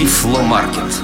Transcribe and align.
Тифло 0.00 0.40
Маркет. 0.40 0.94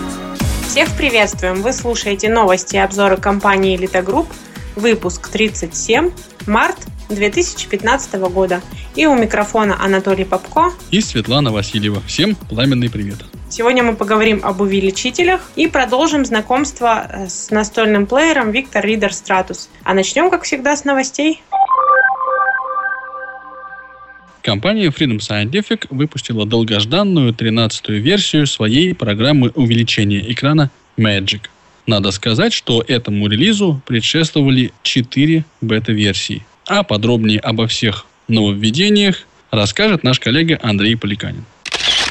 Всех 0.66 0.88
приветствуем! 0.96 1.60
Вы 1.60 1.74
слушаете 1.74 2.30
новости 2.30 2.76
и 2.76 2.78
обзоры 2.78 3.18
компании 3.18 3.78
Elite 3.78 4.02
Group, 4.02 4.26
выпуск 4.74 5.28
37, 5.28 6.12
март 6.46 6.78
2015 7.10 8.14
года. 8.14 8.62
И 8.94 9.04
у 9.04 9.14
микрофона 9.14 9.76
Анатолий 9.78 10.24
Попко 10.24 10.72
и 10.90 11.02
Светлана 11.02 11.52
Васильева. 11.52 12.00
Всем 12.06 12.34
пламенный 12.34 12.88
привет! 12.88 13.18
Сегодня 13.50 13.82
мы 13.82 13.94
поговорим 13.94 14.40
об 14.42 14.62
увеличителях 14.62 15.42
и 15.56 15.66
продолжим 15.66 16.24
знакомство 16.24 17.06
э, 17.06 17.28
с 17.28 17.50
настольным 17.50 18.06
плеером 18.06 18.48
Victor 18.48 18.82
Reader 18.82 19.10
Stratus. 19.10 19.68
А 19.84 19.92
начнем, 19.92 20.30
как 20.30 20.44
всегда, 20.44 20.74
с 20.74 20.84
новостей. 20.84 21.42
Компания 24.46 24.90
Freedom 24.90 25.18
Scientific 25.18 25.88
выпустила 25.90 26.46
долгожданную 26.46 27.32
13-ю 27.32 28.00
версию 28.00 28.46
своей 28.46 28.94
программы 28.94 29.50
увеличения 29.56 30.20
экрана 30.30 30.70
Magic. 30.96 31.46
Надо 31.88 32.12
сказать, 32.12 32.52
что 32.52 32.80
этому 32.86 33.26
релизу 33.26 33.82
предшествовали 33.84 34.72
4 34.84 35.44
бета-версии. 35.62 36.46
А 36.64 36.84
подробнее 36.84 37.40
обо 37.40 37.66
всех 37.66 38.06
нововведениях 38.28 39.26
расскажет 39.50 40.04
наш 40.04 40.20
коллега 40.20 40.60
Андрей 40.62 40.96
Поликанин. 40.96 41.44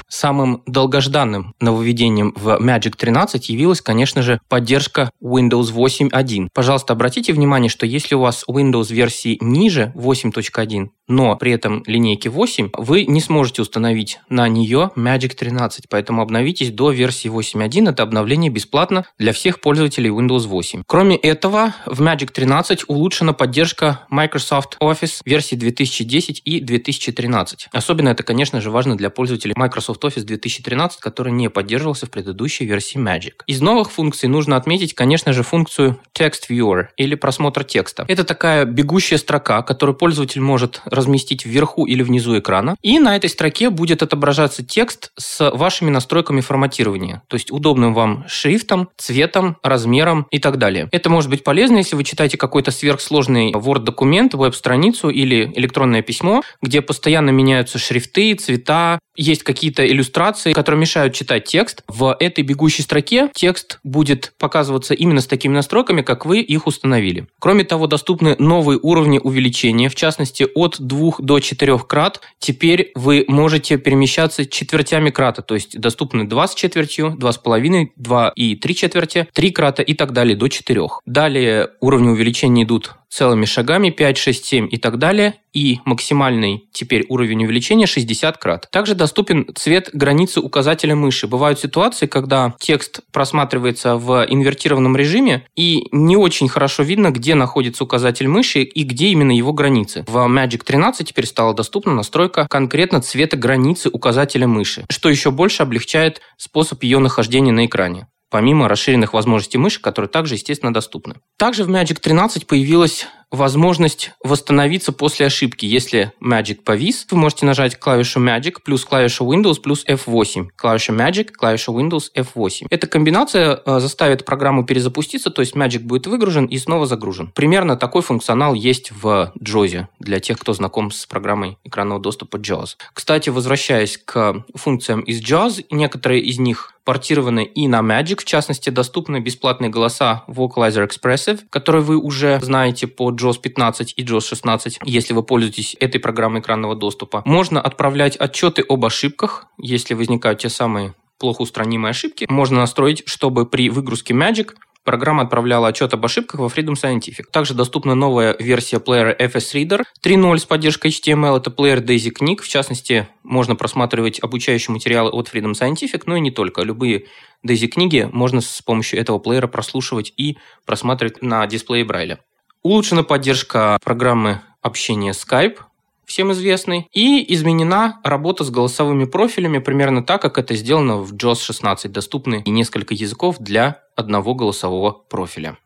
Самым 0.08 0.62
долгожданным 0.68 1.56
нововведением 1.60 2.34
в 2.36 2.60
Magic 2.62 2.96
13 2.96 3.50
явилась, 3.50 3.82
конечно 3.82 4.22
же, 4.22 4.40
поддержка 4.48 5.10
Windows 5.22 5.74
8.1. 5.74 6.50
Пожалуйста, 6.54 6.94
обратите 6.94 7.34
внимание, 7.34 7.70
что 7.70 7.86
если 7.86 8.16
у 8.16 8.20
вас 8.20 8.46
Windows 8.48 8.94
версии 8.94 9.38
ниже 9.42 9.92
8.1, 9.96 10.90
но 11.08 11.36
при 11.36 11.52
этом 11.52 11.84
линейки 11.88 12.28
8, 12.28 12.70
вы 12.78 13.06
не 13.06 13.20
сможете 13.20 13.62
установить 13.62 14.20
на 14.30 14.48
нее 14.48 14.92
Magic 14.96 15.36
13, 15.36 15.86
поэтому 15.90 16.22
обновитесь 16.22 16.72
до 16.72 16.92
версии 16.92 17.30
8.1. 17.30 17.90
Это 17.90 18.04
обновление 18.04 18.52
бесплатно 18.52 19.06
для 19.18 19.34
всех 19.34 19.60
пользователей 19.60 20.10
Windows 20.10 20.48
8. 20.48 20.84
Кроме 20.86 21.16
этого, 21.16 21.74
в 21.86 22.02
Magic 22.02 22.32
13 22.32 22.86
улучшена 22.88 23.34
поддержка 23.34 24.02
Microsoft 24.10 24.78
Office 24.82 25.22
версии 25.26 25.56
2010 25.56 26.42
и 26.46 26.60
2013. 26.60 27.70
Особенно 27.72 28.10
это, 28.10 28.24
конечно 28.24 28.62
же, 28.62 28.72
важно 28.72 28.96
для 28.96 29.10
пользователей 29.10 29.54
Microsoft 29.56 29.96
Office 30.08 30.24
2013, 30.24 31.00
который 31.00 31.32
не 31.32 31.50
поддерживался 31.50 32.06
в 32.06 32.10
предыдущей 32.10 32.66
версии 32.66 33.00
Magic. 33.00 33.34
Из 33.48 33.62
новых 33.62 33.92
функций 33.92 34.30
нужно 34.30 34.58
отметить, 34.58 34.94
конечно 34.94 35.34
же, 35.34 35.44
функцию 35.44 36.00
Text 36.18 36.50
Viewer 36.50 36.88
или 36.98 37.16
просмотр 37.16 37.64
текста. 37.64 38.06
Это 38.08 38.24
такая 38.24 38.66
бегущая 38.66 39.18
строка, 39.18 39.62
которую 39.62 39.96
пользователь 39.96 40.42
может 40.42 40.82
разместить 40.86 41.46
вверху 41.46 41.86
или 41.86 42.04
внизу 42.04 42.38
экрана. 42.38 42.76
И 42.82 43.00
на 43.00 43.16
этой 43.16 43.30
строке 43.30 43.70
будет 43.70 44.04
отображаться 44.04 44.64
текст 44.64 45.12
с 45.18 45.50
вашими 45.52 45.90
настройками 45.90 46.42
форматирования, 46.42 47.24
то 47.28 47.36
есть 47.36 47.52
удобным 47.52 47.94
вам 47.94 48.26
шрифтом, 48.28 48.90
цветом, 48.98 49.58
размером 49.64 50.28
и 50.32 50.40
так 50.40 50.58
далее. 50.58 50.90
Это 50.92 51.10
может 51.10 51.30
быть 51.30 51.44
полезно, 51.44 51.78
если 51.78 51.96
вы 51.96 52.04
читаете 52.04 52.38
какой-то 52.38 52.72
сверхсложный 52.72 53.52
Word-документ, 53.54 54.34
веб-страницу 54.34 55.10
или 55.10 55.52
электронное 55.56 56.02
письмо, 56.02 56.44
где 56.62 56.82
постоянно 56.82 57.30
меняются 57.30 57.80
шрифты, 57.80 58.36
цвета, 58.36 59.00
есть 59.16 59.44
какие-то 59.44 59.85
иллюстрации, 59.88 60.54
которые 60.54 60.82
мешают 60.82 61.14
читать 61.14 61.46
текст. 61.46 61.84
В 61.88 62.16
этой 62.20 62.44
бегущей 62.44 62.84
строке 62.84 63.30
текст 63.34 63.80
будет 63.84 64.34
показываться 64.38 64.94
именно 64.94 65.22
с 65.22 65.28
такими 65.28 65.54
настройками, 65.54 66.02
как 66.02 66.26
вы 66.26 66.40
их 66.40 66.68
установили. 66.68 67.28
Кроме 67.40 67.64
того, 67.64 67.88
доступны 67.88 68.36
новые 68.40 68.80
уровни 68.82 69.20
увеличения, 69.22 69.90
в 69.90 69.96
частности, 69.96 70.48
от 70.56 70.78
2 70.80 71.14
до 71.20 71.40
4 71.40 71.80
крат. 71.80 72.22
Теперь 72.40 72.92
вы 72.96 73.26
можете 73.28 73.78
перемещаться 73.78 74.46
четвертями 74.46 75.10
крата, 75.10 75.42
то 75.42 75.56
есть 75.56 75.80
доступны 75.80 76.28
2 76.28 76.48
с 76.48 76.56
четвертью, 76.56 77.16
2,5, 77.18 77.90
2 77.96 78.34
и 78.36 78.56
3 78.56 78.76
четверти, 78.76 79.28
3 79.34 79.52
крата 79.52 79.82
и 79.82 79.94
так 79.94 80.14
далее 80.14 80.36
до 80.36 80.48
4. 80.48 80.82
Далее 81.06 81.70
уровни 81.80 82.10
увеличения 82.10 82.64
идут 82.64 82.96
целыми 83.16 83.46
шагами 83.46 83.92
5, 83.92 84.18
6, 84.18 84.46
7 84.46 84.68
и 84.70 84.78
так 84.78 84.98
далее. 84.98 85.36
И 85.54 85.80
максимальный 85.86 86.68
теперь 86.74 87.06
уровень 87.08 87.46
увеличения 87.46 87.86
60 87.86 88.38
крат. 88.38 88.68
Также 88.72 88.94
доступен 88.94 89.48
цвет 89.56 89.90
границы 89.94 90.42
указателя 90.42 90.96
мыши. 90.96 91.28
Бывают 91.28 91.60
ситуации, 91.60 92.08
когда 92.08 92.54
текст 92.60 93.00
просматривается 93.14 93.96
в 93.96 94.26
инвертированном 94.28 94.98
режиме 94.98 95.48
и 95.56 95.88
не 95.94 96.18
очень 96.18 96.50
хорошо 96.50 96.84
видно, 96.84 97.12
где 97.12 97.36
находится 97.36 97.86
указатель 97.86 98.28
мыши 98.28 98.64
и 98.64 98.84
где 98.84 99.08
именно 99.08 99.32
его 99.32 99.54
границы. 99.54 100.04
В 100.08 100.18
Magic 100.18 100.66
13 100.66 101.08
теперь 101.08 101.26
стала 101.26 101.54
доступна 101.54 101.94
настройка 101.94 102.48
конкретно 102.50 103.02
цвета 103.02 103.38
границы 103.38 103.90
указателя 103.90 104.48
мыши, 104.48 104.84
что 104.90 105.10
еще 105.10 105.32
больше 105.32 105.64
облегчает 105.64 106.20
способ 106.38 106.84
ее 106.84 107.00
нахождения 107.00 107.54
на 107.54 107.66
экране 107.66 108.08
помимо 108.30 108.68
расширенных 108.68 109.14
возможностей 109.14 109.58
мыши, 109.58 109.82
которые 109.82 110.10
также, 110.10 110.36
естественно, 110.36 110.74
доступны. 110.74 111.16
Также 111.38 111.64
в 111.64 111.70
Magic 111.70 112.00
13 112.00 112.48
появилась 112.48 113.08
возможность 113.32 114.12
восстановиться 114.24 114.92
после 114.92 115.26
ошибки. 115.28 115.66
Если 115.66 116.12
Magic 116.22 116.62
повис, 116.64 117.08
вы 117.10 117.18
можете 117.18 117.46
нажать 117.46 117.78
клавишу 117.78 118.20
Magic 118.20 118.58
плюс 118.64 118.86
клавишу 118.86 119.26
Windows 119.26 119.62
плюс 119.62 119.86
F8. 119.88 120.50
Клавиша 120.56 120.94
Magic, 120.94 121.32
клавиша 121.32 121.72
Windows 121.72 122.06
F8. 122.16 122.68
Эта 122.70 122.88
комбинация 122.88 123.62
э, 123.66 123.80
заставит 123.80 124.26
программу 124.26 124.66
перезапуститься, 124.66 125.30
то 125.30 125.42
есть 125.42 125.56
Magic 125.56 125.80
будет 125.80 126.08
выгружен 126.08 126.46
и 126.46 126.58
снова 126.58 126.86
загружен. 126.86 127.32
Примерно 127.36 127.76
такой 127.76 128.02
функционал 128.02 128.54
есть 128.54 128.92
в 128.92 129.34
JAWS 129.40 129.86
для 130.00 130.20
тех, 130.20 130.40
кто 130.40 130.54
знаком 130.54 130.92
с 130.92 131.06
программой 131.06 131.58
экранного 131.64 132.00
доступа 132.00 132.38
JAWS. 132.38 132.78
Кстати, 132.94 133.30
возвращаясь 133.30 133.98
к 133.98 134.44
функциям 134.56 135.02
из 135.02 135.22
JAWS, 135.22 135.66
некоторые 135.70 136.22
из 136.22 136.40
них 136.40 136.76
портированы 136.86 137.44
и 137.44 137.68
на 137.68 137.80
Magic, 137.80 138.22
в 138.22 138.26
частности, 138.26 138.70
доступны 138.70 139.20
бесплатные 139.20 139.70
голоса 139.70 140.24
Vocalizer 140.28 140.88
Expressive, 140.88 141.42
которые 141.50 141.82
вы 141.82 141.98
уже 141.98 142.40
знаете 142.42 142.88
по 142.88 143.12
JAWS 143.16 143.40
15 143.40 143.94
и 143.98 144.04
JAWS 144.04 144.28
16, 144.28 144.80
если 144.84 145.14
вы 145.14 145.24
пользуетесь 145.24 145.76
этой 145.80 146.00
программой 146.00 146.42
экранного 146.42 146.76
доступа. 146.76 147.22
Можно 147.26 147.62
отправлять 147.62 148.16
отчеты 148.18 148.64
об 148.68 148.86
ошибках, 148.86 149.48
если 149.58 149.94
возникают 149.94 150.40
те 150.40 150.50
самые 150.50 150.94
плохо 151.18 151.42
устранимые 151.42 151.92
ошибки. 151.92 152.26
Можно 152.30 152.60
настроить, 152.60 153.04
чтобы 153.06 153.46
при 153.46 153.70
выгрузке 153.70 154.14
Magic 154.14 154.54
Программа 154.86 155.24
отправляла 155.24 155.70
отчет 155.70 155.92
об 155.96 156.06
ошибках 156.06 156.40
во 156.40 156.46
Freedom 156.46 156.74
Scientific. 156.74 157.24
Также 157.32 157.56
доступна 157.56 157.96
новая 157.96 158.36
версия 158.38 158.80
плеера 158.80 159.16
FS 159.20 159.56
Reader 159.56 159.84
3.0 160.06 160.38
с 160.38 160.46
поддержкой 160.46 160.92
HTML. 160.92 161.38
Это 161.38 161.50
плеер 161.50 161.80
Daisy 161.80 162.12
книг. 162.12 162.44
В 162.44 162.48
частности, 162.48 163.08
можно 163.24 163.56
просматривать 163.56 164.20
обучающие 164.22 164.72
материалы 164.72 165.10
от 165.10 165.34
Freedom 165.34 165.54
Scientific, 165.54 166.04
но 166.06 166.18
и 166.18 166.20
не 166.20 166.30
только. 166.30 166.62
Любые 166.62 167.06
Daisy 167.44 167.66
книги 167.66 168.08
можно 168.14 168.42
с 168.42 168.62
помощью 168.62 169.00
этого 169.00 169.18
плеера 169.18 169.48
прослушивать 169.48 170.14
и 170.18 170.38
просматривать 170.68 171.20
на 171.24 171.48
дисплее 171.48 171.84
Брайля. 171.84 172.20
Улучшена 172.66 173.04
поддержка 173.04 173.78
программы 173.84 174.42
общения 174.64 175.12
Skype, 175.12 175.58
всем 176.04 176.32
известный, 176.32 176.88
и 176.92 177.32
изменена 177.36 178.00
работа 178.04 178.44
с 178.44 178.50
голосовыми 178.50 179.06
профилями 179.06 179.60
примерно 179.60 180.02
так, 180.02 180.24
как 180.24 180.40
это 180.40 180.56
сделано 180.56 180.98
в 180.98 181.14
JAWS 181.14 181.44
16. 181.44 181.92
Доступны 181.92 182.42
и 182.44 182.50
несколько 182.50 182.96
языков 182.96 183.36
для 183.38 183.82
одного 183.96 184.34
голосового 184.34 184.94
профиля. 184.94 185.58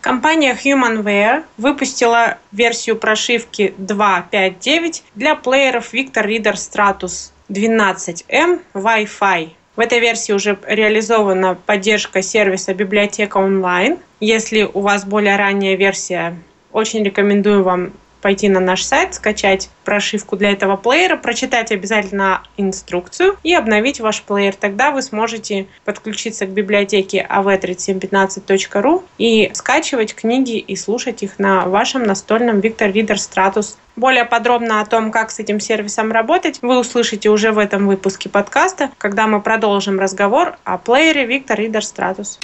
Компания 0.00 0.56
HumanWare 0.56 1.44
выпустила 1.58 2.38
версию 2.50 2.96
прошивки 2.96 3.74
2.5.9 3.76 5.02
для 5.14 5.34
плееров 5.34 5.92
Victor 5.92 6.26
Reader 6.26 6.54
Stratus 6.54 7.32
12M 7.50 8.62
Wi-Fi. 8.72 9.50
В 9.74 9.80
этой 9.80 10.00
версии 10.00 10.32
уже 10.32 10.58
реализована 10.66 11.54
поддержка 11.54 12.20
сервиса 12.20 12.74
библиотека 12.74 13.38
онлайн. 13.38 13.98
Если 14.20 14.64
у 14.64 14.80
вас 14.80 15.06
более 15.06 15.36
ранняя 15.36 15.76
версия, 15.76 16.36
очень 16.72 17.02
рекомендую 17.02 17.62
вам 17.62 17.92
пойти 18.22 18.48
на 18.48 18.60
наш 18.60 18.82
сайт, 18.84 19.14
скачать 19.14 19.68
прошивку 19.84 20.36
для 20.36 20.52
этого 20.52 20.76
плеера, 20.76 21.16
прочитать 21.16 21.72
обязательно 21.72 22.42
инструкцию 22.56 23.36
и 23.42 23.52
обновить 23.52 24.00
ваш 24.00 24.22
плеер. 24.22 24.54
Тогда 24.54 24.92
вы 24.92 25.02
сможете 25.02 25.66
подключиться 25.84 26.46
к 26.46 26.50
библиотеке 26.50 27.26
av3715.ru 27.28 29.02
и 29.18 29.50
скачивать 29.52 30.14
книги 30.14 30.56
и 30.56 30.76
слушать 30.76 31.22
их 31.22 31.38
на 31.38 31.66
вашем 31.66 32.04
настольном 32.04 32.60
Victor 32.60 32.92
Reader 32.92 33.16
Stratus. 33.16 33.76
Более 33.96 34.24
подробно 34.24 34.80
о 34.80 34.86
том, 34.86 35.10
как 35.10 35.30
с 35.30 35.38
этим 35.38 35.60
сервисом 35.60 36.12
работать, 36.12 36.60
вы 36.62 36.78
услышите 36.78 37.28
уже 37.28 37.52
в 37.52 37.58
этом 37.58 37.86
выпуске 37.86 38.30
подкаста, 38.30 38.90
когда 38.96 39.26
мы 39.26 39.42
продолжим 39.42 39.98
разговор 40.00 40.56
о 40.64 40.78
плеере 40.78 41.26
Victor 41.26 41.58
Reader 41.58 41.80
Stratus. 41.80 42.38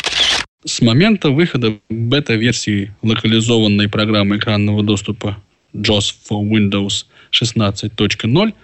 С 0.66 0.82
момента 0.82 1.30
выхода 1.30 1.78
бета-версии 1.88 2.92
локализованной 3.02 3.88
программы 3.88 4.38
экранного 4.38 4.82
доступа 4.82 5.40
JAWS 5.74 6.14
for 6.28 6.48
Windows 6.48 7.04
16.0 7.32 8.54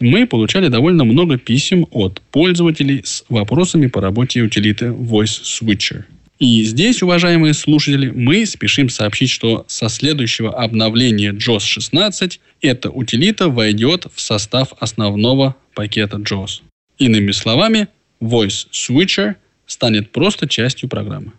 мы 0.00 0.26
получали 0.26 0.68
довольно 0.68 1.04
много 1.04 1.38
писем 1.38 1.86
от 1.90 2.20
пользователей 2.30 3.02
с 3.04 3.24
вопросами 3.28 3.86
по 3.86 4.00
работе 4.00 4.40
утилиты 4.40 4.86
Voice 4.86 5.42
Switcher. 5.42 6.04
И 6.38 6.64
здесь, 6.64 7.02
уважаемые 7.02 7.52
слушатели, 7.52 8.10
мы 8.10 8.46
спешим 8.46 8.88
сообщить, 8.88 9.28
что 9.28 9.66
со 9.68 9.90
следующего 9.90 10.54
обновления 10.54 11.32
JAWS 11.32 11.60
16 11.60 12.40
эта 12.62 12.90
утилита 12.90 13.50
войдет 13.50 14.06
в 14.14 14.20
состав 14.20 14.72
основного 14.80 15.54
пакета 15.74 16.16
JAWS. 16.16 16.62
Иными 16.98 17.32
словами, 17.32 17.88
Voice 18.22 18.68
Switcher 18.72 19.34
станет 19.66 20.12
просто 20.12 20.48
частью 20.48 20.88
программы. 20.88 21.32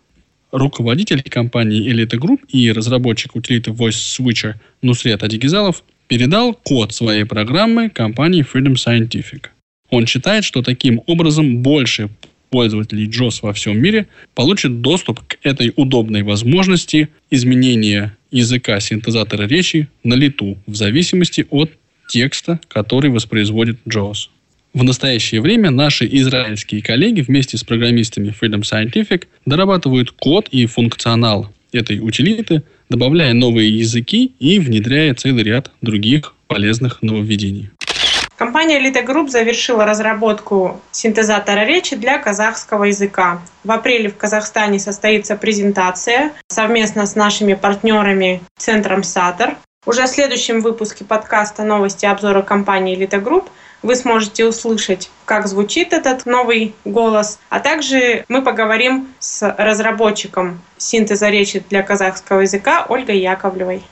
Руководитель 0.52 1.22
компании 1.22 1.90
Elite 1.90 2.18
Group 2.18 2.40
и 2.48 2.70
разработчик 2.70 3.34
утилиты 3.34 3.70
Voice 3.70 4.18
Switcher 4.18 4.56
Нусрет 4.82 5.22
Адигизалов 5.22 5.82
передал 6.08 6.52
код 6.52 6.92
своей 6.92 7.24
программы 7.24 7.88
компании 7.88 8.44
Freedom 8.44 8.74
Scientific. 8.74 9.46
Он 9.88 10.06
считает, 10.06 10.44
что 10.44 10.62
таким 10.62 11.00
образом 11.06 11.62
больше 11.62 12.10
пользователей 12.50 13.08
JOS 13.08 13.38
во 13.40 13.54
всем 13.54 13.80
мире 13.80 14.08
получат 14.34 14.82
доступ 14.82 15.20
к 15.26 15.38
этой 15.42 15.72
удобной 15.74 16.22
возможности 16.22 17.08
изменения 17.30 18.18
языка 18.30 18.78
синтезатора 18.78 19.44
речи 19.46 19.88
на 20.04 20.12
лету 20.12 20.58
в 20.66 20.74
зависимости 20.74 21.46
от 21.48 21.72
текста, 22.08 22.60
который 22.68 23.10
воспроизводит 23.10 23.78
JAWS. 23.86 24.28
В 24.74 24.84
настоящее 24.84 25.40
время 25.40 25.70
наши 25.70 26.06
израильские 26.06 26.82
коллеги 26.82 27.22
вместе 27.22 27.56
с 27.58 27.64
программистами 27.64 28.34
Freedom 28.38 28.62
Scientific 28.62 29.24
дорабатывают 29.46 30.10
код 30.12 30.48
и 30.50 30.66
функционал 30.66 31.48
этой 31.72 32.00
утилиты, 32.00 32.62
добавляя 32.88 33.32
новые 33.32 33.76
языки 33.76 34.34
и 34.38 34.58
внедряя 34.58 35.14
целый 35.14 35.42
ряд 35.42 35.70
других 35.80 36.34
полезных 36.46 37.02
нововведений. 37.02 37.70
Компания 38.36 38.80
Elite 38.80 39.06
Group 39.06 39.28
завершила 39.28 39.84
разработку 39.84 40.80
синтезатора 40.90 41.64
речи 41.64 41.94
для 41.94 42.18
казахского 42.18 42.84
языка. 42.84 43.40
В 43.62 43.70
апреле 43.70 44.08
в 44.08 44.16
Казахстане 44.16 44.80
состоится 44.80 45.36
презентация 45.36 46.32
совместно 46.48 47.06
с 47.06 47.14
нашими 47.14 47.54
партнерами 47.54 48.42
Центром 48.58 49.04
САТОР. 49.04 49.56
Уже 49.86 50.04
в 50.04 50.08
следующем 50.08 50.60
выпуске 50.60 51.04
подкаста 51.04 51.62
«Новости 51.62 52.04
обзора 52.04 52.42
компании 52.42 52.96
Elite 52.96 53.22
Group» 53.22 53.44
вы 53.82 53.96
сможете 53.96 54.46
услышать, 54.46 55.10
как 55.24 55.46
звучит 55.48 55.92
этот 55.92 56.26
новый 56.26 56.74
голос, 56.84 57.38
а 57.48 57.60
также 57.60 58.24
мы 58.28 58.42
поговорим 58.42 59.08
с 59.18 59.54
разработчиком 59.58 60.60
синтеза 60.78 61.28
речи 61.30 61.62
для 61.68 61.82
казахского 61.82 62.40
языка 62.40 62.86
Ольгой 62.88 63.20
Яковлевой. 63.20 63.82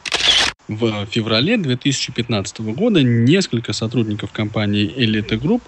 В 0.69 1.07
феврале 1.07 1.57
2015 1.57 2.61
года 2.61 3.03
несколько 3.03 3.73
сотрудников 3.73 4.31
компании 4.31 4.93
Elite 4.97 5.41
Group 5.41 5.63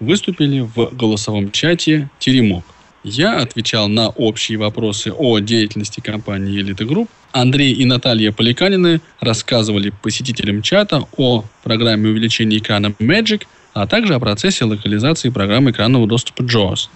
выступили 0.00 0.60
в 0.60 0.94
голосовом 0.96 1.50
чате 1.50 2.08
«Теремок». 2.18 2.64
Я 3.04 3.38
отвечал 3.38 3.88
на 3.88 4.08
общие 4.08 4.58
вопросы 4.58 5.12
о 5.12 5.38
деятельности 5.38 6.00
компании 6.00 6.60
Elite 6.60 6.86
Group. 6.86 7.08
Андрей 7.30 7.72
и 7.72 7.84
Наталья 7.84 8.32
Поликанины 8.32 9.00
рассказывали 9.20 9.92
посетителям 10.02 10.62
чата 10.62 11.02
о 11.16 11.44
программе 11.62 12.08
увеличения 12.08 12.58
экрана 12.58 12.94
Magic, 12.98 13.46
а 13.76 13.86
также 13.86 14.14
о 14.14 14.18
процессе 14.18 14.64
локализации 14.64 15.28
программы 15.28 15.70
экранного 15.70 16.06
доступа 16.06 16.40
JAWS. 16.40 16.88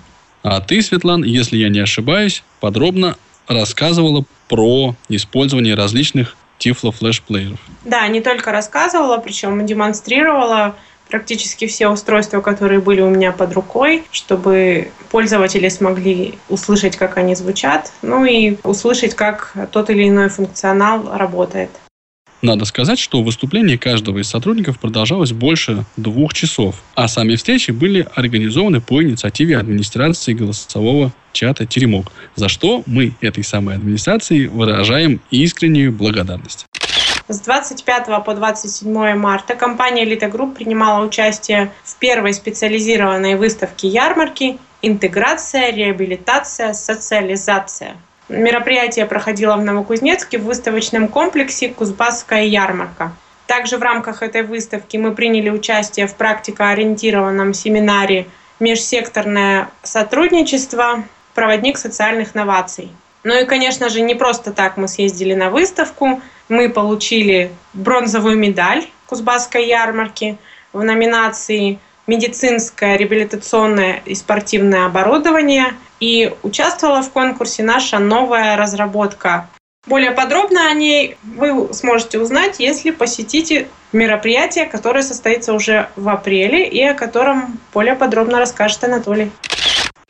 А 0.43 0.63
ты, 0.63 0.81
Светлан, 0.81 1.23
если 1.23 1.59
я 1.59 1.69
не 1.69 1.81
ошибаюсь, 1.81 2.43
подробно 2.59 3.17
рассказывала 3.49 4.25
про 4.49 4.97
использование 5.11 5.75
различных 5.75 6.37
Tiflo 6.59 6.91
флешплееров. 6.91 7.59
Да, 7.85 8.09
не 8.09 8.23
только 8.23 8.51
рассказывала, 8.51 9.19
причем 9.19 9.67
демонстрировала 9.67 10.75
практически 11.11 11.67
все 11.67 11.89
устройства, 11.89 12.41
которые 12.41 12.81
были 12.81 13.03
у 13.03 13.11
меня 13.11 13.33
под 13.33 13.53
рукой, 13.53 14.05
чтобы 14.11 14.91
пользователи 15.11 15.69
смогли 15.69 16.39
услышать, 16.49 16.97
как 16.97 17.19
они 17.19 17.35
звучат, 17.35 17.93
ну 18.01 18.25
и 18.25 18.57
услышать, 18.63 19.15
как 19.15 19.53
тот 19.71 19.91
или 19.91 20.09
иной 20.09 20.31
функционал 20.31 21.15
работает. 21.15 21.71
Надо 22.43 22.65
сказать, 22.65 22.99
что 22.99 23.23
выступление 23.23 23.77
каждого 23.77 24.19
из 24.19 24.29
сотрудников 24.29 24.79
продолжалось 24.79 25.33
больше 25.33 25.85
двух 25.99 26.33
часов, 26.33 26.77
а 26.95 27.07
сами 27.07 27.37
встречи 27.37 27.71
были 27.71 28.09
организованы 28.15 28.81
по 28.81 29.03
инициативе 29.03 29.59
администрации 29.59 30.33
голосового 30.33 31.13
чата 31.33 31.67
«Теремок», 31.67 32.11
за 32.37 32.49
что 32.49 32.83
мы 32.87 33.15
этой 33.21 33.45
самой 33.45 33.75
администрации 33.75 34.47
выражаем 34.47 35.21
искреннюю 35.31 35.93
благодарность. 35.93 36.67
С 37.29 37.41
25 37.41 38.25
по 38.25 38.35
27 38.35 39.15
марта 39.17 39.55
компания 39.55 40.05
Elite 40.05 40.33
Group 40.33 40.55
принимала 40.55 41.05
участие 41.05 41.71
в 41.85 41.97
первой 41.99 42.33
специализированной 42.33 43.37
выставке 43.37 43.87
ярмарки 43.87 44.59
«Интеграция, 44.81 45.73
реабилитация, 45.73 46.73
социализация». 46.73 47.97
Мероприятие 48.31 49.07
проходило 49.07 49.57
в 49.57 49.65
Новокузнецке 49.65 50.39
в 50.39 50.45
выставочном 50.45 51.09
комплексе 51.09 51.69
«Кузбасская 51.69 52.45
ярмарка». 52.45 53.11
Также 53.49 53.77
в 53.77 53.83
рамках 53.83 54.23
этой 54.23 54.45
выставки 54.45 54.97
мы 54.97 55.17
приняли 55.17 55.51
участие 55.51 56.07
в 56.07 56.15
практикоориентированном 56.15 57.55
семинаре 57.55 58.29
«Межсекторное 58.61 59.69
сотрудничество. 59.83 61.03
Проводник 61.35 61.77
социальных 61.77 62.37
новаций». 62.37 62.93
Ну 63.25 63.37
и, 63.37 63.45
конечно 63.47 63.89
же, 63.89 64.01
не 64.01 64.15
просто 64.15 64.53
так 64.53 64.77
мы 64.77 64.87
съездили 64.87 65.35
на 65.35 65.51
выставку. 65.51 66.23
Мы 66.49 66.69
получили 66.69 67.51
бронзовую 67.73 68.39
медаль 68.39 68.87
Кузбасской 69.07 69.67
ярмарки 69.67 70.39
в 70.73 70.85
номинации 70.85 71.81
медицинское, 72.07 72.97
реабилитационное 72.97 74.03
и 74.07 74.15
спортивное 74.15 74.87
оборудование. 74.87 75.75
И 76.01 76.33
участвовала 76.43 77.03
в 77.03 77.11
конкурсе 77.11 77.63
наша 77.63 77.99
новая 77.99 78.57
разработка. 78.57 79.49
Более 79.87 80.11
подробно 80.11 80.69
о 80.69 80.75
ней 80.75 81.17
вы 81.23 81.73
сможете 81.73 82.19
узнать, 82.19 82.57
если 82.59 82.91
посетите 82.91 83.69
мероприятие, 83.93 84.67
которое 84.67 85.03
состоится 85.03 85.55
уже 85.55 85.89
в 85.97 86.09
апреле 86.09 86.69
и 86.69 86.83
о 86.83 86.95
котором 86.95 87.59
более 87.73 87.95
подробно 87.95 88.39
расскажет 88.39 88.85
Анатолий. 88.85 89.31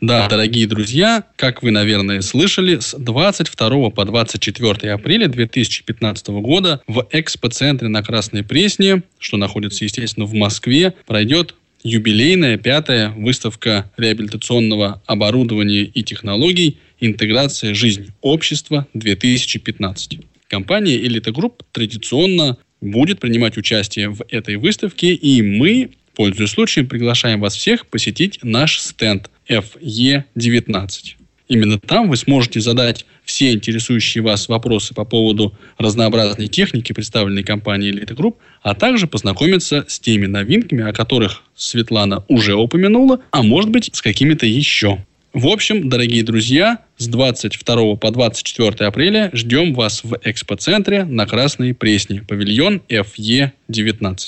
Да, 0.01 0.29
дорогие 0.29 0.67
друзья, 0.67 1.25
как 1.37 1.63
вы, 1.63 1.71
наверное, 1.71 2.23
слышали, 2.23 2.79
с 2.79 2.97
22 2.97 3.91
по 3.91 4.05
24 4.07 4.93
апреля 4.93 5.29
2015 5.29 6.29
года 6.29 6.81
в 6.87 7.07
экспоцентре 7.11 7.89
на 7.89 8.03
Красной 8.03 8.43
Пресне, 8.43 9.03
что 9.19 9.37
находится, 9.37 9.85
естественно, 9.85 10.25
в 10.25 10.33
Москве, 10.33 10.95
пройдет 11.07 11.55
юбилейная 11.83 12.59
пятая 12.59 13.11
выставка 13.11 13.91
реабилитационного 13.97 15.03
оборудования 15.07 15.83
и 15.83 16.03
технологий 16.03 16.79
«Интеграция. 17.01 17.75
Жизнь. 17.75 18.13
Общества. 18.21 18.87
2015». 18.95 20.25
Компания 20.49 20.97
Elite 20.99 21.33
Group 21.33 21.63
традиционно 21.73 22.59
будет 22.81 23.21
принимать 23.21 23.57
участие 23.57 24.11
в 24.11 24.23
этой 24.29 24.57
выставке, 24.57 25.15
и 25.15 25.43
мы, 25.43 25.91
пользуясь 26.15 26.51
случаем, 26.51 26.89
приглашаем 26.89 27.41
вас 27.41 27.55
всех 27.55 27.87
посетить 27.87 28.41
наш 28.43 28.81
стенд 28.81 29.31
FE19. 29.49 31.20
Именно 31.51 31.81
там 31.81 32.09
вы 32.09 32.17
сможете 32.17 32.61
задать 32.61 33.05
все 33.25 33.51
интересующие 33.51 34.23
вас 34.23 34.49
вопросы 34.49 34.95
по 34.95 35.05
поводу 35.05 35.53
разнообразной 35.79 36.47
техники, 36.47 36.93
представленной 36.93 37.43
компанией 37.43 37.91
Elite 37.91 38.15
Group, 38.15 38.37
а 38.63 38.77
также 38.77 39.09
познакомиться 39.09 39.85
с 39.89 39.99
теми 39.99 40.27
новинками, 40.27 40.89
о 40.89 40.93
которых 40.93 41.43
Светлана 41.57 42.25
уже 42.29 42.55
упомянула, 42.55 43.19
а 43.33 43.43
может 43.43 43.71
быть 43.71 43.91
с 43.93 44.01
какими-то 44.01 44.47
еще. 44.47 45.05
В 45.33 45.49
общем, 45.49 45.89
дорогие 45.89 46.23
друзья, 46.23 46.79
с 46.99 47.09
22 47.09 47.97
по 47.97 48.11
24 48.13 48.87
апреля 48.87 49.31
ждем 49.33 49.75
вас 49.75 50.05
в 50.05 50.19
экспоцентре 50.23 51.05
на 51.05 51.27
Красной 51.27 51.75
Пресне, 51.75 52.23
павильон 52.23 52.81
FE19. 52.89 54.19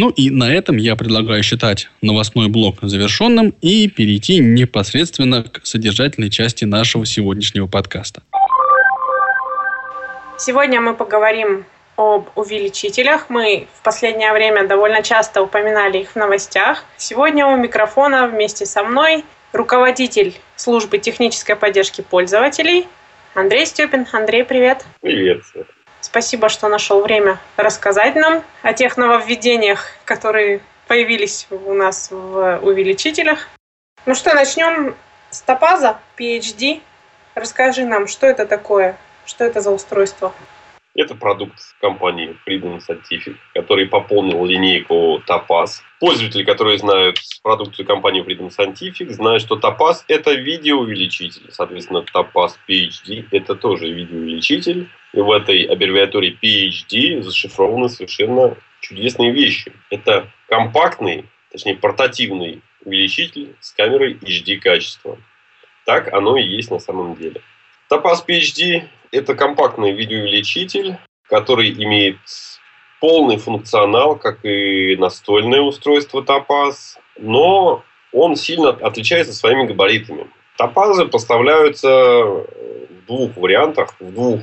Ну 0.00 0.10
и 0.10 0.30
на 0.30 0.54
этом 0.54 0.76
я 0.76 0.94
предлагаю 0.94 1.42
считать 1.42 1.88
новостной 2.02 2.46
блок 2.46 2.76
завершенным 2.82 3.52
и 3.60 3.88
перейти 3.88 4.38
непосредственно 4.38 5.42
к 5.42 5.66
содержательной 5.66 6.30
части 6.30 6.64
нашего 6.64 7.04
сегодняшнего 7.04 7.66
подкаста. 7.66 8.22
Сегодня 10.38 10.80
мы 10.80 10.94
поговорим 10.94 11.64
об 11.96 12.28
увеличителях. 12.36 13.28
Мы 13.28 13.66
в 13.74 13.82
последнее 13.82 14.32
время 14.32 14.68
довольно 14.68 15.02
часто 15.02 15.42
упоминали 15.42 15.98
их 15.98 16.10
в 16.12 16.16
новостях. 16.16 16.84
Сегодня 16.96 17.48
у 17.48 17.56
микрофона 17.56 18.28
вместе 18.28 18.66
со 18.66 18.84
мной 18.84 19.24
руководитель 19.52 20.32
службы 20.54 20.98
технической 20.98 21.56
поддержки 21.56 22.02
пользователей 22.02 22.86
Андрей 23.34 23.66
Степин. 23.66 24.06
Андрей, 24.12 24.44
привет. 24.44 24.84
Привет. 25.00 25.42
Спасибо, 26.00 26.48
что 26.48 26.68
нашел 26.68 27.02
время 27.02 27.38
рассказать 27.56 28.14
нам 28.14 28.44
о 28.62 28.72
тех 28.72 28.96
нововведениях, 28.96 29.86
которые 30.04 30.60
появились 30.86 31.46
у 31.50 31.74
нас 31.74 32.10
в 32.10 32.60
увеличителях. 32.62 33.48
Ну 34.06 34.14
что, 34.14 34.34
начнем 34.34 34.94
с 35.30 35.42
топаза 35.42 35.98
PhD. 36.16 36.80
Расскажи 37.34 37.84
нам, 37.84 38.06
что 38.06 38.26
это 38.26 38.46
такое, 38.46 38.96
что 39.26 39.44
это 39.44 39.60
за 39.60 39.70
устройство. 39.70 40.32
Это 40.94 41.14
продукт 41.14 41.54
компании 41.80 42.36
Freedom 42.46 42.80
Scientific, 42.80 43.36
который 43.54 43.86
пополнил 43.86 44.44
линейку 44.44 45.22
Topaz. 45.28 45.80
Пользователи, 46.00 46.42
которые 46.42 46.78
знают 46.78 47.18
продукцию 47.42 47.86
компании 47.86 48.24
Freedom 48.24 48.50
Scientific, 48.50 49.10
знают, 49.10 49.42
что 49.42 49.56
Topaz– 49.56 50.02
это 50.08 50.32
видеоувеличитель. 50.32 51.52
Соответственно, 51.52 52.04
Topaz 52.12 52.54
PhD– 52.68 53.26
это 53.30 53.54
тоже 53.54 53.88
видеоувеличитель. 53.88 54.88
И 55.12 55.20
в 55.20 55.30
этой 55.30 55.62
аббревиатуре 55.62 56.36
PhD 56.42 57.22
зашифрованы 57.22 57.88
совершенно 57.88 58.56
чудесные 58.80 59.32
вещи. 59.32 59.72
Это 59.90 60.28
компактный 60.48 61.24
точнее 61.50 61.76
портативный 61.76 62.62
увеличитель 62.84 63.54
с 63.60 63.72
камерой 63.72 64.14
HD 64.14 64.58
качества. 64.58 65.18
Так 65.84 66.12
оно 66.12 66.36
и 66.36 66.44
есть 66.44 66.70
на 66.70 66.78
самом 66.78 67.16
деле. 67.16 67.40
Topaz 67.90 68.24
PhD– 68.26 68.84
это 69.10 69.34
компактный 69.34 69.92
видеоувеличитель, 69.92 70.96
который 71.28 71.70
имеет 71.72 72.18
полный 73.00 73.38
функционал, 73.38 74.16
как 74.16 74.44
и 74.44 74.96
настольное 74.96 75.60
устройство 75.60 76.20
Topaz, 76.22 76.98
но 77.18 77.82
он 78.12 78.36
сильно 78.36 78.70
отличается 78.70 79.32
своими 79.32 79.64
габаритами. 79.64 80.26
Топазы 80.56 81.06
поставляются 81.06 81.88
в 82.24 83.06
двух 83.06 83.36
вариантах, 83.36 83.94
в 84.00 84.12
двух 84.12 84.40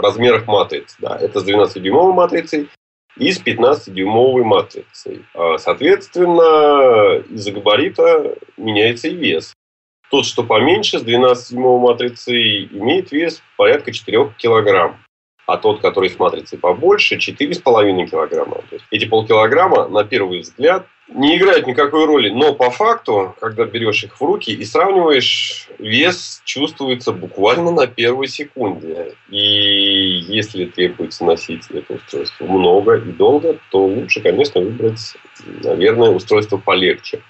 размерах 0.00 0.46
матриц. 0.46 0.96
Да. 0.98 1.16
Это 1.16 1.40
с 1.40 1.48
12-дюймовой 1.48 2.12
матрицей 2.12 2.68
и 3.16 3.32
с 3.32 3.40
15-дюймовой 3.42 4.44
матрицей. 4.44 5.24
А, 5.34 5.58
соответственно, 5.58 7.22
из-за 7.30 7.52
габарита 7.52 8.36
меняется 8.56 9.08
и 9.08 9.14
вес. 9.14 9.52
Тот, 10.10 10.24
что 10.24 10.42
поменьше, 10.42 10.98
с 10.98 11.04
12-дюймовой 11.04 11.80
матрицей, 11.80 12.66
имеет 12.66 13.12
вес 13.12 13.42
порядка 13.56 13.92
4 13.92 14.34
килограмм. 14.38 14.98
А 15.48 15.56
тот, 15.56 15.80
который 15.80 16.10
с 16.10 16.18
матрицей 16.18 16.58
побольше, 16.58 17.16
4,5 17.16 18.06
килограмма. 18.06 18.56
То 18.68 18.74
есть 18.74 18.84
эти 18.90 19.06
полкилограмма, 19.06 19.88
на 19.88 20.04
первый 20.04 20.40
взгляд, 20.40 20.86
не 21.08 21.38
играют 21.38 21.66
никакой 21.66 22.04
роли. 22.04 22.28
Но 22.28 22.52
по 22.52 22.70
факту, 22.70 23.34
когда 23.40 23.64
берешь 23.64 24.04
их 24.04 24.20
в 24.20 24.22
руки 24.22 24.52
и 24.52 24.62
сравниваешь, 24.66 25.70
вес 25.78 26.42
чувствуется 26.44 27.12
буквально 27.12 27.70
на 27.70 27.86
первой 27.86 28.28
секунде. 28.28 29.14
И 29.30 30.22
если 30.28 30.66
требуется 30.66 31.24
носить 31.24 31.64
это 31.70 31.94
устройство 31.94 32.44
много 32.44 32.96
и 32.96 33.10
долго, 33.12 33.58
то 33.70 33.86
лучше, 33.86 34.20
конечно, 34.20 34.60
выбрать, 34.60 35.16
наверное, 35.64 36.10
устройство 36.10 36.58
полегче. 36.58 37.22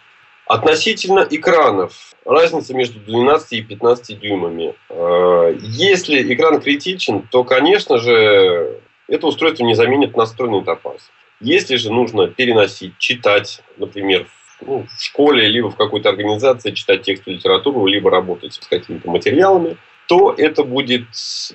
Относительно 0.49 1.27
экранов. 1.31 1.93
Разница 2.25 2.75
между 2.75 3.01
12 3.01 3.53
и 3.53 3.63
15 3.63 4.19
дюймами. 4.19 4.75
А, 4.89 5.51
если 5.61 6.35
экран 6.35 6.61
критичен, 6.61 7.23
то, 7.31 7.45
конечно 7.45 7.99
же, 7.99 8.81
это 9.09 9.27
устройство 9.27 9.65
не 9.65 9.75
заменит 9.75 10.17
настольный 10.17 10.65
топаз. 10.65 11.11
Если 11.41 11.77
же 11.77 11.93
нужно 11.93 12.29
переносить, 12.29 12.97
читать, 12.99 13.63
например, 13.77 14.27
ну, 14.63 14.87
в 14.89 15.03
школе, 15.03 15.47
либо 15.47 15.71
в 15.71 15.77
какой-то 15.77 16.09
организации 16.09 16.73
читать 16.73 17.03
текст 17.03 17.29
и 17.29 17.33
литературу, 17.33 17.87
либо 17.87 18.11
работать 18.11 18.55
с 18.55 18.67
какими-то 18.67 19.09
материалами, 19.11 19.77
то 20.09 20.35
это 20.37 20.65
будет 20.65 21.05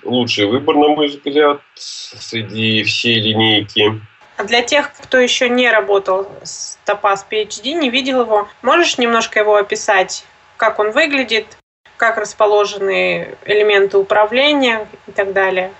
лучший 0.03 0.45
выбор, 0.45 0.75
на 0.75 0.89
мой 0.89 1.07
взгляд, 1.07 1.61
среди 1.73 2.83
всей 2.83 3.19
линейки. 3.19 3.99
А 4.43 4.45
для 4.45 4.61
тех, 4.61 4.91
кто 5.01 5.19
еще 5.19 5.47
не 5.47 5.71
работал 5.71 6.27
с 6.43 6.77
Topaz 6.85 7.19
PhD, 7.31 7.71
не 7.75 7.89
видел 7.89 8.23
его, 8.23 8.49
можешь 8.61 8.97
немножко 8.97 9.39
его 9.39 9.55
описать, 9.55 10.25
как 10.57 10.79
он 10.79 10.91
выглядит, 10.91 11.45
как 11.95 12.17
расположены 12.17 13.37
элементы 13.45 13.97
управления 13.97 14.89
и 15.07 15.11
так 15.13 15.31
далее? 15.31 15.71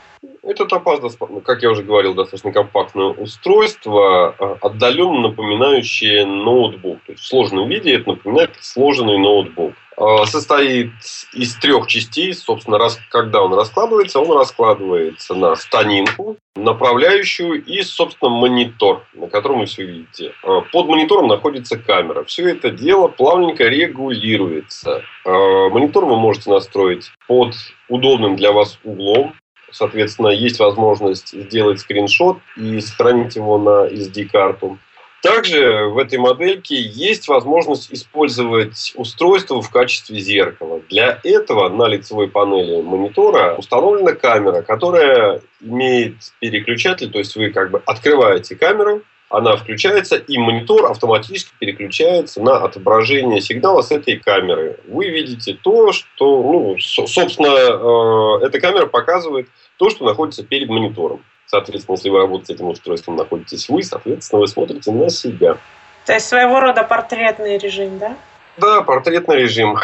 Это 0.44 0.66
топаз, 0.66 1.00
как 1.46 1.64
я 1.64 1.72
уже 1.72 1.84
говорил, 1.84 2.16
достаточно 2.16 2.52
компактное 2.52 3.06
устройство, 3.06 4.36
а, 4.38 4.58
отдаленно 4.62 5.30
напоминающее 5.30 6.26
ноутбук. 6.26 7.00
То 7.06 7.14
есть 7.14 7.24
в 7.24 7.28
сложном 7.28 7.70
виде 7.70 7.96
это 7.96 8.10
напоминает 8.10 8.52
сложенный 8.60 9.18
ноутбук. 9.18 9.74
А, 9.96 10.26
состоит 10.26 10.92
из 11.34 11.56
трех 11.56 11.88
частей. 11.88 12.34
Собственно, 12.34 12.78
раз, 12.78 13.00
когда 13.10 13.42
он 13.42 13.54
раскладывается, 13.54 14.20
он 14.20 14.38
раскладывается 14.38 15.34
на 15.34 15.56
станинку, 15.56 16.36
направляющую 16.58 17.64
и, 17.64 17.82
собственно, 17.82 18.30
монитор, 18.30 19.06
на 19.14 19.28
котором 19.28 19.60
вы 19.60 19.66
все 19.66 19.86
видите. 19.86 20.34
А, 20.44 20.60
под 20.60 20.88
монитором 20.88 21.28
находится 21.28 21.78
камера. 21.78 22.26
Все 22.26 22.50
это 22.50 22.70
дело 22.70 23.08
плавненько 23.08 23.64
регулируется. 23.64 25.04
Монитор 25.26 26.04
вы 26.04 26.18
можете 26.18 26.50
настроить 26.50 27.12
под 27.28 27.54
удобным 27.88 28.36
для 28.36 28.52
вас 28.52 28.78
углом. 28.84 29.34
Соответственно, 29.74 30.28
есть 30.30 30.60
возможность 30.60 31.34
сделать 31.34 31.80
скриншот 31.80 32.38
и 32.56 32.80
сохранить 32.80 33.36
его 33.36 33.58
на 33.58 33.88
SD-карту. 33.88 34.78
Также 35.24 35.88
в 35.88 35.98
этой 35.98 36.20
модельке 36.20 36.76
есть 36.76 37.30
возможность 37.30 37.92
использовать 37.94 38.92
устройство 38.96 39.62
в 39.62 39.70
качестве 39.70 40.20
зеркала. 40.20 40.82
Для 40.90 41.20
этого 41.24 41.70
на 41.70 41.88
лицевой 41.88 42.28
панели 42.28 42.82
монитора 42.82 43.56
установлена 43.56 44.14
камера, 44.14 44.62
которая 44.62 45.42
имеет 45.62 46.16
переключатель, 46.40 47.10
то 47.10 47.20
есть 47.20 47.36
вы 47.38 47.52
как 47.52 47.72
бы 47.72 47.82
открываете 47.86 48.58
камеру, 48.58 49.02
она 49.34 49.56
включается, 49.56 50.18
и 50.18 50.38
монитор 50.38 50.92
автоматически 50.92 51.54
переключается 51.58 52.40
на 52.40 52.58
отображение 52.58 53.42
сигнала 53.42 53.82
с 53.82 53.92
этой 53.92 54.18
камеры. 54.18 54.80
Вы 54.88 55.10
видите 55.10 55.58
то, 55.60 55.92
что, 55.92 56.44
ну, 56.44 56.78
собственно, 56.80 57.48
э, 57.48 58.46
эта 58.46 58.60
камера 58.60 58.86
показывает 58.86 59.48
то, 59.84 59.90
что 59.90 60.06
находится 60.06 60.44
перед 60.44 60.70
монитором. 60.70 61.26
Соответственно, 61.46 61.96
если 61.96 62.10
вы 62.10 62.20
работаете 62.20 62.54
с 62.54 62.56
этим 62.56 62.70
устройством, 62.70 63.18
находитесь 63.18 63.68
вы, 63.68 63.84
соответственно, 63.84 64.40
вы 64.40 64.48
смотрите 64.48 64.92
на 64.94 65.10
себя. 65.10 65.58
То 66.06 66.14
есть 66.14 66.26
своего 66.26 66.62
рода 66.62 66.86
портретный 66.86 67.58
режим, 67.58 68.00
да? 68.00 68.16
Да, 68.56 68.82
портретный 68.82 69.42
режим. 69.42 69.78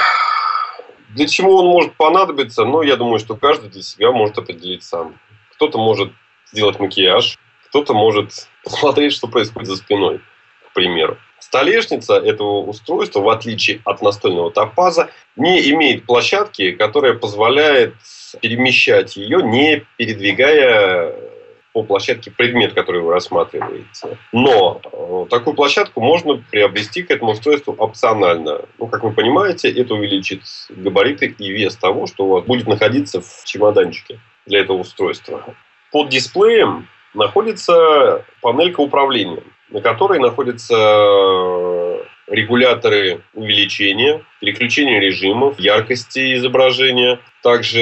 Для 1.09 1.27
чего 1.27 1.57
он 1.57 1.65
может 1.65 1.95
понадобиться? 1.95 2.63
Ну, 2.63 2.81
я 2.81 2.95
думаю, 2.95 3.19
что 3.19 3.35
каждый 3.35 3.69
для 3.69 3.81
себя 3.81 4.13
может 4.13 4.37
определить 4.37 4.83
сам. 4.83 5.19
Кто-то 5.55 5.77
может 5.77 6.13
сделать 6.53 6.79
макияж, 6.79 7.37
кто-то 7.67 7.93
может 7.93 8.47
посмотреть, 8.63 9.11
что 9.11 9.27
происходит 9.27 9.67
за 9.67 9.75
спиной, 9.75 10.21
к 10.69 10.73
примеру. 10.73 11.17
Столешница 11.49 12.13
этого 12.13 12.61
устройства, 12.61 13.21
в 13.21 13.29
отличие 13.29 13.81
от 13.83 14.03
настольного 14.03 14.51
топаза, 14.51 15.09
не 15.35 15.71
имеет 15.71 16.05
площадки, 16.05 16.69
которая 16.73 17.15
позволяет 17.15 17.95
перемещать 18.39 19.17
ее, 19.17 19.41
не 19.41 19.83
передвигая 19.97 21.15
по 21.73 21.81
площадке 21.81 22.29
предмет, 22.29 22.75
который 22.75 23.01
вы 23.01 23.11
рассматриваете. 23.13 24.19
Но 24.31 24.79
э, 24.93 25.25
такую 25.31 25.55
площадку 25.55 26.01
можно 26.01 26.35
приобрести 26.51 27.01
к 27.01 27.09
этому 27.09 27.31
устройству 27.31 27.73
опционально. 27.73 28.65
Ну, 28.77 28.85
как 28.85 29.03
вы 29.03 29.11
понимаете, 29.11 29.71
это 29.71 29.95
увеличит 29.95 30.43
габариты 30.69 31.35
и 31.35 31.51
вес 31.51 31.75
того, 31.75 32.05
что 32.05 32.25
у 32.25 32.29
вас 32.29 32.43
будет 32.43 32.67
находиться 32.67 33.21
в 33.21 33.43
чемоданчике 33.45 34.19
для 34.45 34.59
этого 34.59 34.77
устройства. 34.77 35.55
Под 35.91 36.09
дисплеем 36.09 36.87
находится 37.15 38.23
панелька 38.39 38.81
управления, 38.81 39.41
на 39.71 39.81
которой 39.81 40.19
находятся 40.19 40.75
регуляторы 42.27 43.21
увеличения, 43.33 44.23
переключения 44.39 44.99
режимов, 44.99 45.59
яркости 45.59 46.35
изображения. 46.35 47.19
Также 47.41 47.79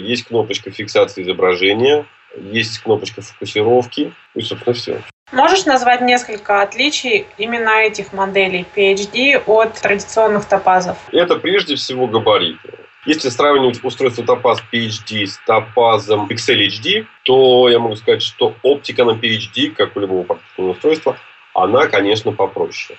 есть 0.00 0.24
кнопочка 0.24 0.70
фиксации 0.70 1.22
изображения, 1.22 2.06
есть 2.36 2.78
кнопочка 2.78 3.22
фокусировки, 3.22 4.12
и, 4.34 4.40
собственно, 4.40 4.74
все. 4.74 5.00
Можешь 5.32 5.64
назвать 5.64 6.02
несколько 6.02 6.62
отличий 6.62 7.26
именно 7.36 7.70
этих 7.80 8.12
моделей 8.12 8.64
PHD 8.76 9.42
от 9.46 9.74
традиционных 9.74 10.46
топазов? 10.46 10.96
Это 11.10 11.36
прежде 11.36 11.74
всего 11.74 12.06
габариты. 12.06 12.74
Если 13.06 13.28
сравнивать 13.28 13.84
устройство 13.84 14.22
Topaz 14.22 14.58
PhD 14.72 15.26
с 15.26 15.40
Topaz 15.48 16.08
Pixel 16.28 16.66
HD, 16.66 17.06
то 17.22 17.68
я 17.68 17.78
могу 17.78 17.94
сказать, 17.94 18.20
что 18.20 18.56
оптика 18.64 19.04
на 19.04 19.12
PhD, 19.12 19.70
как 19.70 19.96
у 19.96 20.00
любого 20.00 20.24
портативного 20.24 20.72
устройства, 20.74 21.16
она, 21.54 21.86
конечно, 21.86 22.32
попроще. 22.32 22.98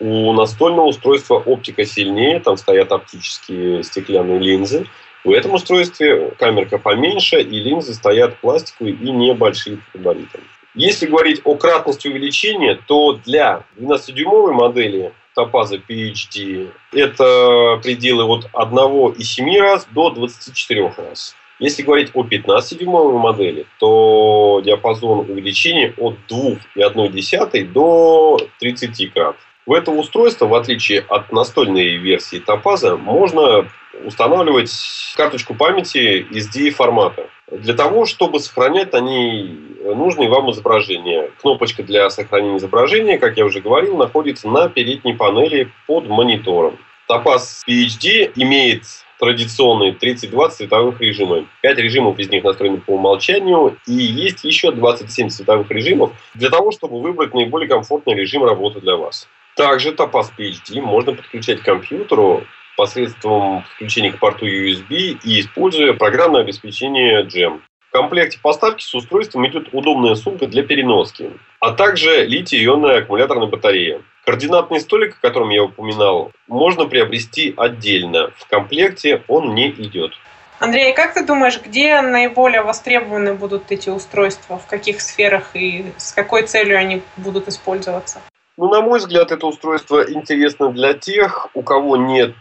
У 0.00 0.32
настольного 0.32 0.86
устройства 0.86 1.36
оптика 1.36 1.84
сильнее, 1.84 2.40
там 2.40 2.56
стоят 2.56 2.90
оптические 2.90 3.84
стеклянные 3.84 4.40
линзы. 4.40 4.86
В 5.22 5.30
этом 5.30 5.54
устройстве 5.54 6.32
камерка 6.36 6.78
поменьше, 6.78 7.40
и 7.40 7.60
линзы 7.60 7.94
стоят 7.94 8.38
пластиковые 8.38 8.96
и 8.96 9.10
небольшие 9.12 9.78
габаритами. 9.94 10.44
Если 10.74 11.06
говорить 11.06 11.42
о 11.44 11.54
кратности 11.54 12.08
увеличения, 12.08 12.76
то 12.86 13.12
для 13.24 13.62
12-дюймовой 13.76 14.52
модели 14.52 15.12
топаза 15.38 15.76
PhD, 15.76 16.72
это 16.92 17.78
пределы 17.80 18.24
от 18.24 18.46
1,7 18.52 19.60
раз 19.60 19.86
до 19.92 20.10
24 20.10 20.94
раз. 20.96 21.36
Если 21.60 21.82
говорить 21.82 22.10
о 22.14 22.24
15-дюймовой 22.24 23.18
модели, 23.18 23.66
то 23.78 24.60
диапазон 24.64 25.30
увеличения 25.30 25.94
от 25.96 26.16
2,1 26.28 27.72
до 27.72 28.40
30 28.58 29.12
крат. 29.12 29.36
В 29.68 29.74
это 29.74 29.90
устройство, 29.90 30.46
в 30.46 30.54
отличие 30.54 31.00
от 31.00 31.30
настольной 31.30 31.96
версии 31.96 32.38
топаза, 32.38 32.96
можно 32.96 33.68
устанавливать 34.02 34.72
карточку 35.14 35.54
памяти 35.54 36.26
SD 36.30 36.70
формата. 36.70 37.28
Для 37.52 37.74
того, 37.74 38.06
чтобы 38.06 38.40
сохранять 38.40 38.94
ней 38.94 39.60
нужные 39.84 40.30
вам 40.30 40.50
изображения. 40.52 41.30
Кнопочка 41.42 41.82
для 41.82 42.08
сохранения 42.08 42.56
изображения, 42.56 43.18
как 43.18 43.36
я 43.36 43.44
уже 43.44 43.60
говорил, 43.60 43.98
находится 43.98 44.48
на 44.48 44.70
передней 44.70 45.12
панели 45.12 45.70
под 45.86 46.08
монитором. 46.08 46.78
Topaz 47.06 47.60
PhD 47.68 48.32
имеет 48.36 48.84
традиционные 49.20 49.92
32 49.92 50.48
цветовых 50.48 50.98
режима. 51.02 51.44
5 51.60 51.78
режимов 51.78 52.18
из 52.18 52.30
них 52.30 52.42
настроены 52.42 52.78
по 52.78 52.92
умолчанию, 52.92 53.76
и 53.86 53.92
есть 53.92 54.44
еще 54.44 54.70
27 54.70 55.28
цветовых 55.28 55.70
режимов 55.70 56.12
для 56.32 56.48
того, 56.48 56.70
чтобы 56.70 57.02
выбрать 57.02 57.34
наиболее 57.34 57.68
комфортный 57.68 58.14
режим 58.14 58.44
работы 58.44 58.80
для 58.80 58.96
вас. 58.96 59.28
Также 59.58 59.90
Topaz 59.90 60.30
PhD 60.38 60.80
можно 60.80 61.14
подключать 61.14 61.62
к 61.62 61.64
компьютеру 61.64 62.44
посредством 62.76 63.64
подключения 63.64 64.12
к 64.12 64.20
порту 64.20 64.46
USB 64.46 65.18
и 65.24 65.40
используя 65.40 65.94
программное 65.94 66.42
обеспечение 66.42 67.24
GEM. 67.24 67.60
В 67.88 67.90
комплекте 67.90 68.38
поставки 68.40 68.84
с 68.84 68.94
устройством 68.94 69.48
идет 69.48 69.70
удобная 69.72 70.14
сумка 70.14 70.46
для 70.46 70.62
переноски, 70.62 71.32
а 71.58 71.72
также 71.72 72.24
литий-ионная 72.24 72.98
аккумуляторная 72.98 73.48
батарея. 73.48 74.02
Координатный 74.24 74.78
столик, 74.78 75.16
о 75.16 75.26
котором 75.26 75.48
я 75.48 75.64
упоминал, 75.64 76.30
можно 76.46 76.84
приобрести 76.84 77.52
отдельно. 77.56 78.30
В 78.36 78.46
комплекте 78.46 79.24
он 79.26 79.56
не 79.56 79.70
идет. 79.70 80.12
Андрей, 80.60 80.92
как 80.92 81.14
ты 81.14 81.26
думаешь, 81.26 81.60
где 81.60 82.00
наиболее 82.00 82.62
востребованы 82.62 83.34
будут 83.34 83.72
эти 83.72 83.90
устройства, 83.90 84.56
в 84.56 84.66
каких 84.66 85.00
сферах 85.00 85.50
и 85.54 85.86
с 85.96 86.12
какой 86.12 86.44
целью 86.44 86.78
они 86.78 87.02
будут 87.16 87.48
использоваться? 87.48 88.20
Ну, 88.58 88.68
на 88.68 88.80
мой 88.80 88.98
взгляд, 88.98 89.30
это 89.30 89.46
устройство 89.46 90.02
интересно 90.10 90.72
для 90.72 90.92
тех, 90.92 91.46
у 91.54 91.62
кого 91.62 91.96
нет 91.96 92.34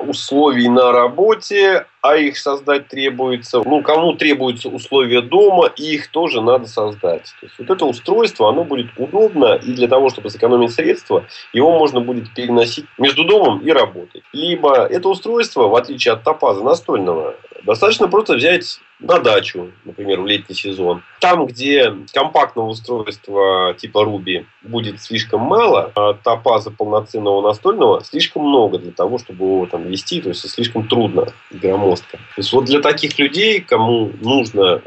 условий 0.00 0.68
на 0.68 0.90
работе, 0.90 1.86
а 2.02 2.16
их 2.16 2.38
создать 2.38 2.88
требуется. 2.88 3.62
Ну, 3.64 3.80
кому 3.80 4.14
требуются 4.14 4.68
условия 4.68 5.22
дома, 5.22 5.70
и 5.76 5.94
их 5.94 6.08
тоже 6.08 6.42
надо 6.42 6.66
создать. 6.66 7.32
То 7.38 7.46
есть 7.46 7.54
вот 7.56 7.70
это 7.70 7.86
устройство, 7.86 8.48
оно 8.48 8.64
будет 8.64 8.88
удобно, 8.96 9.54
и 9.54 9.72
для 9.74 9.86
того, 9.86 10.10
чтобы 10.10 10.28
сэкономить 10.30 10.72
средства, 10.72 11.24
его 11.52 11.78
можно 11.78 12.00
будет 12.00 12.34
переносить 12.34 12.86
между 12.98 13.24
домом 13.24 13.60
и 13.60 13.70
работой. 13.70 14.24
Либо 14.32 14.84
это 14.86 15.08
устройство, 15.08 15.68
в 15.68 15.76
отличие 15.76 16.14
от 16.14 16.24
топаза 16.24 16.64
настольного, 16.64 17.36
достаточно 17.64 18.08
просто 18.08 18.34
взять 18.34 18.78
на 19.00 19.18
дачу, 19.18 19.70
например, 19.84 20.20
в 20.20 20.26
летний 20.26 20.54
сезон. 20.54 21.02
Там, 21.20 21.46
где 21.46 21.94
компактного 22.12 22.68
устройства 22.68 23.74
типа 23.74 24.04
Ruby 24.04 24.46
будет 24.62 25.00
слишком 25.02 25.40
мало, 25.40 25.92
а 25.94 26.14
топаза 26.14 26.70
полноценного 26.70 27.42
настольного 27.42 28.02
слишком 28.04 28.48
много 28.48 28.78
для 28.78 28.92
того, 28.92 29.18
чтобы 29.18 29.44
его 29.44 29.66
там 29.66 29.84
вести, 29.88 30.20
то 30.20 30.28
есть 30.28 30.48
слишком 30.48 30.88
трудно 30.88 31.26
громоздко. 31.50 32.16
То 32.16 32.38
есть 32.38 32.52
вот 32.52 32.64
для 32.64 32.80
таких 32.80 33.18
людей, 33.18 33.60
кому 33.60 34.10
нужно 34.20 34.80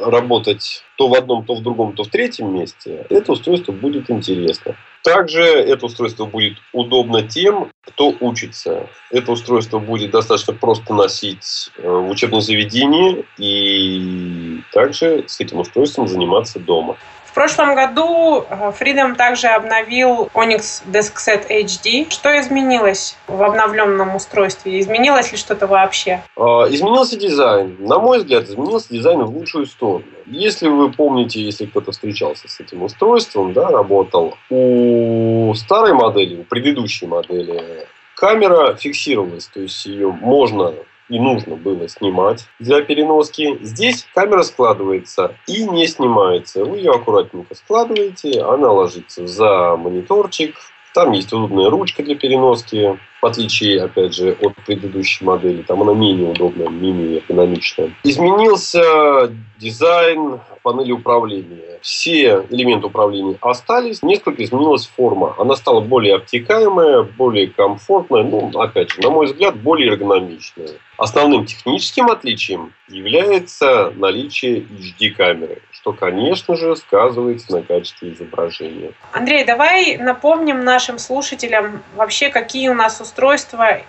работать 0.00 0.84
то 0.96 1.08
в 1.08 1.14
одном, 1.14 1.44
то 1.44 1.54
в 1.54 1.62
другом, 1.62 1.92
то 1.94 2.04
в 2.04 2.08
третьем 2.08 2.54
месте, 2.54 3.06
это 3.08 3.32
устройство 3.32 3.72
будет 3.72 4.10
интересно. 4.10 4.76
Также 5.06 5.40
это 5.40 5.86
устройство 5.86 6.24
будет 6.24 6.58
удобно 6.72 7.22
тем, 7.22 7.70
кто 7.86 8.12
учится. 8.18 8.90
Это 9.12 9.30
устройство 9.30 9.78
будет 9.78 10.10
достаточно 10.10 10.52
просто 10.52 10.92
носить 10.94 11.70
э, 11.76 11.88
в 11.88 12.10
учебном 12.10 12.40
заведении 12.40 13.24
и 13.38 14.62
также 14.72 15.22
с 15.28 15.38
этим 15.38 15.60
устройством 15.60 16.08
заниматься 16.08 16.58
дома 16.58 16.96
прошлом 17.36 17.74
году 17.74 18.46
э, 18.48 18.72
Freedom 18.80 19.14
также 19.14 19.48
обновил 19.48 20.30
Onyx 20.32 20.82
DeskSet 20.90 21.46
HD. 21.50 22.10
Что 22.10 22.40
изменилось 22.40 23.18
в 23.28 23.42
обновленном 23.42 24.16
устройстве? 24.16 24.80
Изменилось 24.80 25.32
ли 25.32 25.36
что-то 25.36 25.66
вообще? 25.66 26.22
А, 26.34 26.64
изменился 26.70 27.18
дизайн. 27.18 27.76
На 27.78 27.98
мой 27.98 28.18
взгляд, 28.18 28.44
изменился 28.44 28.88
дизайн 28.88 29.22
в 29.22 29.36
лучшую 29.36 29.66
сторону. 29.66 30.06
Если 30.24 30.66
вы 30.66 30.90
помните, 30.90 31.42
если 31.42 31.66
кто-то 31.66 31.92
встречался 31.92 32.48
с 32.48 32.58
этим 32.58 32.82
устройством, 32.82 33.52
да, 33.52 33.68
работал, 33.68 34.38
у 34.48 35.52
старой 35.54 35.92
модели, 35.92 36.40
у 36.40 36.44
предыдущей 36.44 37.06
модели 37.06 37.86
камера 38.16 38.74
фиксировалась, 38.76 39.46
то 39.46 39.60
есть 39.60 39.84
ее 39.84 40.10
можно 40.10 40.72
и 41.08 41.18
нужно 41.18 41.56
было 41.56 41.88
снимать 41.88 42.46
для 42.58 42.82
переноски. 42.82 43.58
Здесь 43.62 44.06
камера 44.14 44.42
складывается 44.42 45.34
и 45.46 45.64
не 45.64 45.86
снимается. 45.86 46.64
Вы 46.64 46.78
ее 46.78 46.92
аккуратненько 46.92 47.54
складываете, 47.54 48.42
она 48.42 48.70
ложится 48.70 49.26
за 49.26 49.76
мониторчик. 49.76 50.56
Там 50.94 51.12
есть 51.12 51.32
удобная 51.32 51.68
ручка 51.68 52.02
для 52.02 52.16
переноски, 52.16 52.98
в 53.26 53.28
отличие, 53.28 53.82
опять 53.82 54.14
же, 54.14 54.36
от 54.40 54.54
предыдущей 54.64 55.24
модели. 55.24 55.62
Там 55.62 55.82
она 55.82 55.92
менее 55.94 56.30
удобная, 56.30 56.68
менее 56.68 57.18
экономичная. 57.18 57.90
Изменился 58.04 59.32
дизайн 59.58 60.38
панели 60.62 60.92
управления. 60.92 61.78
Все 61.82 62.44
элементы 62.50 62.86
управления 62.86 63.36
остались, 63.40 64.02
несколько 64.02 64.44
изменилась 64.44 64.86
форма. 64.86 65.34
Она 65.38 65.56
стала 65.56 65.80
более 65.80 66.16
обтекаемая, 66.16 67.02
более 67.02 67.48
комфортная, 67.48 68.22
ну, 68.24 68.50
опять 68.58 68.90
же, 68.90 69.00
на 69.00 69.10
мой 69.10 69.26
взгляд, 69.26 69.56
более 69.56 69.90
эргономичная. 69.92 70.70
Основным 70.98 71.44
техническим 71.44 72.10
отличием 72.10 72.72
является 72.88 73.92
наличие 73.96 74.60
HD-камеры, 74.60 75.62
что, 75.70 75.92
конечно 75.92 76.56
же, 76.56 76.74
сказывается 76.74 77.52
на 77.52 77.62
качестве 77.62 78.12
изображения. 78.12 78.92
Андрей, 79.12 79.44
давай 79.44 79.98
напомним 79.98 80.64
нашим 80.64 80.98
слушателям 80.98 81.82
вообще, 81.94 82.30
какие 82.30 82.68
у 82.70 82.74
нас 82.74 83.00
устройства 83.00 83.15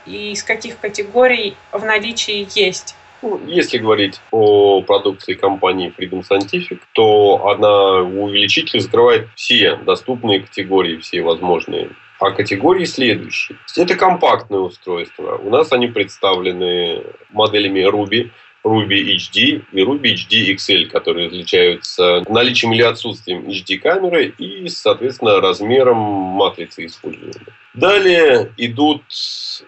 и 0.05 0.31
из 0.31 0.43
каких 0.43 0.79
категорий 0.79 1.55
в 1.71 1.83
наличии 1.83 2.47
есть. 2.55 2.95
Ну, 3.21 3.41
если 3.47 3.79
говорить 3.79 4.21
о 4.31 4.81
продукции 4.83 5.33
компании 5.33 5.93
Freedom 5.97 6.23
Scientific, 6.27 6.79
то 6.93 7.47
она 7.47 8.03
в 8.03 8.23
увеличителе 8.23 8.79
закрывает 8.79 9.27
все 9.35 9.75
доступные 9.75 10.41
категории, 10.41 10.97
все 10.97 11.21
возможные. 11.21 11.89
А 12.19 12.31
категории 12.31 12.85
следующие. 12.85 13.57
Это 13.75 13.95
компактные 13.95 14.61
устройства. 14.61 15.39
У 15.43 15.49
нас 15.49 15.71
они 15.71 15.87
представлены 15.87 17.03
моделями 17.29 17.81
Ruby, 17.81 18.31
Ruby 18.63 19.15
HD 19.15 19.63
и 19.71 19.81
Ruby 19.81 20.13
HD 20.15 20.55
XL, 20.55 20.87
которые 20.87 21.27
отличаются 21.27 22.23
наличием 22.27 22.73
или 22.73 22.81
отсутствием 22.81 23.47
HD-камеры 23.47 24.33
и, 24.37 24.67
соответственно, 24.67 25.39
размером 25.41 25.97
матрицы 25.97 26.85
используемой. 26.85 27.33
Далее 27.73 28.51
идут 28.57 29.03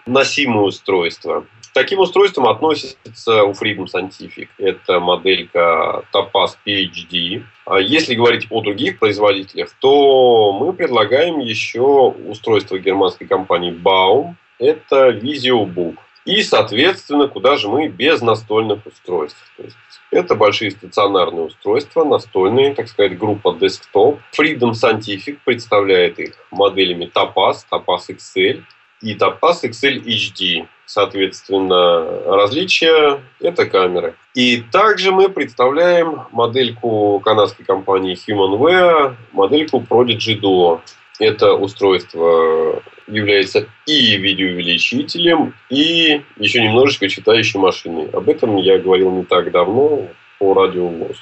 носимые 0.06 0.66
устройства. 0.66 1.46
Таким 1.72 2.00
устройствам 2.00 2.48
относится 2.48 3.44
у 3.44 3.52
Freedom 3.52 3.86
Scientific. 3.86 4.48
Это 4.58 4.98
моделька 4.98 6.02
Topaz 6.12 6.56
PhD. 6.66 7.44
А 7.64 7.78
если 7.78 8.16
говорить 8.16 8.48
о 8.50 8.60
других 8.60 8.98
производителях, 8.98 9.70
то 9.78 10.52
мы 10.52 10.72
предлагаем 10.72 11.38
еще 11.38 11.80
устройство 11.80 12.78
германской 12.78 13.28
компании 13.28 13.72
Baum. 13.72 14.34
Это 14.58 15.10
VisioBook. 15.10 15.96
И, 16.24 16.42
соответственно, 16.42 17.28
куда 17.28 17.56
же 17.56 17.68
мы 17.68 17.88
без 17.88 18.20
настольных 18.20 18.84
устройств. 18.86 19.38
То 19.56 19.62
есть 19.64 19.76
это 20.10 20.34
большие 20.34 20.70
стационарные 20.70 21.46
устройства, 21.46 22.04
настольные, 22.04 22.74
так 22.74 22.88
сказать, 22.88 23.18
группа 23.18 23.56
Desktop. 23.58 24.18
Freedom 24.38 24.72
Scientific 24.72 25.38
представляет 25.44 26.18
их 26.18 26.34
моделями 26.50 27.06
Topaz, 27.06 27.64
Topaz 27.70 28.10
XL 28.10 28.62
и 29.00 29.14
Topaz 29.14 29.64
XL 29.64 30.04
HD. 30.04 30.66
Соответственно, 30.84 32.22
различия– 32.26 33.20
это 33.40 33.66
камеры. 33.66 34.16
И 34.34 34.62
также 34.72 35.12
мы 35.12 35.28
представляем 35.28 36.26
модельку 36.32 37.20
канадской 37.24 37.64
компании 37.64 38.16
HumanWare, 38.16 39.14
модельку 39.32 39.78
Prodigy 39.88 40.40
Duo. 40.40 40.80
Это 41.20 41.54
устройство 41.54 42.82
является 43.10 43.68
и 43.86 44.16
видеоувеличителем, 44.16 45.54
и 45.68 46.22
еще 46.36 46.62
немножечко 46.62 47.08
читающей 47.08 47.58
машиной. 47.58 48.08
Об 48.10 48.28
этом 48.28 48.56
я 48.56 48.78
говорил 48.78 49.10
не 49.10 49.24
так 49.24 49.50
давно 49.50 50.08
по 50.38 50.54
радио 50.54 50.86
ВОЗ. 50.86 51.16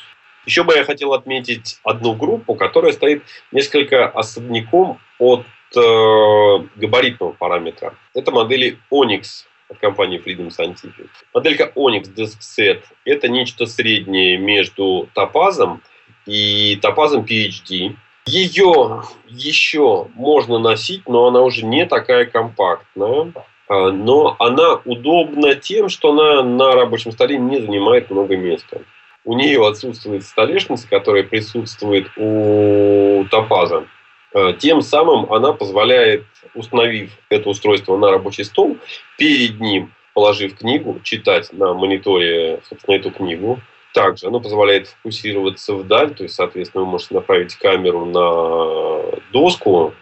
Еще 0.47 0.65
бы 0.65 0.75
я 0.75 0.85
хотел 0.85 1.13
отметить 1.13 1.79
одну 1.85 2.15
группу, 2.15 2.55
которая 2.55 2.93
стоит 2.93 3.23
несколько 3.53 4.09
особняком 4.09 4.99
от 5.19 5.45
э, 5.77 6.67
габаритного 6.77 7.33
параметра. 7.33 7.95
Это 8.15 8.31
модели 8.31 8.79
Onyx 8.91 9.45
от 9.69 9.79
компании 9.79 10.23
Freedom 10.25 10.49
Scientific. 10.49 11.09
Моделька 11.35 11.71
Onyx 11.75 12.15
Disk 12.15 12.39
Set– 12.41 12.83
это 13.05 13.29
нечто 13.29 13.67
среднее 13.67 14.39
между 14.39 15.09
топазом 15.15 15.83
и 16.25 16.79
топазом 16.81 17.25
PhD. 17.25 17.95
Ее 18.29 19.03
еще 19.27 20.09
можно 20.15 20.59
носить, 20.59 21.09
но 21.09 21.27
она 21.27 21.43
уже 21.43 21.65
не 21.65 21.87
такая 21.87 22.27
компактная. 22.27 23.33
А, 23.69 23.91
но 23.91 24.37
она 24.39 24.81
удобна 24.85 25.55
тем, 25.55 25.89
что 25.89 26.11
она 26.11 26.43
на 26.43 26.73
рабочем 26.73 27.13
столе 27.13 27.39
не 27.39 27.61
занимает 27.61 28.11
много 28.11 28.37
места. 28.37 28.83
У 29.25 29.35
нее 29.35 29.67
отсутствует 29.67 30.25
столешница, 30.25 30.89
которая 30.89 31.23
присутствует 31.23 32.07
у 32.17 33.25
топаза. 33.31 33.87
А, 34.35 34.53
тем 34.53 34.83
самым 34.83 35.33
она 35.33 35.53
позволяет 35.53 36.25
установив 36.55 37.11
это 37.29 37.49
устройство 37.49 37.97
на 37.97 38.11
рабочий 38.11 38.45
стол, 38.45 38.77
перед 39.17 39.61
ним 39.61 39.93
положив 40.15 40.57
книгу, 40.57 41.01
читать 41.03 41.53
на 41.53 41.75
мониторе, 41.75 42.61
собственно, 42.69 42.97
эту 42.97 43.11
книгу. 43.11 43.61
Также 43.95 44.27
оно 44.27 44.41
позволяет 44.41 44.89
фокусироваться 44.89 45.75
вдаль, 45.75 46.15
то 46.15 46.23
есть, 46.23 46.35
соответственно, 46.35 46.85
вы 46.85 46.91
можете 46.91 47.15
направить 47.15 47.55
камеру 47.57 48.05
на 48.05 49.21
доску, 49.33 49.95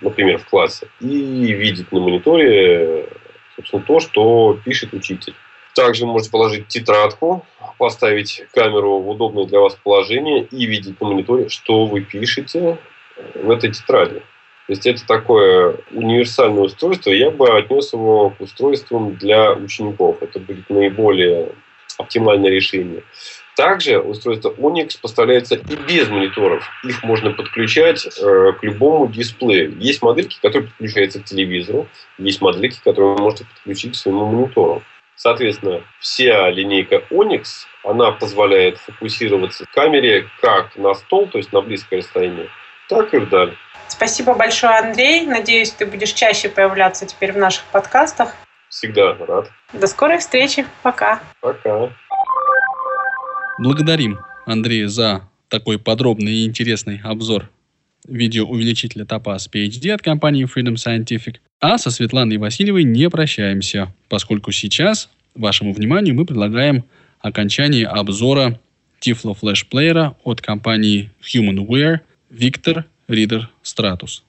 например, 0.00 0.38
в 0.38 0.46
классе, 0.46 0.88
и 1.00 1.52
видеть 1.52 1.90
на 1.90 2.00
мониторе, 2.00 3.08
собственно, 3.56 3.82
то, 3.82 4.00
что 4.00 4.58
пишет 4.64 4.92
учитель. 4.92 5.34
Также 5.74 6.04
вы 6.04 6.12
можете 6.12 6.30
положить 6.30 6.68
тетрадку, 6.68 7.46
поставить 7.78 8.44
камеру 8.52 8.98
в 8.98 9.08
удобное 9.08 9.46
для 9.46 9.60
вас 9.60 9.78
положение 9.82 10.44
и 10.44 10.66
видеть 10.66 11.00
на 11.00 11.08
мониторе, 11.08 11.48
что 11.48 11.86
вы 11.86 12.02
пишете 12.02 12.78
в 13.34 13.50
этой 13.50 13.72
тетради. 13.72 14.22
То 14.66 14.72
есть 14.74 14.86
это 14.86 15.06
такое 15.06 15.78
универсальное 15.90 16.62
устройство. 16.62 17.10
Я 17.10 17.30
бы 17.30 17.48
отнес 17.56 17.92
его 17.92 18.30
к 18.30 18.40
устройствам 18.40 19.16
для 19.16 19.52
учеников. 19.52 20.22
Это 20.22 20.38
будет 20.38 20.68
наиболее 20.70 21.48
оптимальное 22.00 22.50
решение. 22.50 23.02
Также 23.56 23.98
устройство 23.98 24.50
Onyx 24.50 24.98
поставляется 25.00 25.56
и 25.56 25.76
без 25.76 26.08
мониторов. 26.08 26.66
Их 26.84 27.02
можно 27.02 27.30
подключать 27.30 28.06
э, 28.06 28.52
к 28.58 28.62
любому 28.62 29.08
дисплею. 29.08 29.76
Есть 29.78 30.02
модельки, 30.02 30.38
которые 30.40 30.68
подключаются 30.68 31.20
к 31.20 31.24
телевизору, 31.24 31.86
есть 32.18 32.40
модельки, 32.40 32.80
которые 32.82 33.16
вы 33.16 33.22
можете 33.22 33.44
подключить 33.44 33.92
к 33.92 33.96
своему 33.96 34.26
монитору. 34.26 34.82
Соответственно, 35.16 35.82
вся 35.98 36.48
линейка 36.48 37.02
Onyx, 37.10 37.66
она 37.84 38.12
позволяет 38.12 38.78
фокусироваться 38.78 39.66
в 39.66 39.70
камере 39.70 40.26
как 40.40 40.76
на 40.76 40.94
стол, 40.94 41.28
то 41.28 41.36
есть 41.36 41.52
на 41.52 41.60
близкое 41.60 41.98
расстояние, 41.98 42.48
так 42.88 43.12
и 43.12 43.18
вдаль. 43.18 43.54
Спасибо 43.88 44.34
большое, 44.34 44.78
Андрей. 44.78 45.26
Надеюсь, 45.26 45.72
ты 45.72 45.84
будешь 45.84 46.12
чаще 46.12 46.48
появляться 46.48 47.04
теперь 47.04 47.32
в 47.32 47.36
наших 47.36 47.64
подкастах. 47.64 48.34
Всегда 48.70 49.16
рад. 49.16 49.50
До 49.72 49.86
скорой 49.86 50.18
встречи. 50.18 50.64
Пока. 50.82 51.20
Пока. 51.40 51.92
Благодарим 53.58 54.20
Андрея 54.46 54.88
за 54.88 55.28
такой 55.48 55.78
подробный 55.78 56.32
и 56.32 56.46
интересный 56.46 57.00
обзор 57.02 57.50
видеоувеличителя 58.08 59.04
Topaz 59.04 59.50
PhD 59.52 59.90
от 59.90 60.02
компании 60.02 60.46
Freedom 60.46 60.74
Scientific. 60.74 61.36
А 61.60 61.76
со 61.78 61.90
Светланой 61.90 62.38
Васильевой 62.38 62.84
не 62.84 63.10
прощаемся, 63.10 63.92
поскольку 64.08 64.52
сейчас 64.52 65.10
вашему 65.34 65.72
вниманию 65.74 66.14
мы 66.14 66.24
предлагаем 66.24 66.84
окончание 67.18 67.86
обзора 67.86 68.58
Tiflo 69.00 69.36
Flash 69.38 69.66
плеера 69.68 70.16
от 70.24 70.40
компании 70.40 71.10
HumanWare 71.20 72.00
Victor 72.30 72.84
Reader 73.08 73.42
Stratus. 73.62 74.22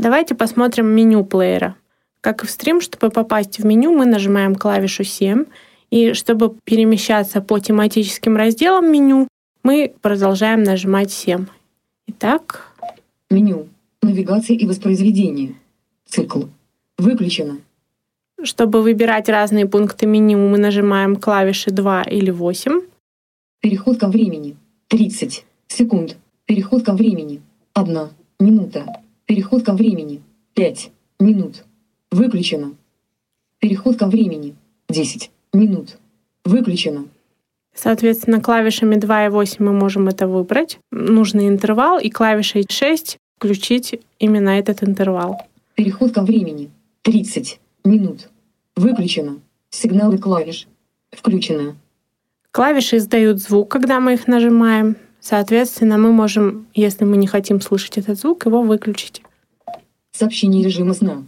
Давайте 0.00 0.34
посмотрим 0.34 0.86
меню 0.86 1.26
плеера. 1.26 1.76
Как 2.22 2.42
и 2.42 2.46
в 2.46 2.50
стрим, 2.50 2.80
чтобы 2.80 3.10
попасть 3.10 3.58
в 3.58 3.66
меню, 3.66 3.94
мы 3.94 4.06
нажимаем 4.06 4.54
клавишу 4.54 5.04
7, 5.04 5.44
и 5.90 6.14
чтобы 6.14 6.56
перемещаться 6.64 7.42
по 7.42 7.58
тематическим 7.58 8.34
разделам 8.34 8.90
меню, 8.90 9.28
мы 9.62 9.92
продолжаем 10.00 10.62
нажимать 10.62 11.12
7. 11.12 11.44
Итак. 12.06 12.72
Меню. 13.28 13.68
Навигация 14.00 14.56
и 14.56 14.66
воспроизведение. 14.66 15.56
Цикл. 16.06 16.44
Выключено. 16.96 17.58
Чтобы 18.42 18.80
выбирать 18.80 19.28
разные 19.28 19.66
пункты 19.66 20.06
меню, 20.06 20.38
мы 20.38 20.56
нажимаем 20.56 21.16
клавиши 21.16 21.72
2 21.72 22.04
или 22.04 22.30
8. 22.30 22.80
Переход 23.60 24.00
ко 24.00 24.08
времени. 24.08 24.56
30 24.88 25.44
секунд. 25.68 26.16
Переход 26.46 26.86
ко 26.86 26.94
времени. 26.94 27.42
1 27.74 28.08
минута. 28.38 28.99
Переход 29.30 29.64
ко 29.64 29.74
времени. 29.74 30.22
5 30.54 30.90
минут. 31.20 31.62
Выключено. 32.10 32.74
Переход 33.60 33.96
ко 33.96 34.08
времени. 34.08 34.56
10 34.88 35.30
минут. 35.52 35.98
Выключено. 36.44 37.06
Соответственно, 37.72 38.40
клавишами 38.40 38.96
2 38.96 39.26
и 39.26 39.28
8 39.28 39.64
мы 39.64 39.72
можем 39.72 40.08
это 40.08 40.26
выбрать. 40.26 40.80
Нужный 40.90 41.46
интервал. 41.46 42.00
И 42.00 42.10
клавишей 42.10 42.66
6 42.68 43.18
включить 43.36 44.00
именно 44.18 44.48
этот 44.58 44.82
интервал. 44.82 45.40
Переход 45.76 46.12
ко 46.12 46.22
времени. 46.22 46.68
30 47.02 47.60
минут. 47.84 48.30
Выключено. 48.74 49.38
Сигналы 49.70 50.18
клавиш. 50.18 50.66
Включено. 51.12 51.76
Клавиши 52.50 52.96
издают 52.96 53.38
звук, 53.38 53.70
когда 53.70 54.00
мы 54.00 54.14
их 54.14 54.26
нажимаем. 54.26 54.96
Соответственно, 55.20 55.98
мы 55.98 56.12
можем, 56.12 56.66
если 56.74 57.04
мы 57.04 57.16
не 57.16 57.26
хотим 57.26 57.60
слышать 57.60 57.98
этот 57.98 58.18
звук, 58.18 58.46
его 58.46 58.62
выключить. 58.62 59.22
Сообщение 60.12 60.64
режима 60.64 60.94
сна. 60.94 61.22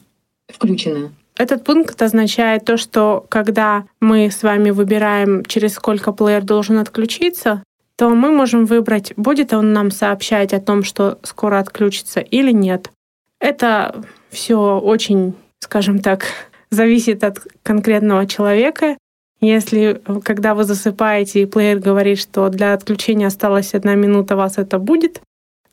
Включено. 0.49 1.13
Этот 1.37 1.65
пункт 1.65 2.01
означает 2.03 2.65
то, 2.65 2.77
что 2.77 3.25
когда 3.29 3.85
мы 4.01 4.31
с 4.31 4.43
вами 4.43 4.71
выбираем, 4.71 5.45
через 5.45 5.75
сколько 5.75 6.13
плеер 6.13 6.43
должен 6.43 6.79
отключиться, 6.79 7.63
то 7.97 8.11
мы 8.11 8.33
можем 8.33 8.67
выбрать, 8.67 9.13
будет 9.17 9.53
он 9.53 9.73
нам 9.73 9.91
сообщать 9.91 10.53
о 10.53 10.61
том, 10.61 10.83
что 10.83 11.19
скоро 11.23 11.59
отключится 11.59 12.21
или 12.21 12.51
нет. 12.51 12.91
Это 13.39 14.05
все 14.31 14.79
очень, 14.79 15.35
скажем 15.61 16.01
так, 16.01 16.25
зависит 16.71 17.25
от 17.25 17.39
конкретного 17.63 18.27
человека. 18.27 18.97
Если, 19.43 20.01
когда 20.25 20.55
вы 20.55 20.63
засыпаете, 20.63 21.43
и 21.43 21.47
плеер 21.47 21.81
говорит, 21.81 22.21
что 22.21 22.49
для 22.49 22.75
отключения 22.75 23.27
осталась 23.27 23.75
одна 23.75 23.97
минута, 23.97 24.37
вас 24.37 24.57
это 24.57 24.79
будет, 24.79 25.21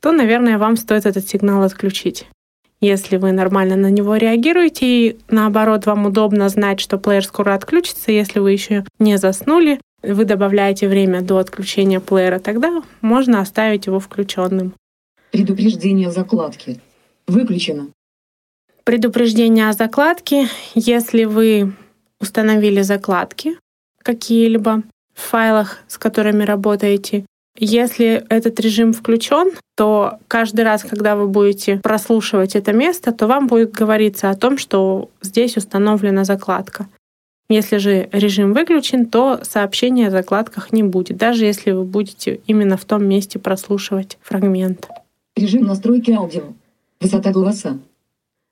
то, 0.02 0.12
наверное, 0.12 0.58
вам 0.58 0.76
стоит 0.76 1.06
этот 1.06 1.28
сигнал 1.28 1.62
отключить. 1.62 2.26
Если 2.82 3.18
вы 3.18 3.32
нормально 3.32 3.76
на 3.76 3.92
него 3.92 4.16
реагируете, 4.16 4.86
и 4.86 5.18
наоборот, 5.30 5.86
вам 5.86 6.08
удобно 6.08 6.50
знать, 6.50 6.80
что 6.80 6.98
плеер 6.98 7.24
скоро 7.24 7.54
отключится, 7.54 8.12
если 8.12 8.40
вы 8.40 8.54
еще 8.54 8.86
не 8.98 9.18
заснули, 9.18 9.80
вы 10.02 10.26
добавляете 10.26 10.88
время 10.88 11.22
до 11.22 11.38
отключения 11.38 12.00
плеера, 12.00 12.40
тогда 12.40 12.82
можно 13.02 13.40
оставить 13.40 13.86
его 13.86 14.00
включенным. 14.00 14.74
Предупреждение 15.32 16.08
о 16.08 16.12
закладке. 16.12 16.80
Выключено. 17.28 17.90
Предупреждение 18.84 19.70
о 19.70 19.74
закладке. 19.74 20.48
Если 20.74 21.26
вы 21.26 21.74
установили 22.20 22.82
закладки 22.82 23.58
какие-либо 24.04 24.84
в 25.14 25.22
файлах, 25.22 25.80
с 25.88 25.98
которыми 25.98 26.44
работаете, 26.44 27.26
если 27.58 28.26
этот 28.30 28.60
режим 28.62 28.94
включен, 28.94 29.52
то 29.76 30.20
каждый 30.30 30.62
раз, 30.62 30.84
когда 30.84 31.18
вы 31.18 31.28
будете 31.28 31.78
прослушивать 31.78 32.56
это 32.56 32.72
место, 32.72 33.12
то 33.12 33.28
вам 33.28 33.48
будет 33.48 33.72
говориться 33.72 34.30
о 34.30 34.36
том, 34.36 34.58
что 34.58 35.10
здесь 35.22 35.58
установлена 35.58 36.24
закладка. 36.24 36.88
Если 37.50 37.78
же 37.78 38.08
режим 38.14 38.54
выключен, 38.54 39.08
то 39.08 39.40
сообщения 39.44 40.08
о 40.08 40.12
закладках 40.12 40.72
не 40.72 40.84
будет, 40.84 41.18
даже 41.18 41.46
если 41.46 41.72
вы 41.72 41.84
будете 41.84 42.40
именно 42.48 42.78
в 42.78 42.86
том 42.86 43.06
месте 43.06 43.40
прослушивать 43.40 44.18
фрагмент. 44.22 44.88
Режим 45.36 45.64
настройки 45.64 46.12
аудио. 46.12 46.54
Высота 47.02 47.32
голоса. 47.32 47.78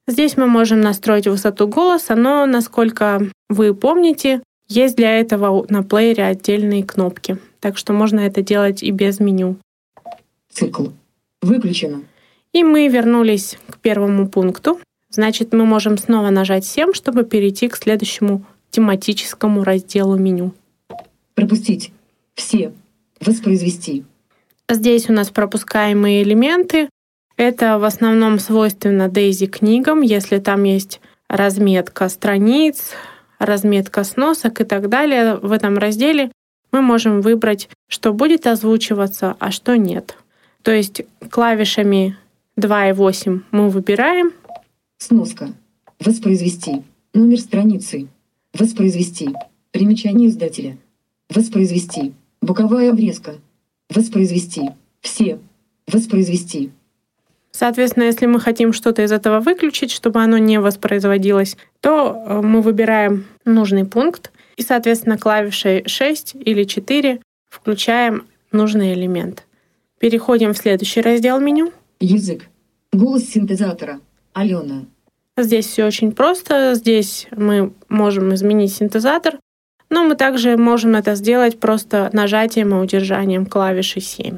Здесь 0.07 0.37
мы 0.37 0.47
можем 0.47 0.81
настроить 0.81 1.27
высоту 1.27 1.67
голоса, 1.67 2.15
но, 2.15 2.45
насколько 2.45 3.21
вы 3.49 3.73
помните, 3.73 4.41
есть 4.67 4.95
для 4.95 5.19
этого 5.19 5.65
на 5.69 5.83
плеере 5.83 6.23
отдельные 6.23 6.83
кнопки 6.83 7.37
так 7.59 7.77
что 7.77 7.93
можно 7.93 8.21
это 8.21 8.41
делать 8.41 8.83
и 8.83 8.91
без 8.91 9.19
меню. 9.19 9.57
Цикл. 10.49 10.87
Выключено. 11.41 12.03
И 12.53 12.63
мы 12.63 12.87
вернулись 12.87 13.57
к 13.69 13.79
первому 13.79 14.27
пункту. 14.27 14.79
Значит, 15.09 15.53
мы 15.53 15.65
можем 15.65 15.97
снова 15.97 16.29
нажать 16.29 16.65
7, 16.65 16.93
чтобы 16.93 17.23
перейти 17.23 17.67
к 17.67 17.75
следующему 17.75 18.43
тематическому 18.71 19.63
разделу 19.63 20.17
меню. 20.17 20.53
Пропустить. 21.35 21.91
Все. 22.35 22.73
Воспроизвести. 23.19 24.05
Здесь 24.69 25.09
у 25.09 25.13
нас 25.13 25.29
пропускаемые 25.29 26.23
элементы. 26.23 26.89
Это 27.37 27.77
в 27.77 27.83
основном 27.83 28.39
свойственно 28.39 29.07
Daisy 29.09 29.45
книгам, 29.45 30.01
если 30.01 30.39
там 30.39 30.63
есть 30.63 30.99
разметка 31.29 32.09
страниц, 32.09 32.93
разметка 33.37 34.03
сносок 34.03 34.61
и 34.61 34.63
так 34.63 34.89
далее. 34.89 35.35
В 35.35 35.51
этом 35.51 35.77
разделе 35.77 36.31
мы 36.71 36.81
можем 36.81 37.21
выбрать, 37.21 37.69
что 37.87 38.11
будет 38.11 38.47
озвучиваться, 38.47 39.35
а 39.39 39.51
что 39.51 39.77
нет. 39.77 40.17
То 40.63 40.71
есть 40.71 41.03
клавишами 41.29 42.17
2 42.55 42.89
и 42.89 42.93
8 42.93 43.41
мы 43.51 43.69
выбираем. 43.69 44.31
Сноска. 44.97 45.53
Воспроизвести. 45.99 46.81
Номер 47.13 47.39
страницы. 47.39 48.07
Воспроизвести. 48.53 49.29
Примечание 49.71 50.29
издателя. 50.29 50.77
Воспроизвести. 51.29 52.13
Боковая 52.41 52.89
обрезка. 52.89 53.35
Воспроизвести. 53.89 54.71
Все. 55.01 55.39
Воспроизвести. 55.87 56.71
Соответственно, 57.57 58.03
если 58.03 58.27
мы 58.27 58.39
хотим 58.39 58.71
что-то 58.71 59.01
из 59.01 59.11
этого 59.11 59.39
выключить, 59.39 59.91
чтобы 59.91 60.21
оно 60.21 60.37
не 60.37 60.59
воспроизводилось, 60.59 61.57
то 61.81 62.23
э, 62.27 62.41
мы 62.41 62.61
выбираем 62.61 63.25
нужный 63.45 63.83
пункт 63.83 64.31
и, 64.57 64.61
соответственно, 64.61 65.17
клавишей 65.17 65.83
6 65.87 66.35
или 66.35 66.65
4 66.65 67.19
включаем 67.49 68.27
нужный 68.51 68.93
элемент. 68.93 69.47
Переходим 69.97 70.53
в 70.53 70.57
следующий 70.59 71.01
раздел 71.01 71.39
меню. 71.39 71.71
Язык. 71.99 72.45
Голос 72.93 73.23
синтезатора. 73.23 74.01
Алена. 74.33 74.85
Здесь 75.35 75.65
все 75.65 75.87
очень 75.87 76.11
просто. 76.11 76.75
Здесь 76.75 77.25
мы 77.31 77.73
можем 77.89 78.35
изменить 78.35 78.75
синтезатор, 78.75 79.39
но 79.89 80.03
мы 80.03 80.13
также 80.13 80.57
можем 80.57 80.93
это 80.93 81.15
сделать 81.15 81.59
просто 81.59 82.11
нажатием 82.13 82.75
и 82.75 82.79
удержанием 82.79 83.47
клавиши 83.47 83.99
7. 83.99 84.37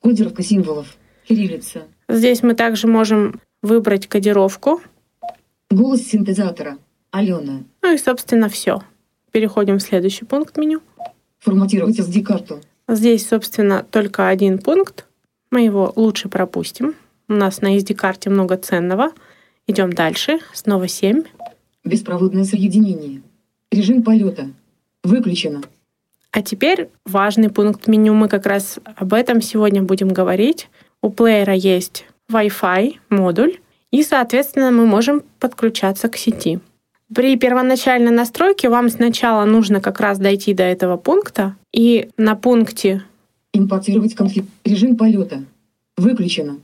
Кодировка 0.00 0.42
символов. 0.42 0.96
Кириллица. 1.28 1.82
Здесь 2.08 2.42
мы 2.42 2.54
также 2.54 2.86
можем 2.86 3.40
выбрать 3.62 4.06
кодировку. 4.06 4.80
Голос 5.70 6.02
синтезатора. 6.02 6.78
Алена. 7.10 7.64
Ну 7.82 7.94
и, 7.94 7.98
собственно, 7.98 8.48
все. 8.48 8.82
Переходим 9.32 9.78
в 9.78 9.82
следующий 9.82 10.24
пункт 10.24 10.56
меню. 10.56 10.80
Форматировать 11.38 11.98
SD-карту. 11.98 12.60
Здесь, 12.88 13.26
собственно, 13.26 13.84
только 13.90 14.28
один 14.28 14.58
пункт. 14.58 15.06
Мы 15.50 15.62
его 15.62 15.92
лучше 15.96 16.28
пропустим. 16.28 16.94
У 17.28 17.32
нас 17.32 17.60
на 17.60 17.76
SD-карте 17.76 18.30
много 18.30 18.56
ценного. 18.56 19.10
Идем 19.66 19.92
дальше. 19.92 20.38
Снова 20.52 20.86
7. 20.86 21.24
Беспроводное 21.84 22.44
соединение. 22.44 23.22
Режим 23.72 24.02
полета. 24.02 24.50
Выключено. 25.02 25.62
А 26.30 26.42
теперь 26.42 26.90
важный 27.04 27.50
пункт 27.50 27.86
меню. 27.88 28.14
Мы 28.14 28.28
как 28.28 28.46
раз 28.46 28.78
об 28.84 29.14
этом 29.14 29.40
сегодня 29.40 29.82
будем 29.82 30.08
говорить. 30.08 30.68
У 31.06 31.10
плеера 31.10 31.54
есть 31.54 32.04
Wi-Fi 32.32 32.96
модуль, 33.10 33.60
и, 33.92 34.02
соответственно, 34.02 34.72
мы 34.72 34.86
можем 34.86 35.22
подключаться 35.38 36.08
к 36.08 36.16
сети. 36.16 36.58
При 37.14 37.36
первоначальной 37.36 38.10
настройке 38.10 38.68
вам 38.68 38.88
сначала 38.88 39.44
нужно 39.44 39.80
как 39.80 40.00
раз 40.00 40.18
дойти 40.18 40.52
до 40.52 40.64
этого 40.64 40.96
пункта, 40.96 41.54
и 41.72 42.08
на 42.16 42.34
пункте 42.34 43.04
Импортировать 43.52 44.16
конфиг. 44.16 44.46
Режим 44.64 44.96
полета. 44.96 45.44
Выключено. 45.96 46.58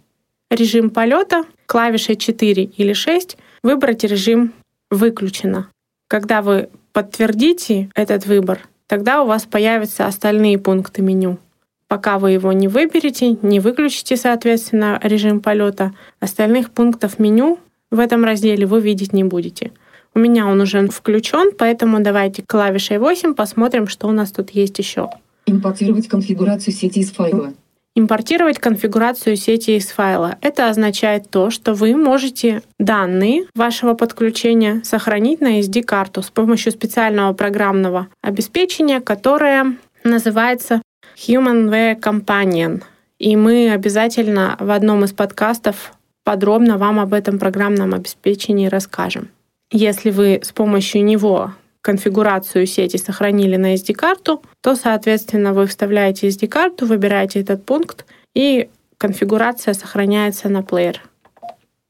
режим 0.51 0.91
полета, 0.91 1.45
клавишей 1.67 2.17
4 2.17 2.65
или 2.65 2.95
6 2.95 3.37
выбрать 3.63 4.03
режим 4.03 4.53
«Выключено». 4.91 5.69
Когда 6.09 6.43
вы 6.43 6.69
подтвердите 6.93 7.91
этот 7.95 8.27
выбор, 8.27 8.59
тогда 8.89 9.23
у 9.23 9.27
вас 9.29 9.45
появятся 9.45 10.07
остальные 10.07 10.59
пункты 10.59 11.01
меню. 11.01 11.39
Пока 11.93 12.19
вы 12.19 12.31
его 12.31 12.53
не 12.53 12.69
выберете, 12.69 13.37
не 13.43 13.61
выключите, 13.61 14.17
соответственно, 14.17 14.99
режим 15.03 15.41
полета, 15.41 15.93
остальных 16.21 16.71
пунктов 16.71 17.19
меню 17.19 17.59
в 17.91 17.99
этом 17.99 18.25
разделе 18.25 18.65
вы 18.65 18.81
видеть 18.81 19.13
не 19.13 19.25
будете. 19.25 19.73
У 20.15 20.19
меня 20.19 20.47
он 20.47 20.59
уже 20.63 20.89
включен, 20.89 21.53
поэтому 21.53 22.01
давайте 22.01 22.43
клавишей 22.47 22.97
8 22.97 23.35
посмотрим, 23.35 23.89
что 23.89 24.09
у 24.09 24.13
нас 24.13 24.33
тут 24.33 24.53
есть 24.53 24.79
еще. 24.79 25.11
Импортировать 25.45 26.09
конфигурацию 26.09 26.73
сети 26.73 27.01
из 27.01 27.11
файла. 27.11 27.53
Импортировать 27.95 28.59
конфигурацию 28.59 29.37
сети 29.37 29.77
из 29.77 29.89
файла. 29.89 30.39
Это 30.41 30.71
означает 30.71 31.29
то, 31.29 31.51
что 31.51 31.75
вы 31.75 31.95
можете 31.95 32.63
данные 32.79 33.45
вашего 33.55 33.93
подключения 33.93 34.81
сохранить 34.83 35.43
на 35.43 35.61
SD-карту 35.61 36.23
с 36.23 36.31
помощью 36.31 36.73
специального 36.73 37.35
программного 37.35 38.09
обеспечения, 38.23 39.03
которое 39.03 39.77
называется 40.05 40.81
HumanWare 41.17 42.01
Companion. 42.01 42.83
И 43.19 43.37
мы 43.37 43.71
обязательно 43.71 44.57
в 44.59 44.71
одном 44.71 45.05
из 45.05 45.13
подкастов 45.13 45.93
подробно 46.25 46.79
вам 46.79 46.99
об 46.99 47.15
этом 47.15 47.39
программном 47.39 47.95
обеспечении 47.95 48.67
расскажем. 48.67 49.29
Если 49.71 50.11
вы 50.11 50.41
с 50.43 50.53
помощью 50.53 51.05
него 51.05 51.55
конфигурацию 51.81 52.67
сети 52.67 52.97
сохранили 52.97 53.57
на 53.57 53.75
SD-карту, 53.75 54.43
то, 54.61 54.77
соответственно, 54.77 55.53
вы 55.53 55.67
вставляете 55.67 56.29
SD-карту, 56.29 56.87
выбираете 56.87 57.41
этот 57.41 57.65
пункт, 57.65 58.07
и 58.35 58.69
конфигурация 58.99 59.75
сохраняется 59.75 60.49
на 60.49 60.63
плеер. 60.63 61.03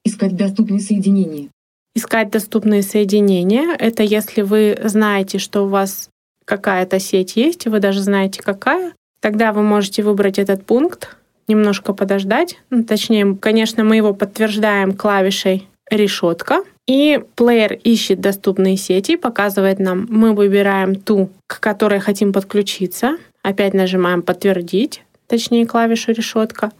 Искать 0.04 0.34
доступные 0.34 0.80
соединения. 0.80 1.48
Искать 1.94 2.30
доступные 2.30 2.82
соединения— 2.82 3.76
это 3.78 4.02
если 4.02 4.40
вы 4.40 4.78
знаете, 4.82 5.38
что 5.38 5.66
у 5.66 5.68
вас 5.68 6.08
какая-то 6.46 6.98
сеть 6.98 7.36
есть, 7.36 7.66
и 7.66 7.68
вы 7.68 7.80
даже 7.80 8.00
знаете, 8.00 8.42
какая, 8.42 8.92
тогда 9.22 9.52
вы 9.52 9.62
можете 9.62 10.02
выбрать 10.02 10.38
этот 10.38 10.66
пункт, 10.66 11.16
немножко 11.48 11.94
подождать. 11.94 12.58
Ну, 12.68 12.84
точнее, 12.84 13.36
конечно, 13.40 13.84
мы 13.84 13.96
его 13.96 14.12
подтверждаем 14.12 14.92
клавишей 14.92 15.68
решетка, 15.90 16.62
и 16.86 17.22
плеер 17.36 17.74
ищет 17.74 18.20
доступные 18.20 18.76
сети, 18.76 19.16
показывает 19.16 19.78
нам, 19.78 20.06
мы 20.10 20.34
выбираем 20.34 20.96
ту, 20.96 21.30
к 21.46 21.60
которой 21.60 22.00
хотим 22.00 22.32
подключиться. 22.32 23.16
Опять 23.42 23.74
нажимаем 23.74 24.22
«Подтвердить», 24.22 25.02
точнее 25.28 25.66
клавишу 25.66 26.12
решетка. 26.12 26.72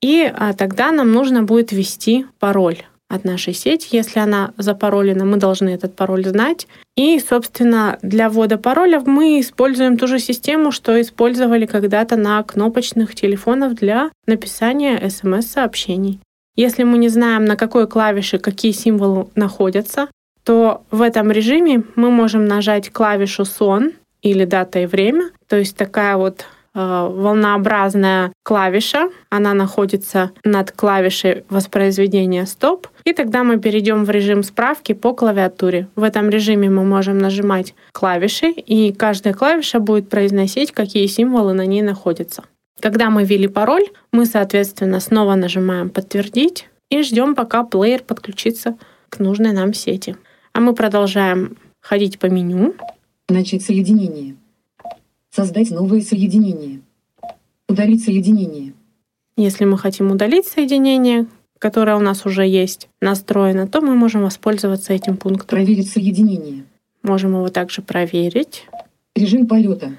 И 0.00 0.22
а, 0.34 0.54
тогда 0.54 0.92
нам 0.92 1.12
нужно 1.12 1.42
будет 1.42 1.72
ввести 1.72 2.26
пароль 2.38 2.82
от 3.10 3.24
нашей 3.24 3.52
сети. 3.52 3.88
Если 3.90 4.20
она 4.20 4.52
запаролена, 4.56 5.24
мы 5.24 5.36
должны 5.36 5.70
этот 5.70 5.94
пароль 5.96 6.24
знать. 6.24 6.68
И, 6.96 7.18
собственно, 7.18 7.98
для 8.02 8.30
ввода 8.30 8.56
пароля 8.56 9.00
мы 9.00 9.40
используем 9.40 9.98
ту 9.98 10.06
же 10.06 10.18
систему, 10.18 10.70
что 10.70 10.98
использовали 11.00 11.66
когда-то 11.66 12.16
на 12.16 12.42
кнопочных 12.42 13.14
телефонах 13.14 13.74
для 13.74 14.10
написания 14.26 15.10
смс-сообщений. 15.10 16.20
Если 16.56 16.84
мы 16.84 16.98
не 16.98 17.08
знаем, 17.08 17.44
на 17.44 17.56
какой 17.56 17.88
клавише 17.88 18.38
какие 18.38 18.72
символы 18.72 19.26
находятся, 19.34 20.08
то 20.44 20.82
в 20.90 21.02
этом 21.02 21.30
режиме 21.32 21.82
мы 21.96 22.10
можем 22.10 22.46
нажать 22.46 22.90
клавишу 22.90 23.44
«Сон» 23.44 23.92
или 24.22 24.44
«Дата 24.44 24.80
и 24.80 24.86
время», 24.86 25.30
то 25.48 25.56
есть 25.56 25.76
такая 25.76 26.16
вот 26.16 26.44
волнообразная 26.74 28.32
клавиша. 28.42 29.10
Она 29.28 29.54
находится 29.54 30.32
над 30.44 30.72
клавишей 30.72 31.44
воспроизведения 31.48 32.44
«Стоп». 32.46 32.86
И 33.04 33.12
тогда 33.12 33.42
мы 33.42 33.58
перейдем 33.58 34.04
в 34.04 34.10
режим 34.10 34.42
справки 34.42 34.92
по 34.92 35.12
клавиатуре. 35.12 35.88
В 35.96 36.02
этом 36.02 36.30
режиме 36.30 36.70
мы 36.70 36.84
можем 36.84 37.18
нажимать 37.18 37.74
клавиши, 37.92 38.50
и 38.50 38.92
каждая 38.92 39.34
клавиша 39.34 39.80
будет 39.80 40.08
произносить, 40.08 40.72
какие 40.72 41.06
символы 41.06 41.52
на 41.52 41.66
ней 41.66 41.82
находятся. 41.82 42.44
Когда 42.80 43.10
мы 43.10 43.24
ввели 43.24 43.48
пароль, 43.48 43.86
мы, 44.12 44.24
соответственно, 44.24 45.00
снова 45.00 45.34
нажимаем 45.34 45.90
«Подтвердить» 45.90 46.68
и 46.88 47.02
ждем, 47.02 47.34
пока 47.34 47.62
плеер 47.64 48.02
подключится 48.02 48.76
к 49.08 49.18
нужной 49.18 49.52
нам 49.52 49.74
сети. 49.74 50.16
А 50.52 50.60
мы 50.60 50.74
продолжаем 50.74 51.56
ходить 51.80 52.18
по 52.18 52.26
меню. 52.26 52.74
Начать 53.28 53.62
соединение. 53.62 54.36
Создать 55.30 55.70
новое 55.70 56.00
соединение. 56.00 56.80
Удалить 57.68 58.04
соединение. 58.04 58.72
Если 59.36 59.64
мы 59.64 59.78
хотим 59.78 60.10
удалить 60.10 60.46
соединение, 60.46 61.26
которое 61.58 61.96
у 61.96 62.00
нас 62.00 62.26
уже 62.26 62.44
есть 62.44 62.88
настроено, 63.00 63.68
то 63.68 63.80
мы 63.80 63.94
можем 63.94 64.22
воспользоваться 64.22 64.92
этим 64.92 65.16
пунктом. 65.16 65.46
Проверить 65.46 65.90
соединение. 65.90 66.64
Можем 67.02 67.34
его 67.34 67.48
также 67.48 67.80
проверить. 67.80 68.66
Режим 69.14 69.46
полета. 69.46 69.92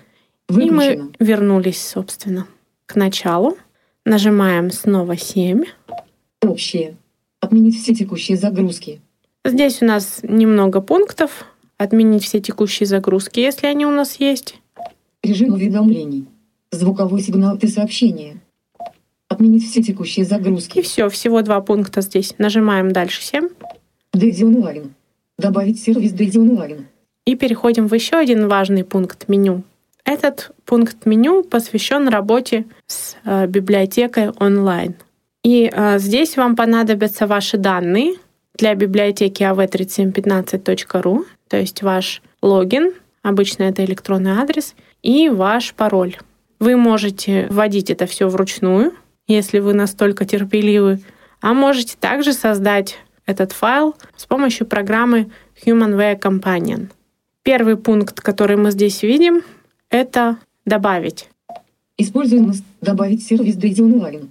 И 0.50 0.70
мы 0.70 1.12
вернулись, 1.20 1.82
собственно 1.82 2.46
к 2.86 2.96
началу. 2.96 3.58
Нажимаем 4.06 4.70
снова 4.70 5.16
7. 5.16 5.64
Общее. 6.42 6.98
Отменить 7.40 7.82
все 7.82 7.96
текущие 7.96 8.38
загрузки. 8.38 9.00
Здесь 9.46 9.82
у 9.82 9.86
нас 9.86 10.20
немного 10.24 10.82
пунктов. 10.82 11.46
Отменить 11.78 12.26
все 12.26 12.42
текущие 12.42 12.86
загрузки, 12.86 13.40
если 13.40 13.68
они 13.68 13.86
у 13.86 13.92
нас 13.92 14.20
есть. 14.20 14.61
Режим 15.24 15.54
уведомлений. 15.54 16.26
Звуковой 16.72 17.22
сигнал 17.22 17.58
и 17.58 17.68
сообщения. 17.68 18.42
Отменить 19.28 19.70
все 19.70 19.84
текущие 19.84 20.26
загрузки. 20.26 20.80
И 20.80 20.82
все, 20.82 21.10
всего 21.10 21.42
два 21.42 21.62
пункта 21.62 22.02
здесь. 22.02 22.34
Нажимаем 22.38 22.92
дальше 22.92 23.22
7. 23.22 23.50
Daisy 24.16 24.42
Online. 24.42 24.90
Добавить 25.38 25.82
сервис 25.82 26.14
Daisy 26.14 26.38
Online. 26.38 26.86
И 27.26 27.36
переходим 27.36 27.88
в 27.88 27.94
еще 27.94 28.16
один 28.16 28.48
важный 28.48 28.84
пункт 28.84 29.28
меню. 29.28 29.64
Этот 30.06 30.52
пункт 30.66 31.06
меню 31.06 31.44
посвящен 31.44 32.08
работе 32.08 32.66
с 32.88 33.16
э, 33.24 33.46
библиотекой 33.48 34.30
онлайн. 34.32 34.96
И 35.44 35.72
э, 35.72 36.00
здесь 36.00 36.36
вам 36.38 36.56
понадобятся 36.56 37.28
ваши 37.28 37.58
данные 37.58 38.16
для 38.56 38.76
библиотеки 38.76 39.44
av3715.ru, 39.44 41.26
то 41.48 41.58
есть 41.58 41.82
ваш 41.84 42.22
логин, 42.42 42.94
обычно 43.22 43.64
это 43.64 43.86
электронный 43.86 44.32
адрес, 44.32 44.76
и 45.02 45.30
ваш 45.30 45.74
пароль. 45.74 46.18
Вы 46.60 46.76
можете 46.76 47.48
вводить 47.50 47.90
это 47.90 48.06
все 48.06 48.28
вручную, 48.28 48.94
если 49.28 49.60
вы 49.60 49.74
настолько 49.74 50.26
терпеливы, 50.26 51.00
а 51.42 51.54
можете 51.54 51.96
также 52.00 52.34
создать 52.34 52.98
этот 53.26 53.52
файл 53.52 53.96
с 54.16 54.26
помощью 54.26 54.68
программы 54.68 55.32
HumanWare 55.66 56.20
Companion. 56.20 56.90
Первый 57.44 57.78
пункт, 57.78 58.22
который 58.22 58.58
мы 58.58 58.72
здесь 58.72 59.02
видим, 59.02 59.42
это 59.90 60.38
добавить. 60.66 61.30
Используем 61.98 62.54
добавить 62.82 63.24
сервис 63.26 63.58
Daisy 63.58 63.80
Online. 63.80 64.30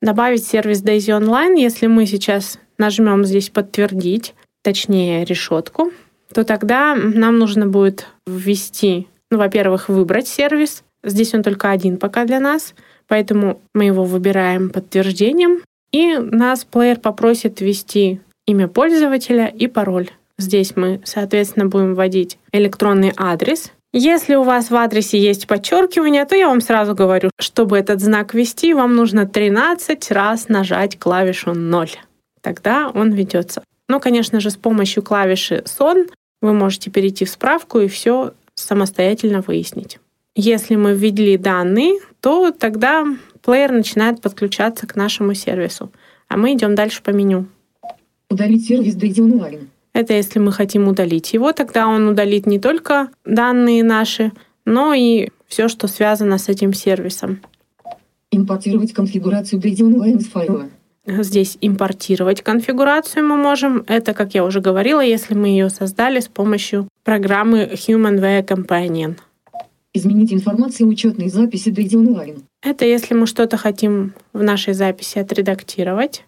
Добавить 0.00 0.44
сервис 0.44 0.82
Daisy 0.82 1.18
Online, 1.18 1.58
если 1.58 1.86
мы 1.86 2.06
сейчас 2.06 2.58
нажмем 2.78 3.24
здесь 3.24 3.50
подтвердить, 3.50 4.34
точнее 4.62 5.24
решетку, 5.24 5.92
то 6.32 6.44
тогда 6.44 6.94
нам 6.94 7.38
нужно 7.38 7.66
будет 7.66 8.06
ввести, 8.26 9.06
ну, 9.32 9.38
во-первых, 9.38 9.88
выбрать 9.88 10.28
сервис. 10.28 10.84
Здесь 11.02 11.32
он 11.32 11.42
только 11.42 11.70
один 11.70 11.96
пока 11.96 12.26
для 12.26 12.38
нас, 12.38 12.74
поэтому 13.08 13.60
мы 13.72 13.84
его 13.84 14.04
выбираем 14.04 14.68
подтверждением, 14.68 15.62
и 15.90 16.18
нас 16.18 16.64
плеер 16.64 17.00
попросит 17.00 17.62
ввести 17.62 18.20
имя 18.46 18.68
пользователя 18.68 19.46
и 19.46 19.68
пароль. 19.68 20.10
Здесь 20.38 20.76
мы, 20.76 21.00
соответственно, 21.04 21.66
будем 21.66 21.94
вводить 21.94 22.38
электронный 22.52 23.14
адрес, 23.16 23.72
если 23.94 24.34
у 24.34 24.42
вас 24.42 24.70
в 24.70 24.76
адресе 24.76 25.18
есть 25.18 25.46
подчеркивание, 25.46 26.26
то 26.26 26.36
я 26.36 26.48
вам 26.48 26.60
сразу 26.60 26.94
говорю, 26.94 27.30
чтобы 27.38 27.78
этот 27.78 28.00
знак 28.00 28.34
ввести, 28.34 28.74
вам 28.74 28.94
нужно 28.94 29.26
13 29.26 30.10
раз 30.10 30.48
нажать 30.48 30.98
клавишу 30.98 31.54
0. 31.54 31.88
Тогда 32.42 32.90
он 32.94 33.12
ведется. 33.12 33.62
Но, 33.88 33.98
конечно 33.98 34.40
же, 34.40 34.50
с 34.50 34.56
помощью 34.56 35.02
клавиши 35.02 35.62
«Сон» 35.66 36.06
вы 36.40 36.52
можете 36.54 36.90
перейти 36.90 37.24
в 37.24 37.30
справку 37.30 37.80
и 37.80 37.88
все 37.88 38.32
самостоятельно 38.54 39.40
выяснить. 39.40 39.98
Если 40.34 40.76
мы 40.76 40.94
ввели 40.94 41.36
данные, 41.36 41.98
то 42.20 42.52
тогда 42.52 43.06
плеер 43.42 43.72
начинает 43.72 44.20
подключаться 44.20 44.86
к 44.86 44.96
нашему 44.96 45.34
сервису. 45.34 45.92
А 46.28 46.36
мы 46.36 46.54
идем 46.54 46.74
дальше 46.74 47.02
по 47.02 47.10
меню. 47.10 47.46
Удалить 48.30 48.66
сервис 48.66 48.94
Дейди 48.94 49.20
онлайн. 49.20 49.68
Это 49.92 50.14
если 50.14 50.38
мы 50.38 50.52
хотим 50.52 50.88
удалить 50.88 51.34
его, 51.34 51.52
тогда 51.52 51.86
он 51.86 52.08
удалит 52.08 52.46
не 52.46 52.58
только 52.58 53.10
данные 53.26 53.84
наши, 53.84 54.32
но 54.64 54.94
и 54.94 55.28
все, 55.46 55.68
что 55.68 55.86
связано 55.86 56.38
с 56.38 56.48
этим 56.48 56.72
сервисом. 56.72 57.42
Импортировать 58.30 58.94
конфигурацию 58.94 59.60
Дейди 59.60 59.82
онлайн 59.82 60.16
из 60.16 60.28
файла. 60.28 60.70
Здесь 61.04 61.58
импортировать 61.60 62.42
конфигурацию 62.42 63.26
мы 63.26 63.36
можем. 63.36 63.84
Это, 63.88 64.14
как 64.14 64.34
я 64.34 64.44
уже 64.44 64.60
говорила, 64.60 65.00
если 65.00 65.34
мы 65.34 65.48
ее 65.48 65.68
создали 65.68 66.20
с 66.20 66.28
помощью 66.28 66.88
программы 67.02 67.64
HumanWare 67.72 68.46
Companion. 68.46 69.18
Изменить 69.92 70.32
информацию 70.32 70.88
учетной 70.88 71.28
записи 71.28 71.70
Дейди 71.70 71.96
онлайн. 71.96 72.44
Это 72.62 72.84
если 72.84 73.14
мы 73.14 73.26
что-то 73.26 73.56
хотим 73.56 74.14
в 74.32 74.42
нашей 74.44 74.74
записи 74.74 75.18
отредактировать. 75.18 76.24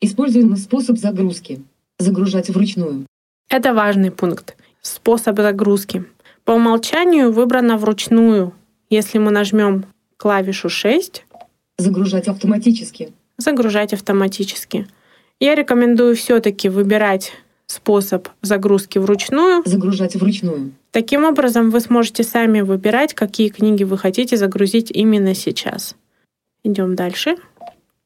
Используемый 0.00 0.58
способ 0.58 0.98
загрузки. 0.98 1.62
Загружать 2.00 2.50
вручную. 2.50 3.06
Это 3.48 3.72
важный 3.72 4.10
пункт. 4.10 4.56
Способ 4.82 5.38
загрузки. 5.38 6.04
По 6.44 6.50
умолчанию 6.52 7.32
выбрано 7.32 7.78
вручную. 7.78 8.52
Если 8.90 9.18
мы 9.18 9.30
нажмем 9.30 9.86
клавишу 10.16 10.68
6, 10.68 11.24
Загружать 11.76 12.28
автоматически. 12.28 13.12
Загружать 13.44 13.92
автоматически. 13.92 14.88
Я 15.38 15.54
рекомендую 15.54 16.16
все-таки 16.16 16.68
выбирать 16.68 17.32
способ 17.66 18.28
загрузки 18.42 18.98
вручную. 18.98 19.62
Загружать 19.64 20.16
вручную. 20.16 20.72
Таким 20.90 21.24
образом, 21.24 21.70
вы 21.70 21.80
сможете 21.80 22.22
сами 22.22 22.60
выбирать, 22.60 23.14
какие 23.14 23.48
книги 23.48 23.84
вы 23.84 23.98
хотите 23.98 24.36
загрузить 24.36 24.90
именно 24.90 25.34
сейчас. 25.34 25.96
Идем 26.62 26.94
дальше. 26.94 27.36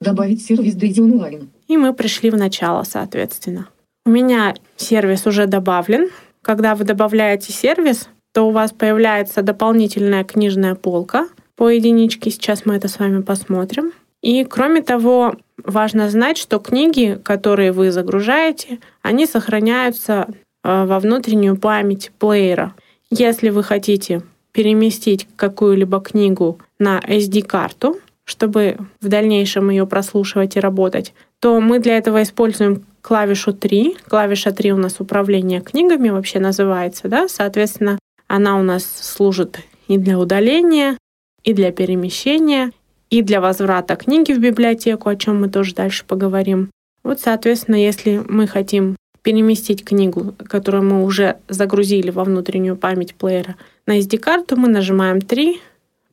Добавить 0.00 0.44
сервис 0.44 0.74
Дейди 0.74 1.00
онлайн. 1.00 1.50
И 1.66 1.76
мы 1.76 1.92
пришли 1.92 2.30
в 2.30 2.36
начало, 2.36 2.84
соответственно. 2.84 3.68
У 4.06 4.10
меня 4.10 4.54
сервис 4.76 5.26
уже 5.26 5.46
добавлен. 5.46 6.08
Когда 6.40 6.74
вы 6.74 6.84
добавляете 6.84 7.52
сервис, 7.52 8.08
то 8.32 8.48
у 8.48 8.52
вас 8.52 8.72
появляется 8.72 9.42
дополнительная 9.42 10.24
книжная 10.24 10.74
полка 10.74 11.28
по 11.56 11.68
единичке. 11.68 12.30
Сейчас 12.30 12.64
мы 12.64 12.76
это 12.76 12.88
с 12.88 12.98
вами 12.98 13.22
посмотрим. 13.22 13.92
И 14.22 14.44
кроме 14.44 14.82
того, 14.82 15.34
важно 15.62 16.10
знать, 16.10 16.38
что 16.38 16.58
книги, 16.58 17.18
которые 17.22 17.72
вы 17.72 17.90
загружаете, 17.90 18.78
они 19.02 19.26
сохраняются 19.26 20.26
э, 20.64 20.84
во 20.84 20.98
внутреннюю 20.98 21.56
память 21.56 22.10
плеера. 22.18 22.74
Если 23.10 23.50
вы 23.50 23.62
хотите 23.62 24.22
переместить 24.52 25.28
какую-либо 25.36 26.00
книгу 26.00 26.58
на 26.78 26.98
SD-карту, 27.00 27.98
чтобы 28.24 28.76
в 29.00 29.08
дальнейшем 29.08 29.70
ее 29.70 29.86
прослушивать 29.86 30.56
и 30.56 30.60
работать, 30.60 31.14
то 31.40 31.60
мы 31.60 31.78
для 31.78 31.96
этого 31.96 32.22
используем 32.22 32.84
клавишу 33.00 33.52
3. 33.52 33.96
Клавиша 34.08 34.50
3 34.50 34.72
у 34.72 34.76
нас 34.76 34.96
управление 34.98 35.60
книгами 35.60 36.10
вообще 36.10 36.40
называется, 36.40 37.08
да? 37.08 37.28
Соответственно, 37.28 37.98
она 38.26 38.58
у 38.58 38.62
нас 38.62 38.84
служит 38.84 39.60
и 39.86 39.96
для 39.96 40.18
удаления, 40.18 40.98
и 41.42 41.54
для 41.54 41.72
перемещения, 41.72 42.72
и 43.10 43.22
для 43.22 43.40
возврата 43.40 43.96
книги 43.96 44.32
в 44.32 44.38
библиотеку, 44.38 45.08
о 45.08 45.16
чем 45.16 45.40
мы 45.40 45.48
тоже 45.48 45.74
дальше 45.74 46.04
поговорим. 46.06 46.70
Вот, 47.02 47.20
соответственно, 47.20 47.76
если 47.76 48.22
мы 48.28 48.46
хотим 48.46 48.96
переместить 49.22 49.84
книгу, 49.84 50.34
которую 50.46 50.84
мы 50.84 51.04
уже 51.04 51.38
загрузили 51.48 52.10
во 52.10 52.24
внутреннюю 52.24 52.76
память 52.76 53.14
плеера, 53.14 53.56
на 53.86 53.98
SD-карту, 53.98 54.56
мы 54.56 54.68
нажимаем 54.68 55.20
3, 55.20 55.60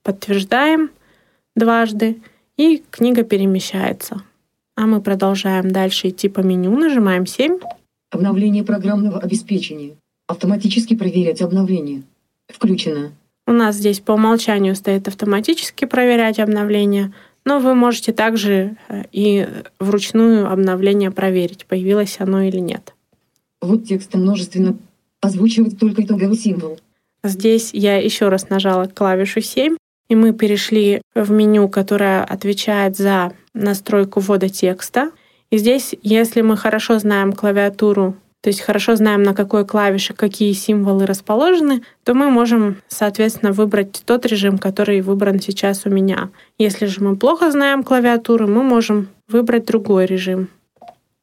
подтверждаем 0.04 0.90
дважды, 1.56 2.18
и 2.58 2.84
книга 2.92 3.24
перемещается. 3.24 4.22
А 4.76 4.86
мы 4.86 5.02
продолжаем 5.02 5.72
дальше 5.72 6.10
идти 6.10 6.30
по 6.30 6.40
меню, 6.42 6.78
нажимаем 6.78 7.26
7. 7.26 7.60
Обновление 8.12 8.64
программного 8.64 9.20
обеспечения. 9.20 9.96
Автоматически 10.28 10.96
проверять 10.96 11.42
обновление. 11.42 12.04
Включено. 12.48 13.12
У 13.48 13.52
нас 13.52 13.76
здесь 13.76 14.00
по 14.00 14.14
умолчанию 14.14 14.76
стоит 14.76 15.08
автоматически 15.08 15.86
проверять 15.86 16.40
обновления, 16.40 17.14
но 17.46 17.60
вы 17.60 17.76
можете 17.76 18.12
также 18.12 18.76
э, 18.90 19.04
и 19.12 19.48
вручную 19.80 20.52
обновление 20.52 21.12
проверить, 21.12 21.66
появилось 21.68 22.18
оно 22.20 22.42
или 22.42 22.58
нет. 22.58 22.96
Вот 23.62 23.86
текст 23.86 24.14
множественно. 24.16 24.78
Озвучивать 25.22 25.80
только 25.80 26.04
итоговый 26.04 26.38
символ. 26.38 26.80
Здесь 27.24 27.72
я 27.74 27.98
еще 27.98 28.30
раз 28.30 28.50
нажала 28.50 28.86
клавишу 28.86 29.42
7, 29.42 29.78
и 30.10 30.16
мы 30.16 30.34
перешли 30.34 31.02
в 31.16 31.32
меню, 31.32 31.68
которое 31.70 32.24
отвечает 32.24 32.98
за 32.98 33.34
настройку 33.54 34.20
ввода 34.20 34.50
текста. 34.50 35.12
И 35.50 35.58
здесь, 35.58 35.96
если 36.04 36.42
мы 36.42 36.58
хорошо 36.58 37.00
знаем 37.00 37.34
клавиатуру, 37.34 38.16
то 38.46 38.50
есть 38.50 38.62
хорошо 38.62 38.96
знаем, 38.96 39.24
на 39.24 39.34
какой 39.34 39.66
клавише 39.66 40.14
какие 40.14 40.54
символы 40.54 41.08
расположены, 41.08 41.82
то 42.04 42.14
мы 42.14 42.30
можем, 42.30 42.76
соответственно, 42.88 43.54
выбрать 43.54 44.04
тот 44.06 44.28
режим, 44.28 44.60
который 44.60 45.02
выбран 45.02 45.42
сейчас 45.42 45.88
у 45.88 45.90
меня. 45.90 46.30
Если 46.60 46.86
же 46.86 47.02
мы 47.02 47.16
плохо 47.16 47.50
знаем 47.50 47.82
клавиатуру, 47.82 48.48
мы 48.48 48.62
можем 48.62 49.08
выбрать 49.28 49.66
другой 49.66 50.06
режим. 50.06 50.50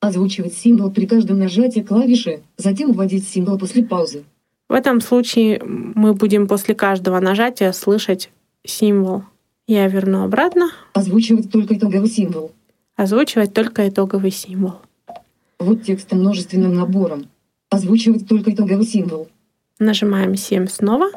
Озвучивать 0.01 0.55
символ 0.55 0.91
при 0.91 1.07
каждом 1.07 1.39
нажатии 1.39 1.79
клавиши, 1.79 2.41
затем 2.57 2.91
вводить 2.91 3.29
символ 3.29 3.57
после 3.57 3.85
паузы. 3.85 4.25
В 4.69 4.73
этом 4.73 5.01
случае 5.01 5.63
мы 5.63 6.15
будем 6.15 6.49
после 6.49 6.75
каждого 6.75 7.21
нажатия 7.21 7.71
слышать 7.71 8.31
символ. 8.67 9.23
Я 9.69 9.87
верну 9.87 10.25
обратно. 10.25 10.73
Озвучивать 10.93 11.53
только 11.53 11.77
итоговый 11.77 12.09
символ. 12.09 12.51
Озвучивать 12.97 13.55
только 13.55 13.89
итоговый 13.89 14.33
символ. 14.33 14.81
Вот 15.62 15.85
текст 15.85 16.11
множественным 16.11 16.75
набором. 16.75 17.29
Озвучивать 17.70 18.27
только 18.27 18.51
итоговый 18.53 18.85
символ. 18.85 19.29
Нажимаем 19.79 20.35
7 20.35 20.66
снова. 20.66 21.11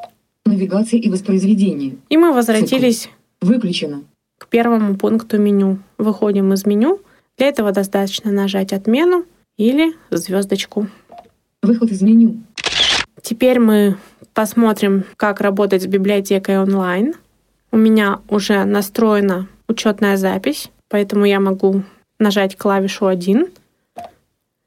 Навигация 0.45 0.99
и 0.99 1.09
воспроизведение. 1.09 1.95
И 2.09 2.17
мы 2.17 2.31
возвратились 2.31 3.09
Выключено. 3.41 4.03
к 4.37 4.47
первому 4.47 4.97
пункту 4.97 5.39
меню. 5.39 5.79
Выходим 5.97 6.53
из 6.53 6.63
меню. 6.67 7.01
Для 7.37 7.47
этого 7.47 7.71
достаточно 7.71 8.31
нажать 8.31 8.71
отмену 8.71 9.25
или 9.57 9.95
звездочку. 10.11 10.89
Выход 11.63 11.89
из 11.89 12.03
меню. 12.03 12.37
Теперь 13.23 13.59
мы 13.59 13.97
посмотрим, 14.35 15.05
как 15.17 15.41
работать 15.41 15.81
с 15.81 15.87
библиотекой 15.87 16.59
онлайн. 16.59 17.15
У 17.71 17.77
меня 17.77 18.19
уже 18.29 18.63
настроена 18.63 19.47
учетная 19.67 20.17
запись, 20.17 20.69
поэтому 20.87 21.25
я 21.25 21.39
могу 21.39 21.81
нажать 22.19 22.55
клавишу 22.55 23.07
1. 23.07 23.47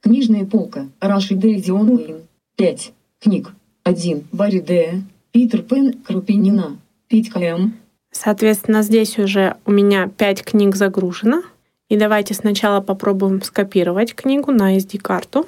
Книжная 0.08 0.46
полка. 0.46 0.88
Раши 1.00 1.34
Дейзи 1.34 1.70
онлайн. 1.70 2.22
5. 2.56 2.92
Книг. 3.20 3.52
1. 3.84 4.24
Барри 4.32 4.60
Д. 4.60 5.02
Питер 5.32 5.60
Пен 5.60 5.92
Крупинина. 6.02 6.78
5 7.08 7.28
КМ. 7.28 7.72
Соответственно, 8.10 8.80
здесь 8.80 9.18
уже 9.18 9.56
у 9.66 9.70
меня 9.70 10.08
5 10.08 10.44
книг 10.44 10.76
загружено. 10.76 11.42
И 11.90 11.98
давайте 11.98 12.32
сначала 12.32 12.80
попробуем 12.80 13.42
скопировать 13.42 14.14
книгу 14.14 14.50
на 14.50 14.78
SD-карту. 14.78 15.46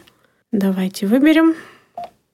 Давайте 0.52 1.06
выберем. 1.06 1.54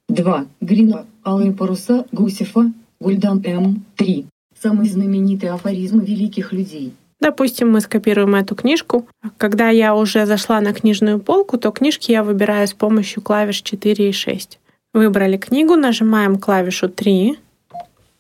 2. 0.09 0.47
Грина. 0.61 1.07
Алые 1.25 1.53
паруса. 1.53 2.07
Гусефа. 2.11 2.73
Гульдан 2.99 3.41
М. 3.45 3.85
3. 3.95 4.27
Самые 4.61 4.91
знаменитые 4.91 5.53
афоризмы 5.53 6.05
великих 6.05 6.53
людей. 6.53 6.93
Допустим, 7.21 7.71
мы 7.71 7.81
скопируем 7.81 8.35
эту 8.35 8.55
книжку. 8.55 9.09
Когда 9.37 9.71
я 9.71 9.95
уже 9.95 10.27
зашла 10.27 10.61
на 10.61 10.73
книжную 10.73 11.19
полку, 11.19 11.59
то 11.59 11.71
книжки 11.71 12.13
я 12.13 12.23
выбираю 12.23 12.67
с 12.67 12.75
помощью 12.75 13.23
клавиш 13.23 13.63
4 13.63 14.09
и 14.09 14.13
6. 14.13 14.59
Выбрали 14.93 15.37
книгу, 15.37 15.77
нажимаем 15.77 16.39
клавишу 16.39 16.89
3, 16.89 17.39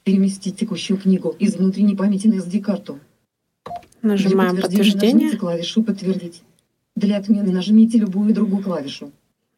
Переместить 0.06 0.56
текущую 0.56 0.98
книгу 0.98 1.34
из 1.40 1.56
внутренней 1.56 1.96
памяти 1.96 2.28
на 2.28 2.34
SD-карту. 2.34 3.00
нажимаем 4.02 4.56
подтверждение. 4.56 5.14
нажмите 5.14 5.36
клавишу 5.36 5.82
«Подтвердить». 5.82 6.42
Для 6.94 7.16
отмены 7.16 7.50
нажмите 7.50 7.98
любую 7.98 8.32
другую 8.32 8.62
клавишу. 8.62 9.10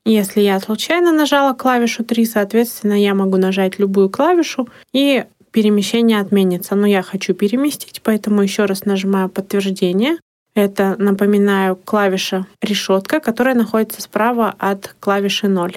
Если 0.06 0.40
я 0.40 0.58
случайно 0.58 1.12
нажала 1.12 1.52
клавишу 1.52 2.02
3, 2.02 2.24
соответственно, 2.24 2.94
я 2.94 3.14
могу 3.14 3.36
нажать 3.36 3.78
любую 3.78 4.08
клавишу 4.08 4.70
и 4.94 5.26
перемещение 5.58 6.20
отменится. 6.20 6.76
Но 6.76 6.86
я 6.86 7.02
хочу 7.02 7.34
переместить, 7.34 8.00
поэтому 8.04 8.42
еще 8.42 8.66
раз 8.66 8.84
нажимаю 8.84 9.28
подтверждение. 9.28 10.18
Это, 10.54 10.94
напоминаю, 10.98 11.74
клавиша 11.74 12.46
решетка, 12.62 13.18
которая 13.18 13.56
находится 13.56 14.00
справа 14.00 14.54
от 14.56 14.94
клавиши 15.00 15.48
0. 15.48 15.76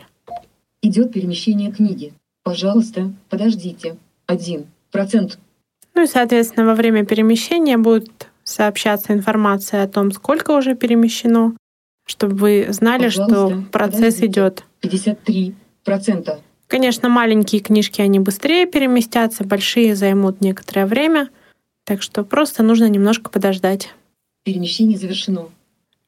Идет 0.83 1.11
перемещение 1.11 1.71
книги. 1.71 2.13
Пожалуйста, 2.43 3.11
подождите. 3.27 3.97
1. 4.27 4.65
Процент. 4.91 5.39
Ну 5.95 6.03
и, 6.03 6.07
соответственно, 6.07 6.67
во 6.67 6.75
время 6.75 7.03
перемещения 7.03 7.79
будет 7.79 8.27
сообщаться 8.43 9.13
информация 9.13 9.81
о 9.81 9.87
том, 9.87 10.11
сколько 10.11 10.51
уже 10.51 10.75
перемещено, 10.75 11.55
чтобы 12.05 12.35
вы 12.35 12.67
знали, 12.69 13.09
что 13.09 13.25
Пожалуйста, 13.25 13.65
процесс 13.71 14.15
подождите. 14.15 14.25
идет. 14.27 14.63
53 14.81 15.55
процента. 15.83 16.39
Конечно, 16.71 17.09
маленькие 17.09 17.59
книжки, 17.59 17.99
они 17.99 18.19
быстрее 18.21 18.65
переместятся, 18.65 19.43
большие 19.43 19.93
займут 19.93 20.39
некоторое 20.39 20.85
время. 20.85 21.27
Так 21.83 22.01
что 22.01 22.23
просто 22.23 22.63
нужно 22.63 22.87
немножко 22.87 23.29
подождать. 23.29 23.93
Перемещение 24.45 24.97
завершено. 24.97 25.49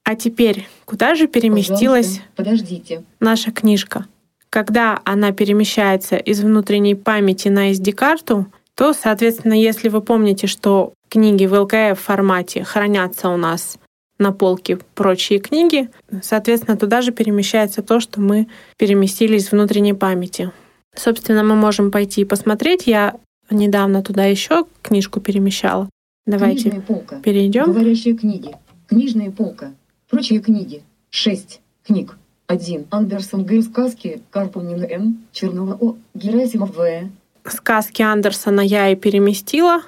А 0.06 0.16
теперь, 0.16 0.66
куда 0.86 1.16
же 1.16 1.28
переместилась 1.28 2.22
Пожалуйста, 2.36 2.36
подождите. 2.38 3.04
наша 3.20 3.52
книжка? 3.52 4.06
Когда 4.50 5.02
она 5.04 5.34
перемещается 5.34 6.16
из 6.16 6.40
внутренней 6.40 6.96
памяти 6.96 7.50
на 7.50 7.72
SD-карту, 7.72 8.48
то, 8.74 8.94
соответственно, 8.94 9.62
если 9.62 9.90
вы 9.90 10.00
помните, 10.00 10.48
что 10.48 10.94
книги 11.10 11.46
в 11.46 11.54
LKF 11.54 11.96
формате 11.96 12.64
хранятся 12.64 13.28
у 13.28 13.36
нас 13.36 13.78
на 14.24 14.32
полке 14.32 14.80
прочие 14.96 15.40
книги, 15.40 15.90
соответственно, 16.24 16.78
туда 16.78 17.02
же 17.02 17.12
перемещается 17.12 17.84
то, 17.84 18.00
что 18.00 18.20
мы 18.20 18.48
переместили 18.78 19.38
из 19.38 19.52
внутренней 19.52 19.94
памяти. 19.94 20.52
Собственно, 20.96 21.44
мы 21.44 21.56
можем 21.56 21.92
пойти 21.92 22.22
и 22.22 22.26
посмотреть. 22.26 22.88
Я 22.88 23.16
недавно 23.52 24.02
туда 24.02 24.26
еще 24.26 24.66
книжку 24.82 25.20
перемещала. 25.20 25.90
Давайте 26.26 26.62
Книжная 26.70 26.82
полка. 26.82 27.20
перейдем. 27.20 27.66
Говорящие 27.66 28.16
книги. 28.16 28.56
Книжная 28.88 29.30
полка. 29.32 29.74
Прочие 30.10 30.40
книги. 30.40 30.84
6 31.10 31.60
книг. 31.86 32.18
1. 32.48 32.86
Андерсон 32.92 33.46
Г. 33.46 33.62
Сказки. 33.62 34.22
Карпунина 34.32 34.86
М. 34.86 35.26
Чернова 35.32 35.78
О. 35.80 35.96
Герасимов 36.14 36.76
В. 36.76 37.10
Сказки 37.46 38.02
Андерсона 38.02 38.62
я 38.62 38.90
и 38.90 38.96
переместила. 38.96 39.82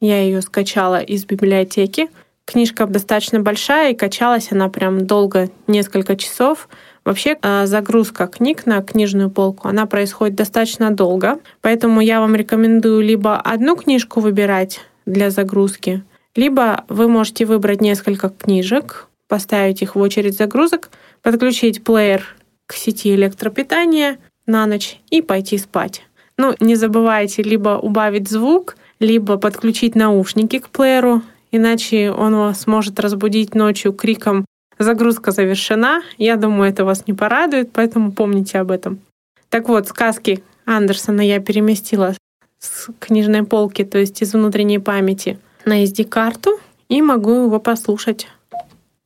Я 0.00 0.22
ее 0.22 0.42
скачала 0.42 1.00
из 1.00 1.24
библиотеки. 1.24 2.08
Книжка 2.50 2.86
достаточно 2.86 3.38
большая, 3.38 3.92
и 3.92 3.94
качалась 3.94 4.50
она 4.50 4.68
прям 4.68 5.06
долго, 5.06 5.50
несколько 5.68 6.16
часов. 6.16 6.68
Вообще 7.04 7.38
э, 7.40 7.66
загрузка 7.66 8.26
книг 8.26 8.66
на 8.66 8.82
книжную 8.82 9.30
полку, 9.30 9.68
она 9.68 9.86
происходит 9.86 10.34
достаточно 10.34 10.90
долго. 10.90 11.38
Поэтому 11.60 12.00
я 12.00 12.18
вам 12.18 12.34
рекомендую 12.34 13.02
либо 13.02 13.36
одну 13.36 13.76
книжку 13.76 14.18
выбирать 14.18 14.80
для 15.06 15.30
загрузки, 15.30 16.02
либо 16.34 16.84
вы 16.88 17.06
можете 17.06 17.44
выбрать 17.44 17.80
несколько 17.80 18.30
книжек, 18.30 19.06
поставить 19.28 19.82
их 19.82 19.94
в 19.94 20.00
очередь 20.00 20.36
загрузок, 20.36 20.90
подключить 21.22 21.84
плеер 21.84 22.34
к 22.66 22.72
сети 22.72 23.14
электропитания 23.14 24.18
на 24.46 24.66
ночь 24.66 24.98
и 25.10 25.22
пойти 25.22 25.56
спать. 25.56 26.02
Ну, 26.36 26.56
не 26.58 26.74
забывайте 26.74 27.44
либо 27.44 27.78
убавить 27.78 28.28
звук, 28.28 28.76
либо 28.98 29.36
подключить 29.36 29.94
наушники 29.94 30.58
к 30.58 30.68
плееру, 30.68 31.22
иначе 31.50 32.10
он 32.10 32.34
вас 32.34 32.66
может 32.66 33.00
разбудить 33.00 33.54
ночью 33.54 33.92
криком 33.92 34.44
«Загрузка 34.78 35.30
завершена». 35.30 36.02
Я 36.16 36.36
думаю, 36.36 36.70
это 36.70 36.84
вас 36.84 37.06
не 37.06 37.12
порадует, 37.12 37.70
поэтому 37.72 38.12
помните 38.12 38.58
об 38.58 38.70
этом. 38.70 39.00
Так 39.48 39.68
вот, 39.68 39.88
сказки 39.88 40.42
Андерсона 40.64 41.20
я 41.20 41.40
переместила 41.40 42.14
с 42.58 42.88
книжной 42.98 43.44
полки, 43.44 43.84
то 43.84 43.98
есть 43.98 44.22
из 44.22 44.32
внутренней 44.32 44.78
памяти, 44.78 45.38
на 45.64 45.84
SD-карту 45.84 46.60
и 46.88 47.02
могу 47.02 47.44
его 47.44 47.60
послушать. 47.60 48.28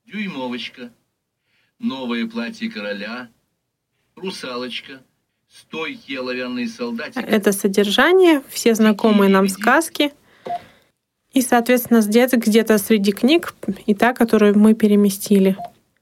Дюймовочка, 0.06 0.90
новое 1.78 2.26
платье 2.26 2.70
короля, 2.70 3.28
русалочка, 4.16 5.00
стойкие 5.48 6.20
оловянные 6.20 6.68
солдатики. 6.68 7.18
Это 7.18 7.52
содержание, 7.52 8.42
все 8.48 8.74
знакомые 8.74 9.30
нам 9.30 9.48
сказки. 9.48 10.12
И, 11.34 11.42
соответственно, 11.42 12.00
где-то 12.00 12.36
где 12.36 12.78
среди 12.78 13.10
книг 13.12 13.54
и 13.86 13.94
та, 13.94 14.14
которую 14.14 14.56
мы 14.56 14.74
переместили. 14.74 15.56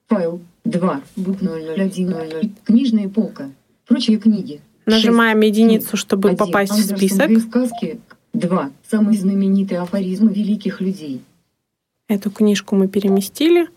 Файл 0.08 0.40
2. 0.64 1.00
Бук 1.16 1.38
00100. 1.40 2.50
Книжная 2.64 3.08
полка. 3.08 3.50
Прочие 3.86 4.18
книги. 4.18 4.60
Нажимаем 4.84 5.40
Шесть 5.40 5.56
единицу, 5.56 5.88
книг. 5.88 5.98
чтобы 6.00 6.28
Один. 6.28 6.38
попасть 6.38 6.72
в 6.72 6.74
Андерсон 6.74 6.96
список. 6.98 7.28
Г. 7.30 7.40
Сказки. 7.40 8.00
2. 8.34 8.70
Самые 8.88 9.18
знаменитые 9.18 9.80
афоризмы 9.80 10.32
великих 10.32 10.80
людей. 10.80 11.22
Эту 12.08 12.30
книжку 12.30 12.76
мы 12.76 12.88
переместили. 12.88 13.68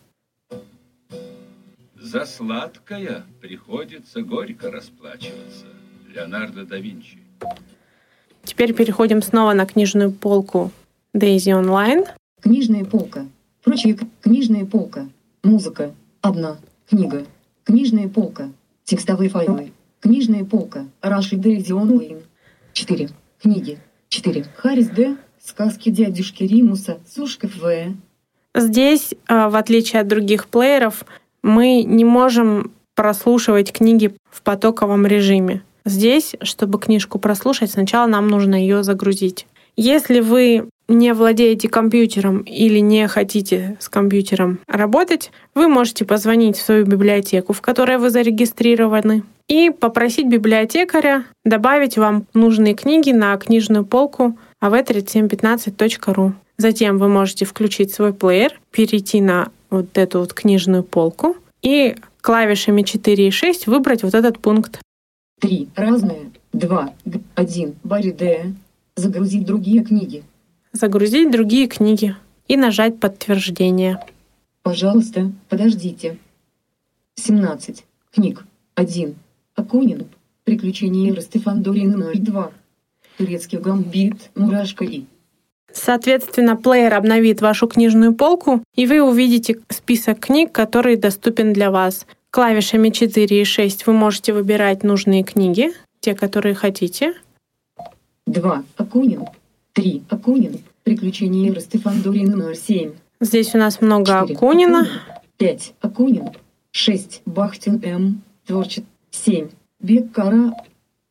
За 2.01 2.25
сладкое 2.25 3.23
приходится 3.41 4.21
горько 4.21 4.71
расплачиваться. 4.71 5.65
Леонардо 6.13 6.65
да 6.65 6.77
Винчи. 6.77 7.19
Теперь 8.43 8.73
переходим 8.73 9.21
снова 9.21 9.53
на 9.53 9.65
книжную 9.65 10.11
полку 10.11 10.71
Daisy 11.15 11.53
Online. 11.53 12.05
Книжная 12.41 12.83
полка. 12.83 13.25
Прочие 13.63 13.97
книжная 14.21 14.65
полка. 14.65 15.07
Музыка. 15.43 15.93
Одна. 16.21 16.57
Книга. 16.89 17.25
Книжная 17.63 18.09
полка. 18.09 18.49
Текстовые 18.83 19.29
файлы. 19.29 19.71
Книжная 20.01 20.43
полка. 20.43 20.87
Раши 21.01 21.37
Дейзи 21.37 21.71
Онлайн. 21.71 22.17
Четыре. 22.73 23.09
Книги. 23.41 23.79
Четыре. 24.09 24.45
Харрис 24.57 24.89
Д. 24.89 25.15
Сказки 25.41 25.89
дядюшки 25.89 26.43
Римуса. 26.43 26.97
Сушков 27.07 27.55
В. 27.55 27.95
Здесь, 28.53 29.13
а, 29.27 29.49
в 29.49 29.55
отличие 29.55 30.01
от 30.01 30.09
других 30.09 30.47
плееров, 30.47 31.05
мы 31.41 31.83
не 31.83 32.03
можем 32.03 32.73
прослушивать 32.93 33.71
книги 33.71 34.13
в 34.29 34.41
потоковом 34.41 35.05
режиме. 35.05 35.63
Здесь, 35.85 36.35
чтобы 36.41 36.77
книжку 36.77 37.19
прослушать, 37.19 37.71
сначала 37.71 38.05
нам 38.07 38.27
нужно 38.27 38.55
ее 38.55 38.83
загрузить. 38.83 39.47
Если 39.77 40.19
вы 40.19 40.69
не 40.87 41.13
владеете 41.13 41.67
компьютером 41.67 42.41
или 42.41 42.79
не 42.79 43.07
хотите 43.07 43.77
с 43.79 43.89
компьютером 43.89 44.59
работать, 44.67 45.31
вы 45.53 45.67
можете 45.67 46.05
позвонить 46.05 46.57
в 46.57 46.61
свою 46.61 46.85
библиотеку, 46.85 47.53
в 47.53 47.61
которой 47.61 47.97
вы 47.97 48.09
зарегистрированы, 48.09 49.23
и 49.47 49.69
попросить 49.69 50.27
библиотекаря 50.27 51.25
добавить 51.43 51.97
вам 51.97 52.25
нужные 52.33 52.73
книги 52.73 53.11
на 53.11 53.35
книжную 53.37 53.85
полку 53.85 54.37
av3715.ru. 54.63 56.33
Затем 56.57 56.97
вы 56.97 57.09
можете 57.09 57.45
включить 57.45 57.93
свой 57.93 58.13
плеер, 58.13 58.59
перейти 58.71 59.21
на 59.21 59.49
вот 59.69 59.97
эту 59.97 60.19
вот 60.19 60.33
книжную 60.33 60.83
полку 60.83 61.35
и 61.61 61.95
клавишами 62.21 62.81
4 62.83 63.27
и 63.27 63.31
6 63.31 63.67
выбрать 63.67 64.03
вот 64.03 64.13
этот 64.13 64.39
пункт. 64.39 64.79
Три. 65.41 65.67
Разные. 65.75 66.31
Два. 66.53 66.93
Один. 67.35 67.75
Барри 67.83 68.11
Д. 68.11 68.53
Загрузить 68.95 69.45
другие 69.45 69.83
книги. 69.83 70.23
Загрузить 70.71 71.31
другие 71.31 71.67
книги 71.67 72.15
и 72.47 72.55
нажать 72.55 72.99
подтверждение. 72.99 73.99
Пожалуйста, 74.63 75.31
подождите. 75.49 76.17
17. 77.15 77.85
Книг. 78.13 78.45
1. 78.75 79.15
Акунин. 79.55 80.05
Приключения 80.43 81.11
Иры 81.11 81.21
Стефандорина 81.21 82.11
02. 82.13 82.51
Турецкий 83.17 83.57
гамбит. 83.57 84.31
Мурашка 84.35 84.85
и. 84.85 85.05
Соответственно, 85.73 86.55
плеер 86.55 86.93
обновит 86.93 87.41
вашу 87.41 87.67
книжную 87.67 88.13
полку, 88.13 88.63
и 88.75 88.85
вы 88.85 89.01
увидите 89.01 89.59
список 89.69 90.19
книг, 90.19 90.53
который 90.53 90.95
доступен 90.95 91.51
для 91.51 91.69
вас. 91.69 92.05
Клавишами 92.29 92.89
4 92.89 93.41
и 93.41 93.43
6 93.43 93.87
вы 93.87 93.93
можете 93.93 94.33
выбирать 94.33 94.83
нужные 94.83 95.23
книги, 95.23 95.73
те, 95.99 96.15
которые 96.15 96.55
хотите. 96.55 97.15
2. 98.27 98.63
Акунин. 98.77 99.25
3. 99.73 100.03
Акунин. 100.09 100.59
Приключения 100.83 101.49
Иры 101.49 101.61
Стефандорина 101.61 102.53
07. 102.53 102.93
Здесь 103.19 103.53
у 103.55 103.57
нас 103.57 103.81
много 103.81 104.05
Четыре. 104.21 104.35
Акунина. 104.35 104.87
5. 105.37 105.73
Акунин. 105.81 106.29
6. 106.71 107.21
Бахтин 107.25 107.81
М. 107.83 108.21
Творчество. 108.45 108.85
7. 109.11 109.49
Беккара. 109.79 110.53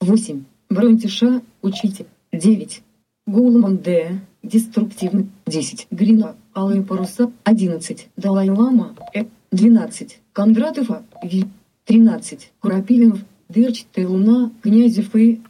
8. 0.00 0.44
Бронтиша. 0.70 1.42
Учитель. 1.62 2.06
9. 2.32 2.82
Гулман 3.26 3.78
Д. 3.78 4.20
Деструктивный. 4.42 5.28
10. 5.46 5.86
Грина. 5.90 6.34
Алые 6.54 6.82
паруса. 6.82 7.30
11. 7.44 8.08
Далай-Лама. 8.16 8.96
Э. 9.14 9.24
12. 9.52 10.20
Кондратова. 10.32 11.04
Ви. 11.22 11.46
13. 11.84 12.50
Курапилинов. 12.60 13.20
Дырчатая 13.48 14.08
луна. 14.08 14.50
Князев 14.62 15.14
и. 15.14 15.40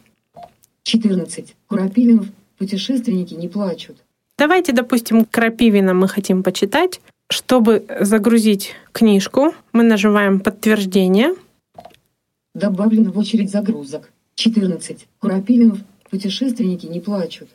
14. 0.85 1.55
Курапилинов. 1.67 2.27
Путешественники 2.57 3.33
не 3.33 3.49
плачут. 3.49 3.97
Давайте, 4.37 4.71
допустим, 4.71 5.25
Крапивина 5.25 5.93
мы 5.93 6.07
хотим 6.07 6.43
почитать. 6.43 7.01
Чтобы 7.27 7.85
загрузить 7.99 8.73
книжку, 8.91 9.53
мы 9.73 9.83
нажимаем 9.83 10.39
«Подтверждение». 10.39 11.33
Добавлено 12.53 13.11
в 13.11 13.17
очередь 13.17 13.51
загрузок. 13.51 14.11
14. 14.35 15.07
Курапилинов. 15.19 15.79
Путешественники 16.09 16.85
не 16.85 16.99
плачут. 16.99 17.49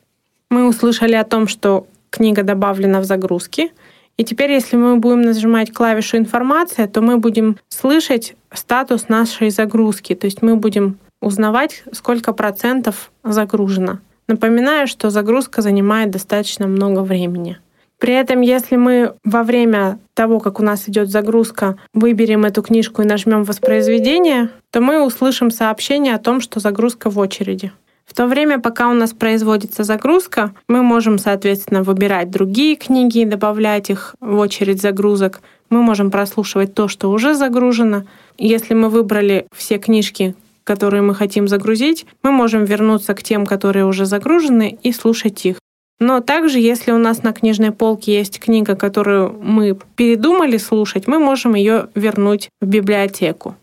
Мы 0.50 0.68
услышали 0.68 1.14
о 1.14 1.24
том, 1.24 1.46
что 1.46 1.86
книга 2.10 2.42
добавлена 2.42 3.00
в 3.00 3.04
загрузки. 3.04 3.70
И 4.16 4.24
теперь, 4.24 4.50
если 4.50 4.76
мы 4.76 4.96
будем 4.96 5.22
нажимать 5.22 5.72
клавишу 5.72 6.16
«Информация», 6.16 6.88
то 6.88 7.00
мы 7.00 7.18
будем 7.18 7.56
слышать 7.68 8.34
статус 8.52 9.08
нашей 9.08 9.50
загрузки. 9.50 10.14
То 10.14 10.26
есть 10.26 10.42
мы 10.42 10.56
будем 10.56 10.98
узнавать, 11.20 11.84
сколько 11.92 12.32
процентов 12.32 13.10
загружено. 13.24 13.98
Напоминаю, 14.28 14.86
что 14.86 15.10
загрузка 15.10 15.62
занимает 15.62 16.10
достаточно 16.10 16.66
много 16.66 17.00
времени. 17.00 17.58
При 17.98 18.14
этом, 18.14 18.40
если 18.40 18.76
мы 18.76 19.14
во 19.24 19.42
время 19.42 19.98
того, 20.14 20.40
как 20.40 20.58
у 20.58 20.62
нас 20.62 20.88
идет 20.88 21.10
загрузка, 21.10 21.76
выберем 21.92 22.46
эту 22.46 22.62
книжку 22.62 23.02
и 23.02 23.06
нажмем 23.06 23.44
воспроизведение, 23.44 24.48
то 24.70 24.80
мы 24.80 25.04
услышим 25.04 25.50
сообщение 25.50 26.14
о 26.14 26.18
том, 26.18 26.40
что 26.40 26.60
загрузка 26.60 27.10
в 27.10 27.18
очереди. 27.18 27.72
В 28.06 28.14
то 28.14 28.26
время, 28.26 28.58
пока 28.58 28.88
у 28.88 28.92
нас 28.92 29.12
производится 29.12 29.84
загрузка, 29.84 30.52
мы 30.66 30.82
можем, 30.82 31.18
соответственно, 31.18 31.82
выбирать 31.82 32.30
другие 32.30 32.74
книги, 32.74 33.24
добавлять 33.24 33.90
их 33.90 34.16
в 34.20 34.38
очередь 34.38 34.80
загрузок. 34.80 35.42
Мы 35.68 35.82
можем 35.82 36.10
прослушивать 36.10 36.74
то, 36.74 36.88
что 36.88 37.10
уже 37.10 37.34
загружено. 37.34 38.04
Если 38.36 38.74
мы 38.74 38.88
выбрали 38.88 39.46
все 39.54 39.78
книжки, 39.78 40.34
которые 40.64 41.02
мы 41.02 41.14
хотим 41.14 41.48
загрузить, 41.48 42.06
мы 42.22 42.30
можем 42.32 42.64
вернуться 42.64 43.14
к 43.14 43.22
тем, 43.22 43.46
которые 43.46 43.86
уже 43.86 44.04
загружены, 44.06 44.78
и 44.82 44.92
слушать 44.92 45.44
их. 45.46 45.58
Но 45.98 46.20
также, 46.20 46.58
если 46.58 46.92
у 46.92 46.98
нас 46.98 47.22
на 47.22 47.32
книжной 47.32 47.72
полке 47.72 48.16
есть 48.16 48.40
книга, 48.40 48.74
которую 48.74 49.32
мы 49.42 49.76
передумали 49.96 50.56
слушать, 50.56 51.06
мы 51.06 51.18
можем 51.18 51.54
ее 51.54 51.88
вернуть 51.94 52.48
в 52.60 52.66
библиотеку. 52.66 53.54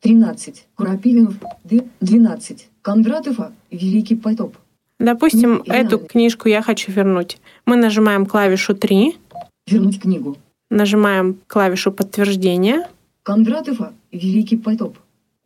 13. 0.00 0.66
Куропилинов. 0.76 1.34
Д. 1.64 1.84
12. 2.00 2.68
Кондратова. 2.82 3.52
Великий 3.70 4.14
потоп. 4.16 4.56
Допустим, 5.00 5.62
Ну, 5.66 5.72
эту 5.72 5.98
книжку 5.98 6.48
я 6.48 6.60
хочу 6.62 6.92
вернуть. 6.92 7.38
Мы 7.66 7.76
нажимаем 7.76 8.26
клавишу 8.26 8.74
3, 8.74 9.16
Вернуть 9.68 10.00
книгу. 10.00 10.36
нажимаем 10.70 11.36
клавишу 11.46 11.92
подтверждения, 11.92 12.88
Кондратова. 13.22 13.92
Великий 14.12 14.56
потоп. 14.56 14.96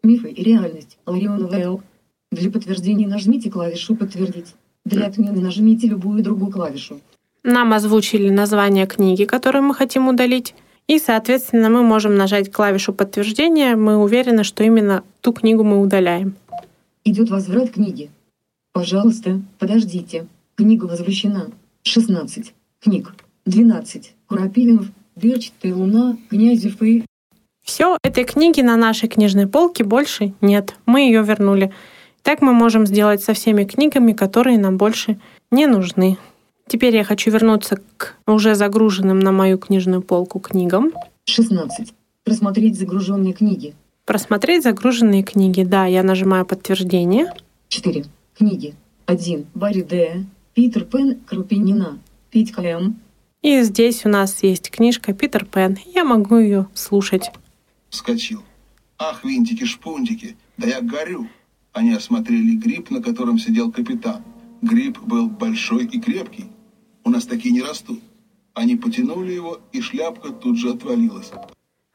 Мифы 0.02 0.30
и 0.30 0.42
реальность. 0.42 0.98
Ларионова 1.06 1.54
Л. 1.54 1.82
Для 2.30 2.50
подтверждения 2.50 3.06
нажмите 3.06 3.50
клавишу 3.50 3.94
«Подтвердить». 3.94 4.54
Для 4.84 5.06
отмены 5.06 5.40
нажмите 5.40 5.86
любую 5.86 6.22
другую 6.24 6.50
клавишу. 6.50 7.00
нам 7.44 7.72
озвучили 7.72 8.30
название 8.30 8.86
книги, 8.86 9.24
которую 9.24 9.64
мы 9.64 9.74
хотим 9.74 10.08
удалить, 10.08 10.54
и, 10.88 10.98
соответственно, 10.98 11.70
мы 11.70 11.82
можем 11.82 12.16
нажать 12.16 12.50
клавишу 12.52 12.92
подтверждения. 12.92 13.76
Мы 13.76 13.96
уверены, 13.96 14.44
что 14.44 14.64
именно 14.64 15.04
ту 15.20 15.32
книгу 15.32 15.62
мы 15.62 15.80
удаляем. 15.80 16.34
Идет 17.04 17.30
возврат 17.30 17.70
книги. 17.70 18.10
Пожалуйста, 18.72 19.40
подождите. 19.58 20.26
Книга 20.56 20.86
возвращена. 20.86 21.50
16. 21.84 22.54
Книг. 22.80 23.14
12. 23.46 24.14
Куропилинов. 24.26 24.86
Берч, 25.14 25.52
Ты 25.60 25.74
Луна, 25.74 26.16
Князев 26.30 26.82
и... 26.82 27.04
Все, 27.62 27.96
этой 28.02 28.24
книги 28.24 28.60
на 28.60 28.76
нашей 28.76 29.08
книжной 29.08 29.46
полке 29.46 29.84
больше 29.84 30.34
нет. 30.40 30.74
Мы 30.86 31.02
ее 31.02 31.22
вернули. 31.22 31.72
Так 32.22 32.42
мы 32.42 32.52
можем 32.52 32.86
сделать 32.86 33.22
со 33.22 33.34
всеми 33.34 33.64
книгами, 33.64 34.12
которые 34.12 34.58
нам 34.58 34.76
больше 34.76 35.18
не 35.50 35.66
нужны. 35.66 36.18
Теперь 36.66 36.96
я 36.96 37.04
хочу 37.04 37.30
вернуться 37.30 37.80
к 37.96 38.16
уже 38.26 38.54
загруженным 38.54 39.18
на 39.18 39.32
мою 39.32 39.58
книжную 39.58 40.02
полку 40.02 40.38
книгам. 40.38 40.92
16. 41.24 41.92
Просмотреть 42.24 42.78
загруженные 42.78 43.32
книги. 43.32 43.74
Просмотреть 44.04 44.62
загруженные 44.62 45.22
книги. 45.22 45.62
Да, 45.62 45.86
я 45.86 46.02
нажимаю 46.02 46.44
подтверждение. 46.44 47.32
4. 47.68 48.04
Книги. 48.36 48.74
1. 49.06 49.46
Барри 49.54 49.82
Д. 49.82 50.24
Питер 50.54 50.84
Пен 50.84 51.20
Крупинина. 51.26 51.98
Петька 52.30 52.62
М. 52.62 52.98
И 53.42 53.60
здесь 53.62 54.04
у 54.04 54.08
нас 54.08 54.42
есть 54.42 54.70
книжка 54.70 55.12
Питер 55.12 55.44
Пен. 55.44 55.76
Я 55.94 56.04
могу 56.04 56.36
ее 56.36 56.66
слушать. 56.74 57.30
Вскочил. 57.92 58.42
Ах, 58.98 59.22
винтики-шпунтики, 59.22 60.36
да 60.56 60.66
я 60.66 60.80
горю. 60.80 61.28
Они 61.74 61.92
осмотрели 61.92 62.56
гриб, 62.56 62.90
на 62.90 63.02
котором 63.02 63.38
сидел 63.38 63.70
капитан. 63.70 64.22
Гриб 64.62 64.98
был 65.00 65.28
большой 65.28 65.84
и 65.84 66.00
крепкий. 66.00 66.46
У 67.04 67.10
нас 67.10 67.26
такие 67.26 67.52
не 67.52 67.60
растут. 67.60 68.00
Они 68.54 68.76
потянули 68.76 69.32
его, 69.32 69.60
и 69.72 69.82
шляпка 69.82 70.30
тут 70.30 70.56
же 70.56 70.70
отвалилась. 70.70 71.32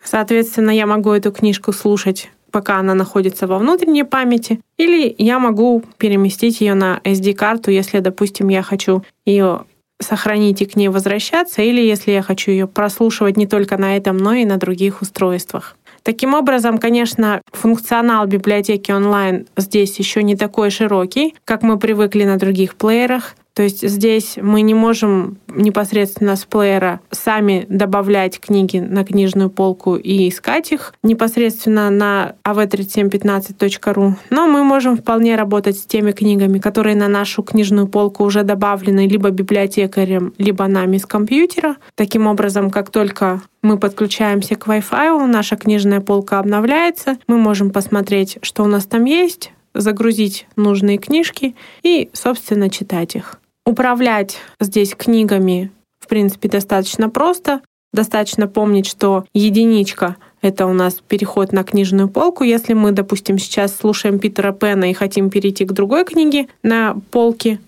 Соответственно, 0.03 0.69
я 0.69 0.85
могу 0.85 1.11
эту 1.11 1.31
книжку 1.31 1.73
слушать, 1.73 2.29
пока 2.51 2.77
она 2.77 2.93
находится 2.93 3.47
во 3.47 3.57
внутренней 3.57 4.03
памяти, 4.03 4.61
или 4.77 5.13
я 5.17 5.39
могу 5.39 5.83
переместить 5.97 6.61
ее 6.61 6.75
на 6.75 7.01
SD-карту, 7.03 7.71
если, 7.71 7.99
допустим, 7.99 8.49
я 8.49 8.61
хочу 8.61 9.03
ее 9.25 9.65
сохранить 9.99 10.61
и 10.61 10.65
к 10.65 10.75
ней 10.75 10.89
возвращаться, 10.89 11.63
или 11.63 11.81
если 11.81 12.11
я 12.11 12.21
хочу 12.21 12.51
ее 12.51 12.67
прослушивать 12.67 13.35
не 13.35 13.47
только 13.47 13.77
на 13.77 13.97
этом, 13.97 14.17
но 14.17 14.33
и 14.33 14.45
на 14.45 14.57
других 14.57 15.01
устройствах. 15.01 15.75
Таким 16.07 16.35
образом, 16.35 16.77
конечно, 16.77 17.41
функционал 17.51 18.27
библиотеки 18.27 18.93
онлайн 18.93 19.45
здесь 19.57 19.99
еще 19.99 20.23
не 20.23 20.37
такой 20.37 20.69
широкий, 20.69 21.35
как 21.43 21.63
мы 21.63 21.77
привыкли 21.77 22.23
на 22.23 22.37
других 22.37 22.75
плеерах. 22.75 23.35
То 23.57 23.63
есть 23.63 23.81
здесь 23.81 24.37
мы 24.39 24.61
не 24.61 24.75
можем 24.75 25.39
непосредственно 25.47 26.35
с 26.35 26.45
плеера 26.45 26.99
сами 27.09 27.65
добавлять 27.67 28.39
книги 28.39 28.77
на 28.77 29.03
книжную 29.03 29.49
полку 29.49 29.95
и 29.95 30.29
искать 30.29 30.71
их 30.71 30.93
непосредственно 31.01 31.89
на 31.89 32.35
av3715.ru, 32.43 34.13
но 34.29 34.47
мы 34.47 34.63
можем 34.63 34.95
вполне 34.95 35.35
работать 35.35 35.79
с 35.79 35.87
теми 35.87 36.11
книгами, 36.11 36.59
которые 36.59 36.95
на 36.95 37.07
нашу 37.07 37.41
книжную 37.41 37.87
полку 37.87 38.25
уже 38.25 38.43
добавлены 38.43 39.07
либо 39.07 39.31
библиотекарем, 39.31 40.35
либо 40.37 40.67
нами 40.67 40.99
с 40.99 41.07
компьютера. 41.07 41.77
Таким 41.95 42.27
образом, 42.27 42.69
как 42.69 42.91
только 42.91 43.41
мы 43.63 43.79
подключаемся 43.79 44.55
к 44.55 44.67
Wi-Fi, 44.67 45.25
наша 45.25 45.55
книжная 45.55 46.01
полка 46.01 46.37
обновляется, 46.37 47.17
мы 47.25 47.37
можем 47.37 47.71
посмотреть, 47.71 48.37
что 48.43 48.61
у 48.61 48.67
нас 48.67 48.85
там 48.85 49.05
есть, 49.05 49.51
загрузить 49.73 50.45
нужные 50.55 50.99
книжки 50.99 51.55
и, 51.81 52.11
собственно, 52.13 52.69
читать 52.69 53.15
их. 53.15 53.39
Управлять 53.71 54.37
здесь 54.61 54.95
книгами, 54.95 55.71
в 55.99 56.07
принципе, 56.07 56.47
достаточно 56.47 57.09
просто. 57.09 57.59
Достаточно 57.91 58.47
помнить, 58.47 58.85
что 58.87 59.25
единичка— 59.33 60.15
это 60.41 60.67
у 60.67 60.73
нас 60.73 61.01
переход 61.05 61.51
на 61.51 61.65
книжную 61.65 62.07
полку. 62.07 62.45
Если 62.45 62.71
мы, 62.71 62.93
допустим, 62.93 63.37
сейчас 63.37 63.75
слушаем 63.75 64.19
Питера 64.19 64.53
Пена 64.53 64.89
и 64.89 64.93
хотим 64.93 65.29
перейти 65.29 65.65
к 65.65 65.73
другой 65.73 66.05
книге 66.05 66.47
на 66.63 66.95
полке, 67.11 67.59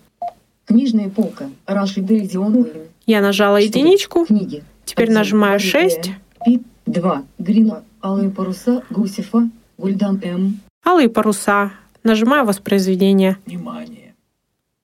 Книжная 0.65 1.09
полка. 1.09 1.49
Раши 1.65 1.99
Дельдион 1.99 2.55
Уильям. 2.55 2.83
я 3.05 3.19
нажала 3.21 3.61
Четыре. 3.61 3.81
единичку, 3.81 4.25
Книги. 4.25 4.63
теперь 4.85 5.07
Один. 5.07 5.15
нажимаю 5.15 5.53
Барри 5.59 5.67
6, 5.67 6.01
Д. 6.03 6.15
Пит. 6.45 6.61
2. 6.85 7.23
Грина. 7.39 7.83
Алые 8.01 8.29
паруса. 8.29 8.83
Гусефа. 8.89 9.49
Гульдан 9.77 10.21
М. 10.23 10.59
алые 10.85 11.09
паруса, 11.09 11.71
нажимаю 12.05 12.45
воспроизведение. 12.45 13.37
Внимание! 13.45 13.98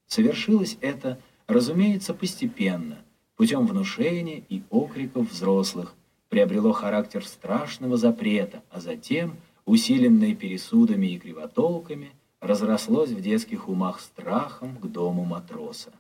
Совершилось 0.08 0.78
это, 0.82 1.20
разумеется, 1.48 2.14
постепенно, 2.14 3.00
путем 3.36 3.66
внушения 3.68 4.44
и 4.50 4.64
окриков 4.70 5.32
взрослых, 5.32 5.94
приобрело 6.30 6.72
характер 6.72 7.26
страшного 7.26 7.98
запрета, 7.98 8.62
а 8.70 8.80
затем, 8.80 9.38
усиленное 9.66 10.36
пересудами 10.36 11.08
и 11.08 11.20
кривотолками, 11.20 12.12
разрослось 12.40 13.10
в 13.10 13.22
детских 13.22 13.68
умах 13.68 14.00
страхом 14.00 14.78
к 14.78 14.86
дому 14.86 15.24
матроса. 15.24 15.92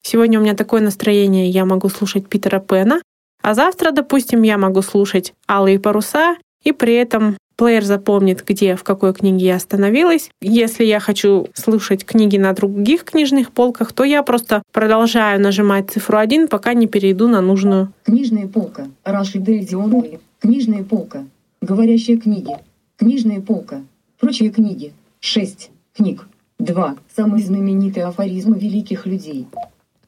Сегодня 0.00 0.38
у 0.38 0.42
меня 0.42 0.54
такое 0.54 0.80
настроение, 0.80 1.48
я 1.48 1.64
могу 1.64 1.88
слушать 1.88 2.28
Питера 2.28 2.60
Пена, 2.60 3.00
а 3.40 3.54
завтра, 3.54 3.90
допустим, 3.90 4.42
я 4.42 4.58
могу 4.58 4.82
слушать 4.82 5.34
«Алые 5.48 5.80
паруса», 5.80 6.36
и 6.62 6.72
при 6.72 6.94
этом 6.94 7.36
плеер 7.62 7.84
запомнит, 7.84 8.44
где, 8.44 8.74
в 8.74 8.82
какой 8.82 9.14
книге 9.14 9.46
я 9.46 9.54
остановилась. 9.54 10.30
Если 10.40 10.84
я 10.84 10.98
хочу 10.98 11.46
слушать 11.54 12.04
книги 12.04 12.36
на 12.36 12.54
других 12.54 13.04
книжных 13.04 13.52
полках, 13.52 13.92
то 13.92 14.02
я 14.02 14.24
просто 14.24 14.64
продолжаю 14.72 15.40
нажимать 15.40 15.88
цифру 15.88 16.18
1, 16.18 16.48
пока 16.48 16.74
не 16.74 16.88
перейду 16.88 17.28
на 17.28 17.40
нужную. 17.40 17.92
Книжная 18.02 18.48
полка. 18.48 18.88
Раши 19.04 19.38
Дельдион 19.38 19.94
Уильям. 19.94 20.20
Книжная 20.40 20.82
полка. 20.82 21.24
Говорящие 21.60 22.16
книги. 22.16 22.50
Книжная 22.96 23.40
полка. 23.40 23.82
Прочие 24.18 24.50
книги. 24.50 24.92
6. 25.20 25.70
Книг. 25.96 26.26
2. 26.58 26.96
Самые 27.14 27.44
знаменитые 27.44 28.06
афоризмы 28.06 28.58
великих 28.58 29.06
людей. 29.06 29.46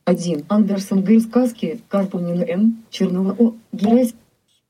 1. 0.07 0.47
Андерсон 0.49 1.05
Г. 1.05 1.21
Сказки. 1.21 1.81
Карпунина 1.89 2.43
М. 2.43 2.83
Чернова 2.91 3.37
О. 3.39 3.55
Герась. 3.71 4.13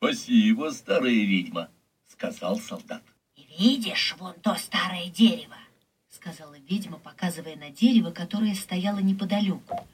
Спасибо, 0.05 0.69
старая 0.71 1.13
ведьма, 1.15 1.69
сказал 2.15 2.59
солдат. 2.59 3.03
«Видишь 3.59 4.15
вон 4.19 4.35
то 4.43 4.55
старое 4.57 5.07
дерево?»— 5.07 5.57
сказала 6.11 6.57
ведьма, 6.69 6.99
показывая 6.99 7.57
на 7.57 7.71
дерево, 7.71 8.11
которое 8.11 8.55
стояло 8.55 8.99
неподалеку. 8.99 9.87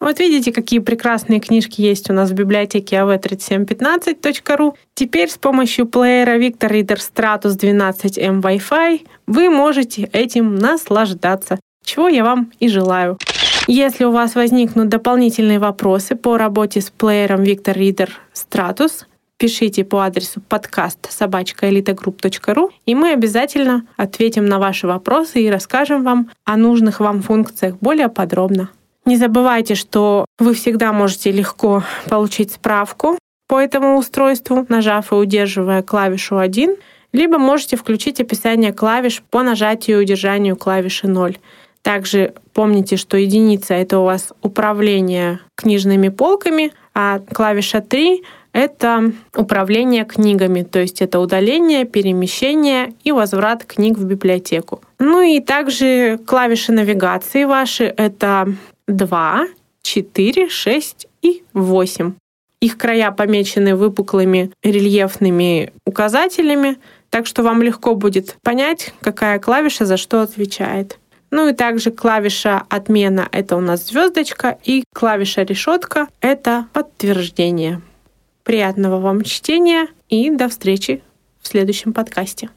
Вот 0.00 0.18
видите, 0.18 0.50
какие 0.50 0.80
прекрасные 0.80 1.40
книжки 1.40 1.82
есть 1.82 2.08
у 2.08 2.14
нас 2.14 2.30
в 2.30 2.34
библиотеке 2.34 2.96
av3715.ru. 2.96 4.74
Теперь 4.94 5.28
с 5.28 5.36
помощью 5.36 5.86
плеера 5.86 6.38
Victor 6.38 6.70
Reader 6.70 6.98
Stratus 6.98 7.58
12M 7.58 8.40
Wi-Fi 8.40 9.06
вы 9.26 9.50
можете 9.50 10.08
этим 10.12 10.56
наслаждаться, 10.56 11.60
чего 11.84 12.08
я 12.08 12.24
вам 12.24 12.50
и 12.60 12.68
желаю. 12.68 13.18
Если 13.66 14.04
у 14.04 14.10
вас 14.10 14.34
возникнут 14.34 14.88
дополнительные 14.88 15.58
вопросы 15.58 16.16
по 16.16 16.38
работе 16.38 16.80
с 16.80 16.90
плеером 16.90 17.42
Victor 17.42 17.76
Reader 17.76 18.08
Stratus, 18.34 19.04
пишите 19.40 19.84
по 19.84 20.04
адресу 20.04 20.42
подкаст 20.46 21.10
собачкаэлитагрупп.ру, 21.10 22.70
и 22.84 22.94
мы 22.94 23.12
обязательно 23.12 23.86
ответим 23.96 24.44
на 24.44 24.58
ваши 24.58 24.86
вопросы 24.86 25.40
и 25.40 25.50
расскажем 25.50 26.04
вам 26.04 26.30
о 26.44 26.58
нужных 26.58 27.00
вам 27.00 27.22
функциях 27.22 27.76
более 27.80 28.10
подробно. 28.10 28.68
Не 29.06 29.16
забывайте, 29.16 29.74
что 29.76 30.26
вы 30.38 30.52
всегда 30.52 30.92
можете 30.92 31.32
легко 31.32 31.82
получить 32.10 32.52
справку 32.52 33.18
по 33.48 33.58
этому 33.58 33.96
устройству, 33.96 34.66
нажав 34.68 35.10
и 35.10 35.14
удерживая 35.14 35.82
клавишу 35.82 36.36
1. 36.36 36.76
либо 37.14 37.38
можете 37.38 37.76
включить 37.76 38.20
описание 38.20 38.74
клавиш 38.74 39.22
по 39.30 39.42
нажатию 39.42 39.98
и 39.98 40.02
удержанию 40.02 40.54
клавиши 40.54 41.08
0. 41.08 41.38
Также 41.80 42.34
помните, 42.52 42.98
что 42.98 43.16
единица— 43.16 43.72
это 43.82 44.00
у 44.00 44.04
вас 44.04 44.34
управление 44.42 45.40
книжными 45.54 46.10
полками, 46.10 46.72
а 46.94 47.20
клавиша 47.20 47.80
3— 47.80 48.22
это 48.52 49.12
управление 49.36 50.04
книгами, 50.04 50.62
то 50.62 50.80
есть 50.80 51.02
это 51.02 51.20
удаление, 51.20 51.84
перемещение 51.84 52.92
и 53.04 53.12
возврат 53.12 53.64
книг 53.64 53.98
в 53.98 54.04
библиотеку. 54.04 54.82
Ну 54.98 55.20
и 55.22 55.40
также 55.40 56.18
клавиши 56.26 56.72
навигации 56.72 57.44
ваши— 57.44 57.84
это 57.96 58.52
2, 58.86 59.46
4, 59.82 60.48
6 60.48 61.06
и 61.22 61.42
8. 61.52 62.12
Их 62.60 62.76
края 62.76 63.10
помечены 63.10 63.74
выпуклыми 63.74 64.52
рельефными 64.62 65.72
указателями, 65.86 66.76
так 67.08 67.26
что 67.26 67.42
вам 67.42 67.62
легко 67.62 67.94
будет 67.94 68.36
понять, 68.42 68.92
какая 69.00 69.38
клавиша 69.38 69.86
за 69.86 69.96
что 69.96 70.20
отвечает. 70.20 70.98
Ну 71.30 71.48
и 71.48 71.52
также 71.52 71.90
клавиша 71.90 72.64
отмена— 72.68 73.28
это 73.32 73.56
у 73.56 73.60
нас 73.60 73.86
звездочка, 73.86 74.58
и 74.64 74.84
клавиша 74.92 75.42
решетка— 75.42 76.08
это 76.20 76.66
подтверждение. 76.72 77.80
Приятного 78.50 78.98
вам 78.98 79.22
чтения 79.22 79.86
и 80.08 80.28
до 80.28 80.48
встречи 80.48 81.02
в 81.40 81.46
следующем 81.46 81.92
подкасте. 81.92 82.50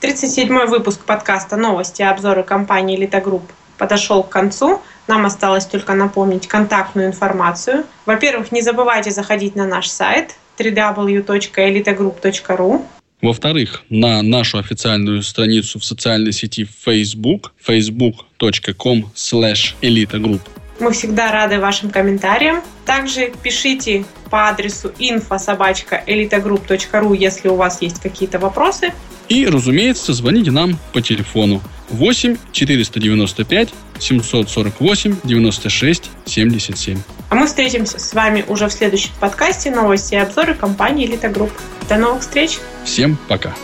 37-й 0.00 0.66
выпуск 0.66 1.04
подкаста 1.04 1.58
«Новости 1.58 2.00
и 2.00 2.06
обзоры 2.06 2.44
компании 2.44 2.96
«Элита 2.96 3.20
Групп» 3.20 3.42
подошел 3.76 4.22
к 4.22 4.30
концу. 4.30 4.80
Нам 5.06 5.26
осталось 5.26 5.66
только 5.66 5.92
напомнить 5.92 6.46
контактную 6.46 7.08
информацию. 7.08 7.84
Во-первых, 8.06 8.50
не 8.52 8.62
забывайте 8.62 9.10
заходить 9.10 9.54
на 9.54 9.66
наш 9.66 9.88
сайт 9.88 10.36
www.elitagroup.ru 10.58 12.82
во-вторых, 13.20 13.82
на 13.90 14.22
нашу 14.22 14.56
официальную 14.58 15.22
страницу 15.22 15.78
в 15.78 15.84
социальной 15.84 16.32
сети 16.32 16.66
Facebook, 16.86 17.52
facebook.com 17.66 19.10
slash 19.14 19.74
elitagroup. 19.82 20.40
Мы 20.78 20.92
всегда 20.92 21.32
рады 21.32 21.58
вашим 21.58 21.90
комментариям. 21.90 22.62
Также 22.84 23.32
пишите 23.42 24.04
по 24.30 24.48
адресу 24.48 24.92
info 24.98 25.38
собачка 25.38 26.02
elitagroup.ru, 26.06 27.16
если 27.16 27.48
у 27.48 27.56
вас 27.56 27.80
есть 27.82 28.00
какие-то 28.00 28.38
вопросы. 28.38 28.92
И, 29.28 29.46
разумеется, 29.46 30.12
звоните 30.12 30.50
нам 30.50 30.78
по 30.92 31.02
телефону 31.02 31.60
8 31.90 32.36
495 32.52 33.74
748 33.98 35.16
96 35.24 36.10
77. 36.24 36.98
А 37.28 37.34
мы 37.34 37.46
встретимся 37.46 37.98
с 37.98 38.14
вами 38.14 38.44
уже 38.46 38.68
в 38.68 38.72
следующем 38.72 39.10
подкасте 39.20 39.70
«Новости 39.70 40.14
и 40.14 40.18
обзоры 40.18 40.54
компании 40.54 41.06
«Элита 41.06 41.28
Групп». 41.28 41.50
До 41.88 41.96
новых 41.96 42.20
встреч! 42.20 42.58
Всем 42.84 43.18
пока! 43.28 43.54